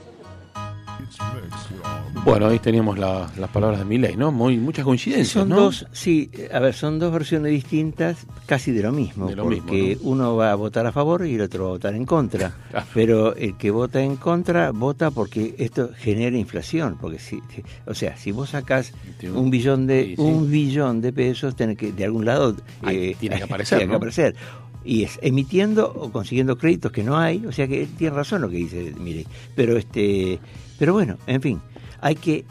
Bueno, 2.24 2.46
ahí 2.46 2.60
teníamos 2.60 3.00
la- 3.00 3.28
las 3.36 3.50
palabras 3.50 3.80
de 3.80 3.84
Milei, 3.84 4.16
¿no? 4.16 4.30
Muy, 4.30 4.56
muchas 4.56 4.84
coincidencias, 4.84 5.28
Son 5.32 5.48
¿no? 5.48 5.56
dos, 5.56 5.86
sí, 5.90 6.30
a 6.52 6.60
ver, 6.60 6.72
son 6.72 7.00
dos 7.00 7.12
versiones 7.12 7.50
distintas, 7.50 8.28
casi 8.46 8.70
de 8.70 8.80
lo 8.84 8.92
mismo, 8.92 9.26
De 9.26 9.34
lo 9.34 9.42
porque 9.42 9.96
mismo, 9.96 10.08
uno 10.08 10.36
va 10.36 10.52
a 10.52 10.54
votar 10.54 10.86
a 10.86 10.92
favor 10.92 11.26
y 11.26 11.34
el 11.34 11.40
otro 11.40 11.64
va 11.64 11.68
a 11.70 11.72
votar 11.72 11.94
en 11.96 12.06
contra. 12.06 12.52
Pero 12.94 13.34
el 13.34 13.56
que 13.56 13.72
vota 13.72 14.00
en 14.04 14.14
contra 14.14 14.70
vota 14.70 15.10
porque 15.10 15.56
esto 15.58 15.90
genera 15.96 16.36
inflación, 16.38 16.96
porque 17.00 17.18
si, 17.18 17.40
o 17.86 17.94
sea, 17.94 18.16
si 18.16 18.30
vos 18.30 18.50
sacás 18.50 18.92
un 19.34 19.50
billón 19.50 19.88
de 19.88 20.04
Sí, 20.10 20.14
sí. 20.16 20.22
un 20.22 20.48
billón 20.48 21.00
de 21.00 21.12
pesos, 21.12 21.56
tenés 21.56 21.76
que 21.76 21.90
de 21.92 22.04
algún 22.04 22.24
lado 22.24 22.54
eh, 22.88 23.16
tiene 23.18 23.36
que 23.38 23.42
aparecer, 23.50 23.78
tiene 23.78 23.88
que 23.88 23.92
¿no? 23.94 23.96
aparecer. 23.96 24.36
Y 24.84 25.02
es 25.02 25.18
emitiendo 25.22 25.92
o 25.92 26.12
consiguiendo 26.12 26.56
créditos 26.56 26.92
que 26.92 27.02
no 27.02 27.18
hay, 27.18 27.44
o 27.46 27.50
sea 27.52 27.66
que 27.66 27.82
él 27.82 27.88
tiene 27.98 28.14
razón 28.14 28.42
lo 28.42 28.48
que 28.48 28.56
dice, 28.58 28.94
mire, 28.96 29.26
pero 29.56 29.76
este, 29.76 30.38
pero 30.78 30.92
bueno, 30.92 31.18
en 31.26 31.40
fin, 31.42 31.60
hay 32.02 32.14
que 32.16 32.44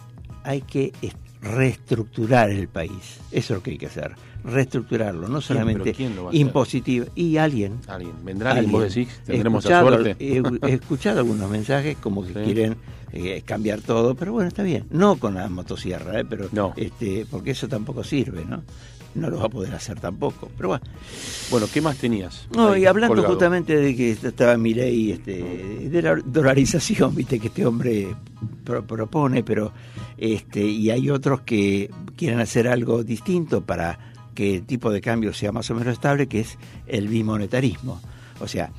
hay 0.44 0.62
que 0.62 0.92
es- 1.04 1.14
reestructurar 1.44 2.50
el 2.50 2.68
país. 2.68 3.20
Eso 3.32 3.54
es 3.54 3.58
lo 3.60 3.64
que 3.64 3.72
hay 3.72 3.78
que 3.78 3.86
hacer. 3.88 4.12
Reestructurarlo, 4.44 5.28
no 5.28 5.40
solamente 5.42 5.94
quién 5.94 6.16
impositivo. 6.32 7.06
Y 7.16 7.38
alguien. 7.38 7.80
Alguien. 7.88 8.14
¿Vendrá 8.24 8.52
alguien, 8.52 8.72
vos 8.72 8.84
decís? 8.84 9.08
¿Tendremos 9.26 9.64
escuchado- 9.64 9.88
suerte? 9.90 10.16
He, 10.20 10.42
he 10.68 10.74
escuchado 10.74 11.20
algunos 11.20 11.50
mensajes 11.50 11.98
como 11.98 12.24
que 12.26 12.34
Sí. 12.34 12.40
quieren 12.44 12.76
eh, 13.14 13.42
cambiar 13.46 13.82
todo, 13.82 14.16
pero 14.16 14.32
bueno, 14.34 14.48
está 14.48 14.64
bien. 14.64 14.86
No 14.90 15.18
con 15.18 15.36
la 15.36 15.48
motosierra, 15.50 16.20
¿eh? 16.22 16.26
pero 16.28 16.50
este, 16.78 17.26
porque 17.30 17.52
eso 17.52 17.68
tampoco 17.68 18.04
sirve, 18.04 18.46
¿no? 18.46 18.64
No 19.16 19.30
lo 19.30 19.40
va 19.40 19.46
a 19.46 19.50
poder 19.50 19.74
hacer 19.74 20.00
tampoco. 20.00 20.50
Pero 20.56 20.70
bueno. 20.70 20.84
Bueno, 21.50 21.68
¿qué 21.74 21.82
más 21.82 21.98
tenías? 21.98 22.48
No, 22.56 22.76
y 22.78 22.86
hablando 22.86 23.16
colgado? 23.16 23.34
justamente 23.34 23.76
de 23.76 23.96
que 23.96 24.12
estaba 24.12 24.58
Milei, 24.58 25.12
este, 25.12 25.44
de 25.90 26.02
la 26.02 26.16
dolarización, 26.26 27.14
viste 27.16 27.40
que 27.40 27.48
este 27.48 27.66
hombre 27.66 28.08
pro- 28.64 28.86
propone, 28.86 29.44
pero 29.44 29.74
este, 30.18 30.64
y 30.64 30.90
hay 30.92 31.10
otros 31.10 31.42
que 31.42 31.90
quieren 32.16 32.40
hacer 32.40 32.68
algo 32.68 33.04
distinto 33.04 33.62
para 33.62 34.00
que 34.34 34.56
el 34.56 34.64
tipo 34.66 34.90
de 34.92 35.02
cambio 35.02 35.34
sea 35.34 35.52
más 35.52 35.70
o 35.72 35.76
menos 35.76 35.92
estable, 35.94 36.28
que 36.28 36.40
es 36.40 36.58
el 36.88 37.10
bimonetarismo. 37.10 38.00
O 38.40 38.48
sea, 38.48 38.72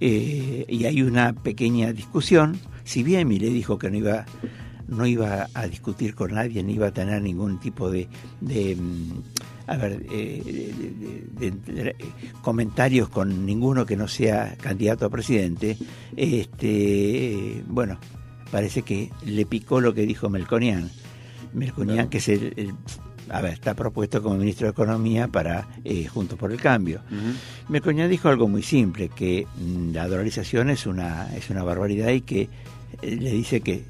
eh, 0.00 0.64
y 0.68 0.84
hay 0.84 1.00
una 1.02 1.32
pequeña 1.32 1.92
discusión, 1.92 2.58
si 2.84 3.02
bien 3.04 3.28
Milei 3.28 3.50
dijo 3.52 3.78
que 3.78 3.88
no 3.90 3.96
iba 3.98 4.26
no 4.88 5.06
iba 5.06 5.48
a 5.54 5.66
discutir 5.66 6.14
con 6.14 6.34
nadie, 6.34 6.62
ni 6.62 6.74
iba 6.74 6.88
a 6.88 6.92
tener 6.92 7.20
ningún 7.22 7.58
tipo 7.60 7.90
de, 7.90 8.08
de, 8.40 8.76
mm, 8.76 9.12
a 9.68 9.76
ver, 9.76 10.06
eh, 10.10 10.42
de- 10.44 11.50
de- 11.50 11.50
de- 11.50 11.82
de- 11.84 11.96
comentarios 12.42 13.08
con 13.08 13.44
ninguno 13.44 13.84
que 13.84 13.96
no 13.96 14.06
sea 14.08 14.56
candidato 14.60 15.06
a 15.06 15.10
presidente. 15.10 15.76
Este, 16.16 17.62
bueno, 17.66 17.98
parece 18.50 18.82
que 18.82 19.10
le 19.24 19.46
picó 19.46 19.80
lo 19.80 19.92
que 19.94 20.06
dijo 20.06 20.28
Melconian. 20.28 20.90
Melconian, 21.52 22.08
que 22.08 22.18
es 22.18 22.28
el, 22.28 22.52
el- 22.56 22.74
a 23.28 23.40
ver, 23.40 23.54
está 23.54 23.74
propuesto 23.74 24.22
como 24.22 24.36
ministro 24.36 24.66
de 24.68 24.70
Economía 24.70 25.26
para 25.26 25.66
eh, 25.84 26.06
Juntos 26.06 26.38
por 26.38 26.52
el 26.52 26.60
Cambio. 26.60 27.00
Melconian 27.68 28.08
dijo 28.08 28.28
algo 28.28 28.46
muy 28.48 28.62
simple, 28.62 29.08
que 29.08 29.46
mm, 29.58 29.92
la 29.92 30.06
dolarización 30.06 30.70
es 30.70 30.86
una, 30.86 31.34
es 31.36 31.50
una 31.50 31.64
barbaridad 31.64 32.10
y 32.10 32.20
que 32.20 32.48
le 33.02 33.30
dice 33.30 33.60
que 33.60 33.84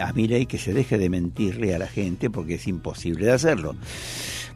a 0.00 0.12
Milei 0.12 0.46
que 0.46 0.58
se 0.58 0.72
deje 0.72 0.98
de 0.98 1.08
mentirle 1.08 1.74
a 1.74 1.78
la 1.78 1.86
gente 1.86 2.30
porque 2.30 2.54
es 2.54 2.66
imposible 2.66 3.26
de 3.26 3.32
hacerlo. 3.32 3.74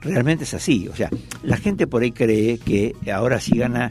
Realmente 0.01 0.45
es 0.45 0.55
así, 0.55 0.89
o 0.89 0.95
sea, 0.95 1.11
la 1.43 1.57
gente 1.57 1.87
por 1.87 2.03
ahí 2.03 2.13
cree 2.13 2.59
que 2.59 2.95
ahora 3.13 3.41
si 3.41 3.59
gana 3.59 3.91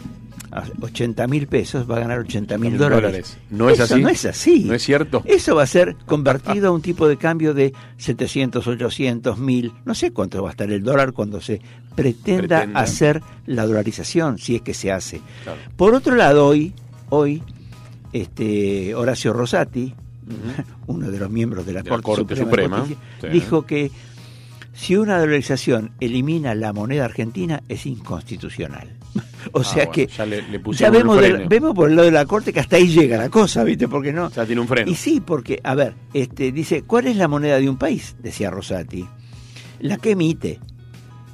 80 0.81 1.27
mil 1.27 1.47
pesos 1.47 1.89
va 1.89 1.97
a 1.97 1.99
ganar 1.99 2.19
80 2.19 2.57
mil 2.57 2.77
dólares. 2.77 3.37
¿No 3.49 3.69
es 3.69 3.79
Eso 3.79 3.93
así? 3.95 4.01
No 4.01 4.09
es 4.09 4.25
así. 4.25 4.63
¿No 4.65 4.73
es 4.73 4.83
cierto? 4.83 5.21
Eso 5.25 5.55
va 5.55 5.63
a 5.63 5.67
ser 5.67 5.95
convertido 6.05 6.69
a 6.69 6.71
un 6.71 6.81
tipo 6.81 7.07
de 7.07 7.17
cambio 7.17 7.53
de 7.53 7.73
700, 7.97 8.65
800, 8.65 9.37
1000, 9.37 9.73
no 9.85 9.95
sé 9.95 10.11
cuánto 10.11 10.41
va 10.41 10.49
a 10.49 10.51
estar 10.51 10.71
el 10.71 10.83
dólar 10.83 11.13
cuando 11.13 11.41
se 11.41 11.59
pretenda, 11.95 12.59
Pretenda. 12.59 12.79
hacer 12.79 13.21
la 13.45 13.65
dolarización, 13.65 14.37
si 14.37 14.55
es 14.55 14.61
que 14.61 14.73
se 14.73 14.91
hace. 14.91 15.21
Por 15.75 15.93
otro 15.93 16.15
lado, 16.15 16.47
hoy, 16.47 16.73
hoy 17.09 17.43
este, 18.21 18.93
Horacio 18.95 19.33
Rosati, 19.33 19.93
uno 20.87 21.09
de 21.09 21.19
los 21.19 21.29
miembros 21.29 21.65
de 21.65 21.73
la, 21.73 21.81
De 21.83 21.89
la 21.89 22.01
Corte, 22.01 22.21
Suprema, 22.21 22.39
de 22.39 22.45
Suprema, 22.45 22.77
Justicia, 22.79 23.03
sí. 23.21 23.27
dijo 23.29 23.65
que 23.65 23.91
si 24.73 24.95
una 24.95 25.19
dolarización 25.19 25.91
elimina 25.99 26.53
la 26.53 26.73
moneda 26.73 27.05
argentina 27.05 27.63
es 27.67 27.85
inconstitucional. 27.85 28.89
o 29.53 29.61
Ah, 29.61 29.63
sea 29.63 29.75
bueno, 29.85 29.91
que 29.93 30.07
ya 30.07 30.25
le- 30.25 30.41
le 30.43 30.57
ya 30.57 30.63
pusieron 30.63 30.93
vemos, 30.93 31.17
freno. 31.17 31.49
vemos 31.49 31.73
por 31.73 31.89
el 31.89 31.95
lado 31.95 32.05
de 32.05 32.11
la 32.11 32.25
Corte 32.25 32.51
que 32.53 32.59
hasta 32.59 32.75
ahí 32.75 32.87
llega 32.87 33.17
la 33.17 33.29
cosa, 33.29 33.63
¿viste? 33.63 33.87
Porque 33.87 34.11
no. 34.13 34.29
Ya 34.31 34.45
tiene 34.45 34.61
un 34.61 34.67
freno. 34.67 34.91
Y 34.91 34.95
sí, 34.95 35.21
porque, 35.25 35.59
a 35.63 35.73
ver, 35.75 35.95
este, 36.13 36.51
dice, 36.51 36.83
¿cuál 36.83 37.07
es 37.07 37.15
la 37.15 37.27
moneda 37.27 37.57
de 37.59 37.69
un 37.69 37.77
país? 37.77 38.15
Decía 38.21 38.49
Rosati. 38.51 39.07
La 39.79 39.97
que 39.97 40.11
emite. 40.11 40.59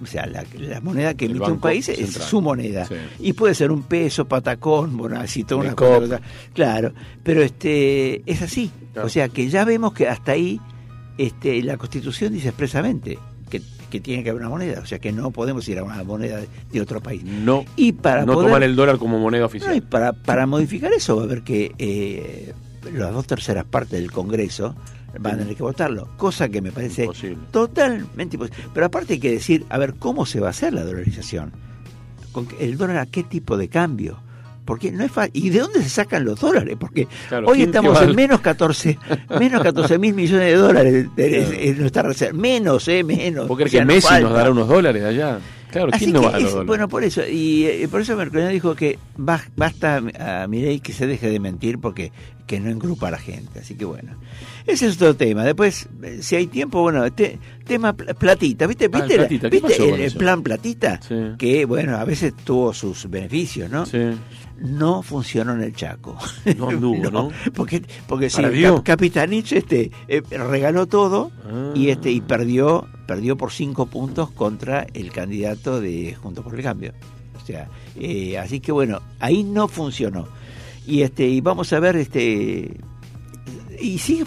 O 0.03 0.05
sea, 0.05 0.25
la, 0.25 0.43
la 0.59 0.81
moneda 0.81 1.13
que 1.15 1.25
emite 1.25 1.49
un 1.51 1.59
país 1.59 1.89
es 1.89 2.11
su 2.13 2.41
moneda. 2.41 2.85
Sí. 2.85 2.95
Y 3.19 3.33
puede 3.33 3.55
ser 3.55 3.71
un 3.71 3.83
peso, 3.83 4.25
patacón, 4.27 4.91
El 4.91 5.53
una 5.55 5.75
cosa. 5.75 6.21
Claro, 6.53 6.93
pero 7.23 7.41
este 7.41 8.21
es 8.31 8.41
así. 8.41 8.69
Claro. 8.93 9.07
O 9.07 9.09
sea 9.09 9.29
que 9.29 9.49
ya 9.49 9.65
vemos 9.65 9.93
que 9.93 10.07
hasta 10.07 10.33
ahí 10.33 10.59
este, 11.17 11.61
la 11.63 11.77
Constitución 11.77 12.33
dice 12.33 12.49
expresamente 12.49 13.17
que, 13.49 13.61
que 13.89 13.99
tiene 13.99 14.23
que 14.23 14.29
haber 14.31 14.41
una 14.41 14.49
moneda, 14.49 14.81
o 14.81 14.85
sea 14.85 14.99
que 14.99 15.11
no 15.11 15.31
podemos 15.31 15.67
ir 15.67 15.79
a 15.79 15.83
una 15.83 16.03
moneda 16.03 16.39
de, 16.71 16.81
otro 16.81 17.01
país. 17.01 17.23
No, 17.23 17.65
Y 17.75 17.93
para 17.93 18.25
no 18.25 18.33
poder- 18.33 18.47
tomar 18.49 18.63
el 18.63 18.75
dólar 18.75 18.97
como 18.97 19.19
moneda 19.19 19.41
No, 19.41 19.45
oficial. 19.47 19.75
y 19.75 19.81
para, 19.81 20.13
para 20.13 20.45
modificar 20.45 20.91
eso 20.93 21.15
va 21.15 21.21
a 21.23 21.25
haber 21.25 21.43
que 21.43 21.73
eh, 21.77 22.53
las 22.93 23.13
dos 23.13 23.25
terceras 23.27 23.65
partes 23.65 23.99
del 23.99 24.11
Congreso 24.11 24.75
van 25.20 25.36
a 25.36 25.38
tener 25.39 25.55
que 25.55 25.64
votarlo, 25.64 26.07
cosa 26.18 26.49
que 26.49 26.61
me 26.61 26.72
parece 26.72 27.07
totalmente 27.51 28.36
imposible. 28.36 28.64
Pero 28.74 28.86
aparte 28.86 29.14
hay 29.14 29.20
que 29.20 29.32
decir, 29.32 29.66
a 29.70 29.78
ver, 29.78 29.95
¿cómo 29.95 30.26
se 30.26 30.39
va 30.39 30.47
a 30.47 30.51
hacer 30.51 30.74
la 30.74 30.84
dolarización? 30.84 31.51
¿Con 32.32 32.47
¿El 32.59 32.78
dólar 32.78 32.97
a 32.97 33.05
qué 33.05 33.24
tipo 33.24 33.57
de 33.57 33.68
cambio? 33.68 34.20
Porque 34.66 34.91
no 34.93 35.03
es 35.03 35.11
fácil. 35.11 35.32
¿Y 35.36 35.49
de 35.49 35.59
dónde 35.59 35.84
se 35.84 35.89
sacan 35.89 36.24
los 36.24 36.39
dólares? 36.39 36.78
Porque 36.80 37.07
Claro, 37.28 37.47
hoy 37.49 37.57
¿quién 37.57 37.72
te 37.72 37.78
estamos 37.80 38.01
en 38.01 38.16
menos 38.16 38.39
14, 38.39 38.97
menos 39.39 39.61
14 39.61 39.97
mil 39.99 40.14
millones 40.14 40.47
de 40.47 40.55
dólares 40.55 41.07
en 41.18 41.78
nuestra 41.80 42.03
reserva. 42.03 42.39
Menos, 42.39 42.88
eh, 42.88 43.03
menos. 43.03 43.47
¿Vos 43.47 43.57
crees 43.57 43.72
que 43.74 43.84
Messi 43.86 44.07
falta. 44.07 44.22
nos 44.30 44.34
dará 44.34 44.51
unos 44.51 44.68
dólares 44.68 45.03
allá? 45.03 45.39
Claro, 45.70 45.89
Así 45.91 46.05
¿quién 46.05 46.14
no 46.14 46.22
que 46.22 46.28
va 46.28 46.36
a 46.36 46.39
es-? 46.39 46.66
Bueno, 46.66 46.88
por 46.88 47.03
eso, 47.03 47.22
y 47.28 47.66
eh, 47.66 47.88
por 47.89 47.99
eso 48.01 48.16
Mercurial 48.16 48.51
dijo 48.53 48.74
que 48.76 48.99
ba- 49.18 49.43
basta 49.55 49.97
a 50.20 50.47
Milei 50.47 50.80
que 50.80 50.93
se 50.93 51.07
deje 51.07 51.30
de 51.30 51.39
mentir 51.39 51.80
porque 51.80 52.11
que 52.47 52.59
no 52.59 52.70
engrupa 52.70 53.07
a 53.07 53.11
la 53.11 53.18
gente. 53.18 53.59
Así 53.59 53.76
que 53.76 53.84
bueno, 53.84 54.11
ese 54.66 54.88
es 54.88 54.95
otro 54.95 55.16
tema. 55.16 55.43
Después, 55.43 55.88
eh, 56.03 56.20
si 56.22 56.36
hay 56.36 56.47
tiempo, 56.47 56.82
bueno, 56.82 57.11
te- 57.11 57.38
tema 57.66 57.93
pl- 57.93 58.14
platita, 58.16 58.68
¿viste? 58.68 58.86
Ah, 58.86 58.88
el 58.88 59.01
¿Viste, 59.01 59.18
la- 59.18 59.22
platita, 59.24 59.49
¿qué 59.49 59.59
viste 59.59 60.05
el, 60.05 60.14
plan 60.14 60.41
platita? 60.43 60.99
Sí. 61.01 61.16
Que 61.38 61.66
bueno, 61.66 61.97
a 61.97 62.05
veces 62.05 62.34
tuvo 62.43 62.74
sus 62.74 63.09
beneficios, 63.09 63.70
¿no? 63.70 63.86
Sí. 63.86 63.99
No 64.59 65.01
funcionó 65.01 65.53
en 65.53 65.61
el 65.64 65.76
Chaco. 65.76 66.18
No 66.57 66.70
anduvo, 66.70 67.09
¿no? 67.11 67.30
Porque, 67.53 67.84
porque 68.07 68.30
sí. 68.30 68.41
Cap- 68.61 68.84
Capitanich 68.84 69.51
este, 69.53 69.91
eh, 70.07 70.22
regaló 70.30 70.86
todo 70.88 71.32
Ah. 71.45 71.72
y 71.76 71.89
este 71.89 72.11
y 72.11 72.22
perdió 72.22 72.88
perdió 73.07 73.36
por 73.36 73.51
cinco 73.51 73.86
puntos 73.88 74.32
contra 74.32 74.88
el 74.93 75.11
candidato 75.11 75.82
de 75.82 76.16
Juntos 76.16 76.43
por 76.43 76.55
el 76.55 76.64
Cambio. 76.64 76.93
O 77.41 77.45
sea, 77.45 77.68
eh, 77.99 78.38
así 78.38 78.61
que 78.61 78.72
bueno, 78.72 79.01
ahí 79.20 79.43
no 79.43 79.68
funcionó. 79.68 80.28
Y 80.88 81.01
este 81.01 81.28
y 81.28 81.41
vamos 81.41 81.74
a 81.74 81.80
ver 81.82 81.97
este 81.97 82.78
y 83.84 83.97
sigue 83.99 84.23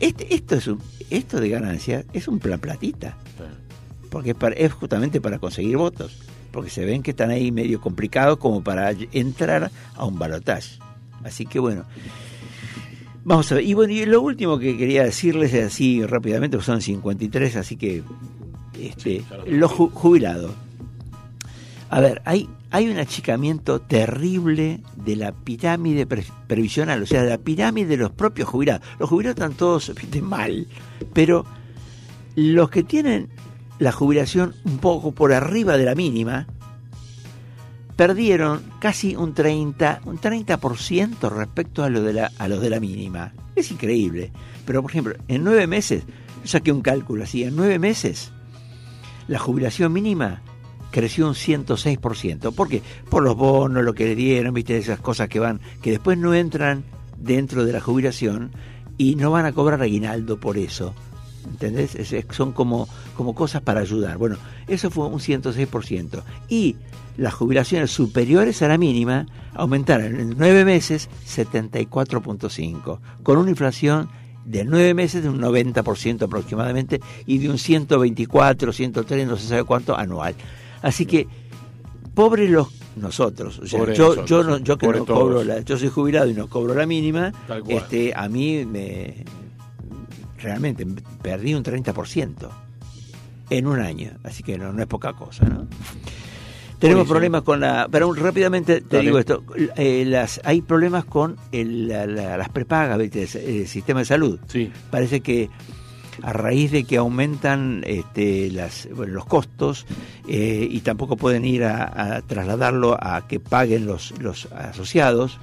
este, 0.00 0.34
esto 0.34 0.56
es 0.56 0.66
un, 0.66 0.78
esto 1.10 1.40
de 1.40 1.48
ganancia 1.48 2.04
es 2.12 2.28
un 2.28 2.38
plan 2.38 2.58
platita. 2.60 3.16
Porque 4.10 4.30
es, 4.30 4.36
para- 4.36 4.56
es 4.56 4.72
justamente 4.72 5.20
para 5.20 5.38
conseguir 5.38 5.76
votos, 5.76 6.18
porque 6.50 6.68
se 6.70 6.84
ven 6.84 7.02
que 7.02 7.12
están 7.12 7.30
ahí 7.30 7.52
medio 7.52 7.80
complicados 7.80 8.38
como 8.38 8.62
para 8.64 8.90
entrar 9.12 9.70
a 9.94 10.04
un 10.04 10.18
balotaje. 10.18 10.78
Así 11.24 11.46
que 11.46 11.58
bueno, 11.58 11.84
Vamos 13.22 13.52
a 13.52 13.56
ver. 13.56 13.64
Y 13.64 13.74
bueno, 13.74 13.92
y 13.92 14.06
lo 14.06 14.22
último 14.22 14.58
que 14.58 14.76
quería 14.78 15.04
decirles 15.04 15.52
es 15.52 15.66
así 15.66 16.04
rápidamente, 16.06 16.58
son 16.62 16.80
53, 16.80 17.54
así 17.56 17.76
que 17.76 18.02
este, 18.80 19.22
los 19.46 19.70
ju- 19.70 19.90
jubilados. 19.92 20.52
A 21.92 21.98
ver, 21.98 22.22
hay, 22.24 22.48
un 22.88 22.98
achicamiento 22.98 23.80
terrible 23.80 24.80
de 24.94 25.16
la 25.16 25.32
pirámide 25.32 26.06
pre- 26.06 26.24
previsional, 26.46 27.02
o 27.02 27.06
sea, 27.06 27.24
de 27.24 27.30
la 27.30 27.38
pirámide 27.38 27.88
de 27.88 27.96
los 27.96 28.12
propios 28.12 28.48
jubilados. 28.48 28.86
Los 29.00 29.08
jubilados 29.08 29.36
están 29.36 29.54
todos 29.54 29.92
viste, 30.00 30.22
mal, 30.22 30.68
pero 31.12 31.44
los 32.36 32.70
que 32.70 32.84
tienen 32.84 33.28
la 33.80 33.90
jubilación 33.90 34.54
un 34.64 34.78
poco 34.78 35.10
por 35.12 35.32
arriba 35.32 35.76
de 35.76 35.84
la 35.84 35.96
mínima, 35.96 36.46
perdieron 37.96 38.62
casi 38.78 39.16
un 39.16 39.34
30, 39.34 40.02
un 40.04 40.18
30% 40.18 41.28
respecto 41.28 41.82
a 41.82 41.90
lo 41.90 42.02
de 42.02 42.12
la 42.12 42.30
a 42.38 42.46
los 42.46 42.60
de 42.60 42.70
la 42.70 42.78
mínima. 42.78 43.32
Es 43.56 43.72
increíble. 43.72 44.30
Pero 44.64 44.80
por 44.80 44.92
ejemplo, 44.92 45.14
en 45.26 45.42
nueve 45.42 45.66
meses, 45.66 46.04
yo 46.42 46.48
saqué 46.48 46.70
un 46.70 46.82
cálculo 46.82 47.24
así, 47.24 47.42
en 47.42 47.56
nueve 47.56 47.80
meses 47.80 48.30
la 49.26 49.38
jubilación 49.38 49.92
mínima 49.92 50.40
creció 50.90 51.26
un 51.28 51.34
106%. 51.34 52.52
¿Por 52.54 52.68
qué? 52.68 52.82
Por 53.08 53.22
los 53.22 53.36
bonos, 53.36 53.84
lo 53.84 53.94
que 53.94 54.04
le 54.06 54.14
dieron, 54.14 54.54
viste, 54.54 54.76
esas 54.76 55.00
cosas 55.00 55.28
que 55.28 55.38
van, 55.40 55.60
que 55.82 55.90
después 55.90 56.18
no 56.18 56.34
entran 56.34 56.84
dentro 57.18 57.64
de 57.64 57.72
la 57.72 57.80
jubilación 57.80 58.50
y 58.98 59.14
no 59.16 59.30
van 59.30 59.46
a 59.46 59.52
cobrar 59.52 59.80
aguinaldo 59.82 60.38
por 60.40 60.58
eso. 60.58 60.94
¿Entendés? 61.46 61.94
Es- 61.94 62.26
son 62.32 62.52
como, 62.52 62.86
como 63.16 63.34
cosas 63.34 63.62
para 63.62 63.80
ayudar. 63.80 64.18
Bueno, 64.18 64.36
eso 64.68 64.90
fue 64.90 65.06
un 65.06 65.20
106%. 65.20 66.22
Y 66.48 66.76
las 67.16 67.32
jubilaciones 67.34 67.90
superiores 67.90 68.60
a 68.62 68.68
la 68.68 68.76
mínima 68.78 69.26
aumentaron 69.54 70.20
en 70.20 70.34
nueve 70.38 70.64
meses 70.64 71.08
74.5, 71.26 72.98
con 73.22 73.38
una 73.38 73.50
inflación 73.50 74.08
de 74.44 74.64
nueve 74.64 74.94
meses 74.94 75.22
de 75.22 75.28
un 75.28 75.40
90% 75.40 76.22
aproximadamente 76.22 77.00
y 77.26 77.38
de 77.38 77.50
un 77.50 77.58
124, 77.58 78.72
103, 78.72 79.26
no 79.26 79.36
se 79.36 79.48
sabe 79.48 79.64
cuánto 79.64 79.96
anual. 79.96 80.34
Así 80.82 81.06
que, 81.06 81.26
pobres 82.14 82.50
los 82.50 82.68
nosotros. 82.96 83.58
O 83.60 83.66
sea, 83.66 83.80
yo, 83.80 83.86
nosotros, 83.86 84.28
yo, 84.28 84.42
no, 84.44 84.58
yo 84.58 84.76
que 84.78 84.86
no 84.88 85.04
cobro 85.06 85.44
la, 85.44 85.60
yo 85.60 85.78
soy 85.78 85.88
jubilado 85.88 86.28
y 86.28 86.34
no 86.34 86.48
cobro 86.48 86.74
la 86.74 86.86
mínima, 86.86 87.32
este, 87.68 88.12
a 88.14 88.28
mí 88.28 88.64
me 88.66 89.24
realmente 90.38 90.86
perdí 91.22 91.54
un 91.54 91.62
30% 91.62 92.48
en 93.50 93.66
un 93.66 93.78
año, 93.80 94.12
así 94.24 94.42
que 94.42 94.56
no, 94.58 94.72
no 94.72 94.80
es 94.80 94.88
poca 94.88 95.12
cosa, 95.12 95.44
¿no? 95.44 95.66
Tenemos 96.78 97.06
Buenísimo. 97.06 97.12
problemas 97.12 97.42
con 97.42 97.60
la... 97.60 97.88
Pero 97.90 98.10
rápidamente 98.14 98.80
te 98.80 98.96
Dale. 98.96 99.08
digo 99.08 99.18
esto. 99.18 99.44
eh, 99.76 100.04
las, 100.06 100.40
hay 100.44 100.62
problemas 100.62 101.04
con 101.04 101.36
el- 101.52 101.88
la- 101.88 102.06
la- 102.06 102.38
las 102.38 102.48
prepagas 102.48 102.96
¿viste? 102.98 103.24
el, 103.24 103.68
sistema 103.68 104.00
de 104.00 104.06
salud. 104.06 104.38
Sí. 104.46 104.72
Parece 104.90 105.20
que 105.20 105.50
a 106.22 106.32
raíz 106.32 106.70
de 106.70 106.84
que 106.84 106.96
aumentan 106.96 107.82
este, 107.86 108.50
las, 108.50 108.88
bueno, 108.94 109.14
los 109.14 109.26
costos 109.26 109.86
eh, 110.28 110.66
y 110.70 110.80
tampoco 110.80 111.16
pueden 111.16 111.44
ir 111.44 111.64
a, 111.64 112.16
a 112.16 112.22
trasladarlo 112.22 112.96
a 113.00 113.26
que 113.26 113.40
paguen 113.40 113.86
los, 113.86 114.14
los 114.20 114.46
asociados, 114.52 115.38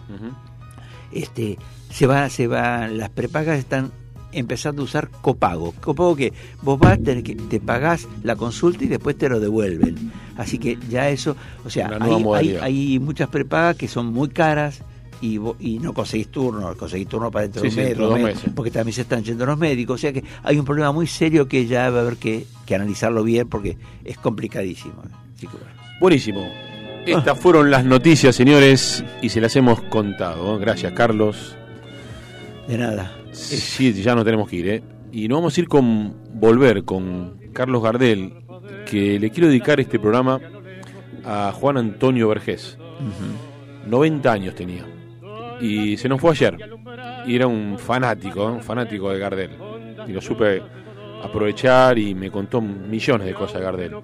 este, 1.12 1.58
se 1.90 2.08
va, 2.08 2.30
se 2.30 2.48
va, 2.48 2.88
las 2.88 3.10
prepagas 3.10 3.60
están 3.60 3.92
empezando 4.32 4.82
a 4.82 4.86
usar 4.86 5.10
copago. 5.10 5.74
Copago 5.82 6.16
que 6.16 6.34
vos 6.62 6.80
vas, 6.80 7.02
te, 7.02 7.24
que 7.24 7.36
te 7.36 7.60
pagás 7.60 8.08
la 8.24 8.36
consulta 8.36 8.84
y 8.84 8.88
después 8.88 9.18
te 9.18 9.30
lo 9.30 9.40
devuelven. 9.40 10.12
Así 10.38 10.60
que 10.60 10.78
ya 10.90 11.10
eso, 11.10 11.36
o 11.66 11.70
sea, 11.70 11.98
hay, 12.00 12.26
hay, 12.34 12.56
hay 12.62 13.00
muchas 13.00 13.30
prepagas 13.30 13.76
que 13.76 13.88
son 13.88 14.08
muy 14.08 14.30
caras 14.30 14.82
y, 15.22 15.80
no 15.80 15.94
conseguís 15.94 16.30
turno, 16.30 16.76
conseguís 16.76 17.08
turno 17.08 17.32
para 17.32 17.44
dentro 17.44 17.70
Sí, 17.70 17.76
de 17.76 17.82
un 17.82 17.88
mes, 17.88 17.98
dos 17.98 18.20
meses, 18.20 18.52
porque 18.56 18.72
también 18.72 18.94
se 18.94 19.02
están 19.02 19.24
yendo 19.24 19.46
los 19.46 19.58
médicos. 19.58 19.96
O 19.96 19.98
sea 19.98 20.14
que 20.14 20.24
hay 20.44 20.58
un 20.58 20.66
problema 20.66 20.92
muy 20.92 21.08
serio 21.08 21.48
que 21.48 21.66
ya 21.66 21.90
va 21.90 22.00
a 22.00 22.02
haber 22.02 22.18
que, 22.18 22.46
que 22.66 22.76
analizarlo 22.76 23.24
bien 23.24 23.48
porque 23.48 23.78
es 24.04 24.18
complicadísimo. 24.18 25.04
Así 25.36 25.48
que 25.48 25.58
bueno. 25.58 25.74
Buenísimo. 26.00 26.48
Estas 27.06 27.40
fueron 27.40 27.72
las 27.72 27.86
noticias, 27.86 28.36
señores, 28.36 29.04
y 29.22 29.30
se 29.30 29.40
las 29.40 29.56
hemos 29.56 29.82
contado. 29.84 30.60
Gracias, 30.60 30.92
Carlos. 30.92 31.56
De 32.68 32.78
nada. 32.78 33.16
Sí, 33.32 33.94
ya 33.94 34.14
no 34.14 34.26
tenemos 34.26 34.50
que 34.50 34.56
ir, 34.58 34.68
¿eh? 34.68 34.84
Y 35.12 35.28
nos 35.28 35.38
vamos 35.38 35.58
a 35.58 35.62
ir 35.62 35.68
con 35.68 36.16
volver 36.34 36.84
con 36.84 37.38
Carlos 37.54 37.82
Gardel, 37.82 38.34
que 38.86 39.20
le 39.20 39.30
quiero 39.30 39.48
dedicar 39.48 39.80
este 39.80 40.00
programa 40.00 40.40
a 41.24 41.54
Juan 41.54 41.78
Antonio 41.78 42.28
Vergés. 42.28 42.78
90 43.88 44.32
años 44.32 44.54
tenía. 44.54 44.86
Y 45.60 45.98
se 45.98 46.08
nos 46.10 46.20
fue 46.22 46.32
ayer. 46.32 46.58
Y 47.26 47.36
era 47.36 47.48
un 47.48 47.78
fanático, 47.78 48.44
¿eh? 48.48 48.52
un 48.52 48.62
fanático 48.62 49.12
de 49.12 49.20
Gardel. 49.20 49.52
Y 50.08 50.12
lo 50.12 50.22
supe 50.22 50.62
aprovechar 51.24 51.98
y 51.98 52.14
me 52.16 52.30
contó 52.32 52.62
millones 52.62 53.28
de 53.28 53.34
cosas 53.34 53.60
de 53.60 53.66
Gardel. 53.66 53.96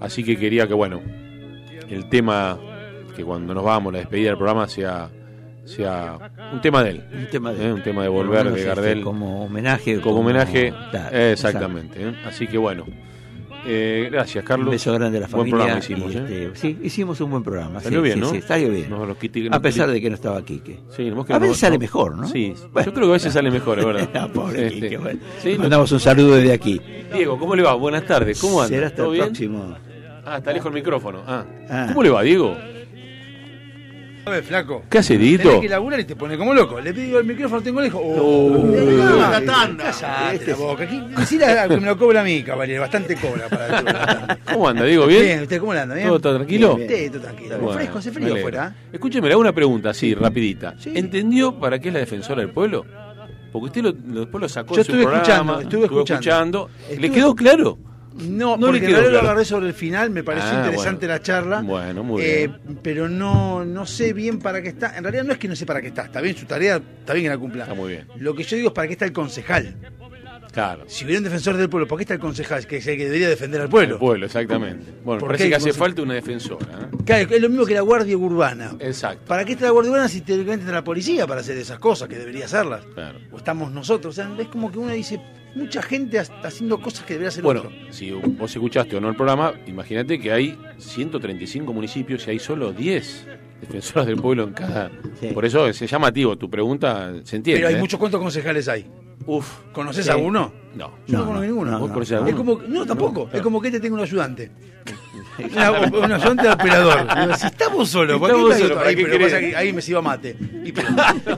Así 0.00 0.22
que 0.24 0.36
quería 0.36 0.66
que, 0.66 0.74
bueno, 0.74 1.00
el 1.88 2.08
tema, 2.08 2.58
que 3.16 3.24
cuando 3.24 3.54
nos 3.54 3.64
vamos, 3.64 3.92
la 3.92 3.98
despedida 4.00 4.28
del 4.30 4.36
programa 4.38 4.68
sea, 4.68 5.10
sea 5.64 6.18
un 6.52 6.60
tema 6.60 6.82
de 6.82 6.90
él. 6.90 7.04
Un 7.12 7.26
tema 7.26 7.52
de 7.52 7.66
¿eh? 7.66 7.72
Un 7.72 7.82
tema 7.82 8.02
de 8.02 8.08
volver 8.08 8.50
de 8.50 8.64
Gardel. 8.64 8.98
este, 8.98 9.04
como 9.04 9.44
homenaje. 9.44 10.00
Como 10.00 10.20
homenaje, 10.20 10.72
Claro, 10.90 11.16
exactamente. 11.16 12.08
¿eh? 12.08 12.14
Así 12.26 12.46
que 12.46 12.58
bueno. 12.58 12.84
Eh, 13.66 14.08
gracias, 14.10 14.44
Carlos. 14.44 14.66
Un 14.68 14.72
beso 14.72 14.92
grande 14.94 15.18
a 15.18 15.20
la 15.22 15.26
Buen 15.26 15.50
familia. 15.50 15.56
programa 15.58 15.78
hicimos, 15.80 16.12
y, 16.12 16.16
¿eh? 16.16 16.44
este, 16.52 16.56
sí, 16.56 16.78
hicimos 16.82 17.20
un 17.20 17.30
buen 17.30 17.42
programa. 17.42 17.80
Salió 17.80 18.00
sí, 18.00 18.04
bien, 18.04 18.14
sí, 18.14 18.20
¿no? 18.20 18.30
Sí, 18.30 18.40
salió 18.42 18.70
bien. 18.70 18.90
Quiti- 19.20 19.48
a 19.50 19.60
pesar 19.60 19.90
de 19.90 20.00
que 20.00 20.08
no 20.08 20.14
estaba 20.14 20.42
Quique. 20.44 20.78
Sí, 20.96 21.10
vos 21.10 21.26
que 21.26 21.32
a 21.32 21.36
no- 21.38 21.42
veces 21.42 21.58
sale 21.58 21.76
no- 21.76 21.80
mejor, 21.80 22.16
¿no? 22.16 22.26
Sí, 22.28 22.54
Bueno. 22.72 22.86
yo 22.86 22.94
creo 22.94 23.06
que 23.06 23.10
a 23.10 23.14
veces 23.14 23.32
sale 23.32 23.50
mejor, 23.50 23.78
es 23.78 23.84
verdad. 23.84 24.08
No, 24.14 24.32
pobre 24.32 24.66
Este, 24.66 24.80
Quique, 24.80 24.96
bueno. 24.98 25.20
Mandamos 25.58 25.92
un 25.92 26.00
saludo 26.00 26.36
desde 26.36 26.52
aquí. 26.52 26.80
Diego, 27.12 27.38
¿cómo 27.38 27.54
le 27.54 27.62
va? 27.62 27.74
Buenas 27.74 28.04
tardes, 28.06 28.40
¿cómo 28.40 28.62
anda? 28.62 28.74
Será 28.74 28.86
hasta 28.86 28.96
¿Todo 29.02 29.06
el 29.08 29.12
bien? 29.12 29.26
próximo. 29.26 29.76
Ah, 30.24 30.38
está 30.38 30.52
lejos 30.52 30.66
el 30.68 30.74
micrófono. 30.74 31.22
Ah. 31.26 31.44
Ah. 31.68 31.86
¿Cómo 31.88 32.02
le 32.02 32.10
va, 32.10 32.22
Diego? 32.22 32.56
A 34.26 34.30
ver, 34.30 34.42
flaco. 34.44 34.82
¿Qué 34.90 34.98
hace? 34.98 35.16
Tenés 35.18 35.60
que 35.60 35.68
laburar 35.68 35.98
y 35.98 36.04
te 36.04 36.14
pone 36.14 36.36
como 36.36 36.52
loco. 36.52 36.78
Le 36.80 36.92
pido 36.92 37.18
el 37.20 37.24
micrófono, 37.24 37.62
tengo 37.62 37.80
lejos. 37.80 38.00
Oh, 38.04 38.52
Oh. 38.52 39.16
la 39.30 39.40
tanda. 39.44 39.90
Cállate 39.98 40.46
la 40.50 40.56
boca. 40.56 40.82
Algo 40.84 41.74
que 41.74 41.80
me 41.80 41.86
lo 41.86 41.98
cobra 41.98 42.20
a 42.20 42.24
mí, 42.24 42.42
caballero. 42.42 42.82
Bastante 42.82 43.16
cobra 43.16 43.48
para. 43.48 44.38
¿Cómo 44.52 44.68
anda, 44.68 44.84
Diego? 44.84 45.06
¿Bien? 45.06 45.22
Bien, 45.22 45.42
¿usted 45.42 45.58
cómo 45.58 45.72
anda? 45.72 45.94
¿Bien? 45.94 46.06
¿Todo 46.06 46.16
está 46.16 46.34
tranquilo? 46.34 46.76
Bien, 46.76 46.88
bien. 46.88 47.00
Sí, 47.04 47.10
todo 47.10 47.22
tranquilo. 47.22 47.58
Bueno, 47.58 47.72
fresco, 47.74 47.98
hace 47.98 48.12
frío 48.12 48.34
afuera. 48.34 48.74
¿eh? 48.76 48.88
Escúcheme, 48.92 49.26
le 49.26 49.32
hago 49.32 49.40
una 49.40 49.52
pregunta, 49.54 49.90
así, 49.90 50.14
rapidita. 50.14 50.74
¿Entendió 50.84 51.58
para 51.58 51.78
qué 51.78 51.88
es 51.88 51.94
la 51.94 52.00
defensora 52.00 52.42
del 52.42 52.50
pueblo? 52.50 52.84
Porque 53.52 53.66
usted 53.66 53.82
lo, 53.82 53.92
después 53.92 54.40
lo 54.42 54.48
sacó 54.48 54.74
Yo 54.74 54.78
de 54.78 54.84
su 54.84 54.92
estuve 54.92 55.02
programa, 55.02 55.22
escuchando, 55.22 55.60
estuve 55.60 55.82
estuvo 55.84 56.00
escuchando. 56.02 56.70
¿Le 56.88 56.94
Estuve- 56.94 57.10
quedó 57.12 57.34
claro? 57.34 57.78
No, 58.16 58.56
No 58.56 58.66
le 58.66 58.72
porque 58.72 58.80
quedó 58.80 58.90
realidad 58.96 59.02
lo 59.04 59.10
claro. 59.10 59.26
agarré 59.28 59.44
sobre 59.44 59.66
el 59.68 59.74
final, 59.74 60.10
me 60.10 60.24
pareció 60.24 60.50
Ah, 60.50 60.56
interesante 60.64 61.06
bueno. 61.06 61.14
la 61.14 61.22
charla. 61.22 61.60
Bueno, 61.62 62.02
muy 62.04 62.22
Eh, 62.22 62.48
bien. 62.48 62.78
pero 62.82 63.08
no, 63.08 63.64
no 63.64 63.86
sé 63.86 64.12
bien 64.12 64.38
para 64.40 64.60
qué 64.60 64.68
está. 64.70 64.96
En 64.96 65.04
realidad 65.04 65.24
no 65.24 65.32
es 65.32 65.38
que 65.38 65.48
no 65.48 65.54
sé 65.56 65.64
para 65.64 65.80
qué 65.80 65.88
está. 65.88 66.02
Está 66.06 66.20
bien 66.20 66.36
su 66.36 66.44
tarea, 66.46 66.76
está 66.76 67.12
bien 67.14 67.24
que 67.26 67.30
la 67.30 67.38
cumpla. 67.38 67.62
Está 67.64 67.74
muy 67.74 67.88
bien. 67.92 68.06
Lo 68.16 68.34
que 68.34 68.42
yo 68.42 68.56
digo 68.56 68.68
es 68.70 68.74
para 68.74 68.88
qué 68.88 68.94
está 68.94 69.04
el 69.04 69.12
concejal. 69.12 69.76
Claro. 70.52 70.82
Si 70.88 71.04
hubiera 71.04 71.18
un 71.20 71.24
defensor 71.24 71.56
del 71.56 71.68
pueblo, 71.70 71.86
¿por 71.86 71.96
qué 71.98 72.02
está 72.02 72.14
el 72.14 72.18
concejal? 72.20 72.66
Que 72.66 72.78
es 72.78 72.86
el 72.88 72.96
que 72.96 73.04
debería 73.04 73.28
defender 73.28 73.60
al 73.60 73.68
pueblo. 73.68 73.94
El 73.94 74.00
pueblo, 74.00 74.26
exactamente. 74.26 74.84
Bueno, 75.04 75.20
¿Por 75.20 75.28
parece 75.28 75.48
que 75.48 75.54
hace 75.54 75.72
falta 75.72 76.02
una 76.02 76.14
defensora. 76.14 76.66
¿eh? 76.66 76.96
Claro, 77.06 77.28
es 77.32 77.40
lo 77.40 77.48
mismo 77.48 77.64
que 77.64 77.74
la 77.74 77.82
Guardia 77.82 78.16
Urbana. 78.16 78.72
Exacto. 78.80 79.26
¿Para 79.26 79.44
qué 79.44 79.52
está 79.52 79.66
la 79.66 79.70
Guardia 79.70 79.92
Urbana 79.92 80.08
si 80.08 80.22
teóricamente 80.22 80.64
está 80.64 80.74
la 80.74 80.82
policía 80.82 81.24
para 81.28 81.42
hacer 81.42 81.56
esas 81.56 81.78
cosas 81.78 82.08
que 82.08 82.18
debería 82.18 82.46
hacerlas? 82.46 82.82
Claro. 82.94 83.20
O 83.30 83.36
estamos 83.36 83.70
nosotros. 83.70 84.18
O 84.18 84.20
sea, 84.20 84.28
es 84.40 84.48
como 84.48 84.72
que 84.72 84.78
uno 84.80 84.92
dice, 84.92 85.20
mucha 85.54 85.82
gente 85.82 86.18
ha- 86.18 86.26
haciendo 86.44 86.80
cosas 86.80 87.04
que 87.04 87.14
debería 87.14 87.28
hacer 87.28 87.42
Bueno, 87.42 87.60
otro. 87.60 87.72
si 87.90 88.10
vos 88.12 88.50
escuchaste 88.50 88.96
o 88.96 89.00
no 89.00 89.08
el 89.08 89.16
programa, 89.16 89.52
imagínate 89.66 90.18
que 90.18 90.32
hay 90.32 90.58
135 90.78 91.72
municipios 91.72 92.26
y 92.26 92.30
hay 92.30 92.38
solo 92.38 92.72
10 92.72 93.26
defensoras 93.60 94.06
del 94.06 94.16
pueblo 94.16 94.44
en 94.44 94.52
cada. 94.54 94.90
Por 95.34 95.44
eso 95.44 95.66
es 95.66 95.78
llamativo, 95.80 96.36
tu 96.36 96.48
pregunta 96.50 97.12
se 97.24 97.36
entiende. 97.36 97.60
Pero 97.60 97.68
hay 97.68 97.74
¿eh? 97.74 97.78
muchos 97.78 97.98
cuantos 97.98 98.20
concejales 98.20 98.68
hay. 98.68 98.86
Uf. 99.26 99.46
¿Conoces 99.72 100.06
Sí. 100.06 100.10
a 100.10 100.16
uno? 100.16 100.50
No. 100.74 100.92
Yo 101.06 101.18
no, 101.18 101.24
conozco 101.26 101.46
ninguno. 101.46 101.78
¿Vos 101.78 101.90
conocés 101.90 102.12
a 102.12 102.16
Es 102.26 102.32
alguno? 102.32 102.54
como, 102.58 102.68
no, 102.68 102.86
tampoco. 102.86 103.28
Es 103.32 103.42
como 103.42 103.60
que 103.60 103.70
te 103.70 103.78
tengo 103.80 103.96
un 103.96 104.00
ayudante. 104.02 104.50
Una- 105.38 105.70
un 105.72 106.12
ayudante 106.12 106.42
de 106.42 106.50
operador. 106.50 107.06
Digo, 107.20 107.34
si 107.36 107.46
estamos 107.46 107.88
solos, 107.88 108.18
¿por 108.18 108.28
qué 108.28 108.34
Estamos 108.36 108.54
solos, 108.58 108.60
esto? 108.70 108.74
¿para 108.74 108.88
Ahí, 108.90 108.96
qué 108.96 109.18
pasa 109.20 109.38
que 109.40 109.56
ahí 109.56 109.72
me 109.72 109.80
se 109.82 109.90
iba 109.92 110.02
mate. 110.02 110.36
Y, 110.64 110.72
pero, 110.72 110.88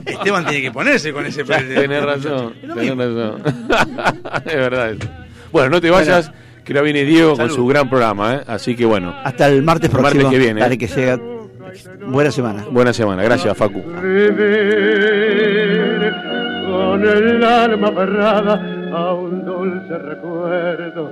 Esteban 0.05 0.45
tiene 0.45 0.61
que 0.61 0.71
ponerse 0.71 1.13
con 1.13 1.25
ese. 1.25 1.43
Tenés 1.43 2.03
razón, 2.03 2.53
tenés 2.61 2.97
razón. 2.97 3.43
es 4.45 4.55
verdad 4.55 4.89
eso. 4.91 5.07
Bueno, 5.51 5.69
no 5.69 5.79
te 5.81 5.89
vayas, 5.89 6.31
que 6.65 6.73
ahora 6.73 6.81
viene 6.81 7.03
Diego 7.05 7.29
con 7.31 7.37
Salud. 7.37 7.55
su 7.55 7.67
gran 7.67 7.89
programa, 7.89 8.35
¿eh? 8.35 8.41
Así 8.47 8.75
que 8.75 8.85
bueno. 8.85 9.15
Hasta 9.23 9.47
el 9.47 9.63
martes 9.63 9.89
El 9.89 9.97
próximo. 9.97 10.23
martes 10.23 10.31
que 10.39 10.43
viene. 10.43 10.59
Para 10.61 10.73
¿eh? 10.73 10.77
que 10.77 10.87
sea 10.87 11.17
buena 12.07 12.31
semana. 12.31 12.65
Buena 12.69 12.91
semana, 12.93 13.23
gracias 13.23 13.55
Facu. 13.57 13.81
con 16.67 17.03
el 17.07 17.43
alma 17.43 17.87
aferrada 17.89 18.53
a 18.93 19.13
un 19.13 19.45
dulce 19.45 19.97
recuerdo 19.97 21.11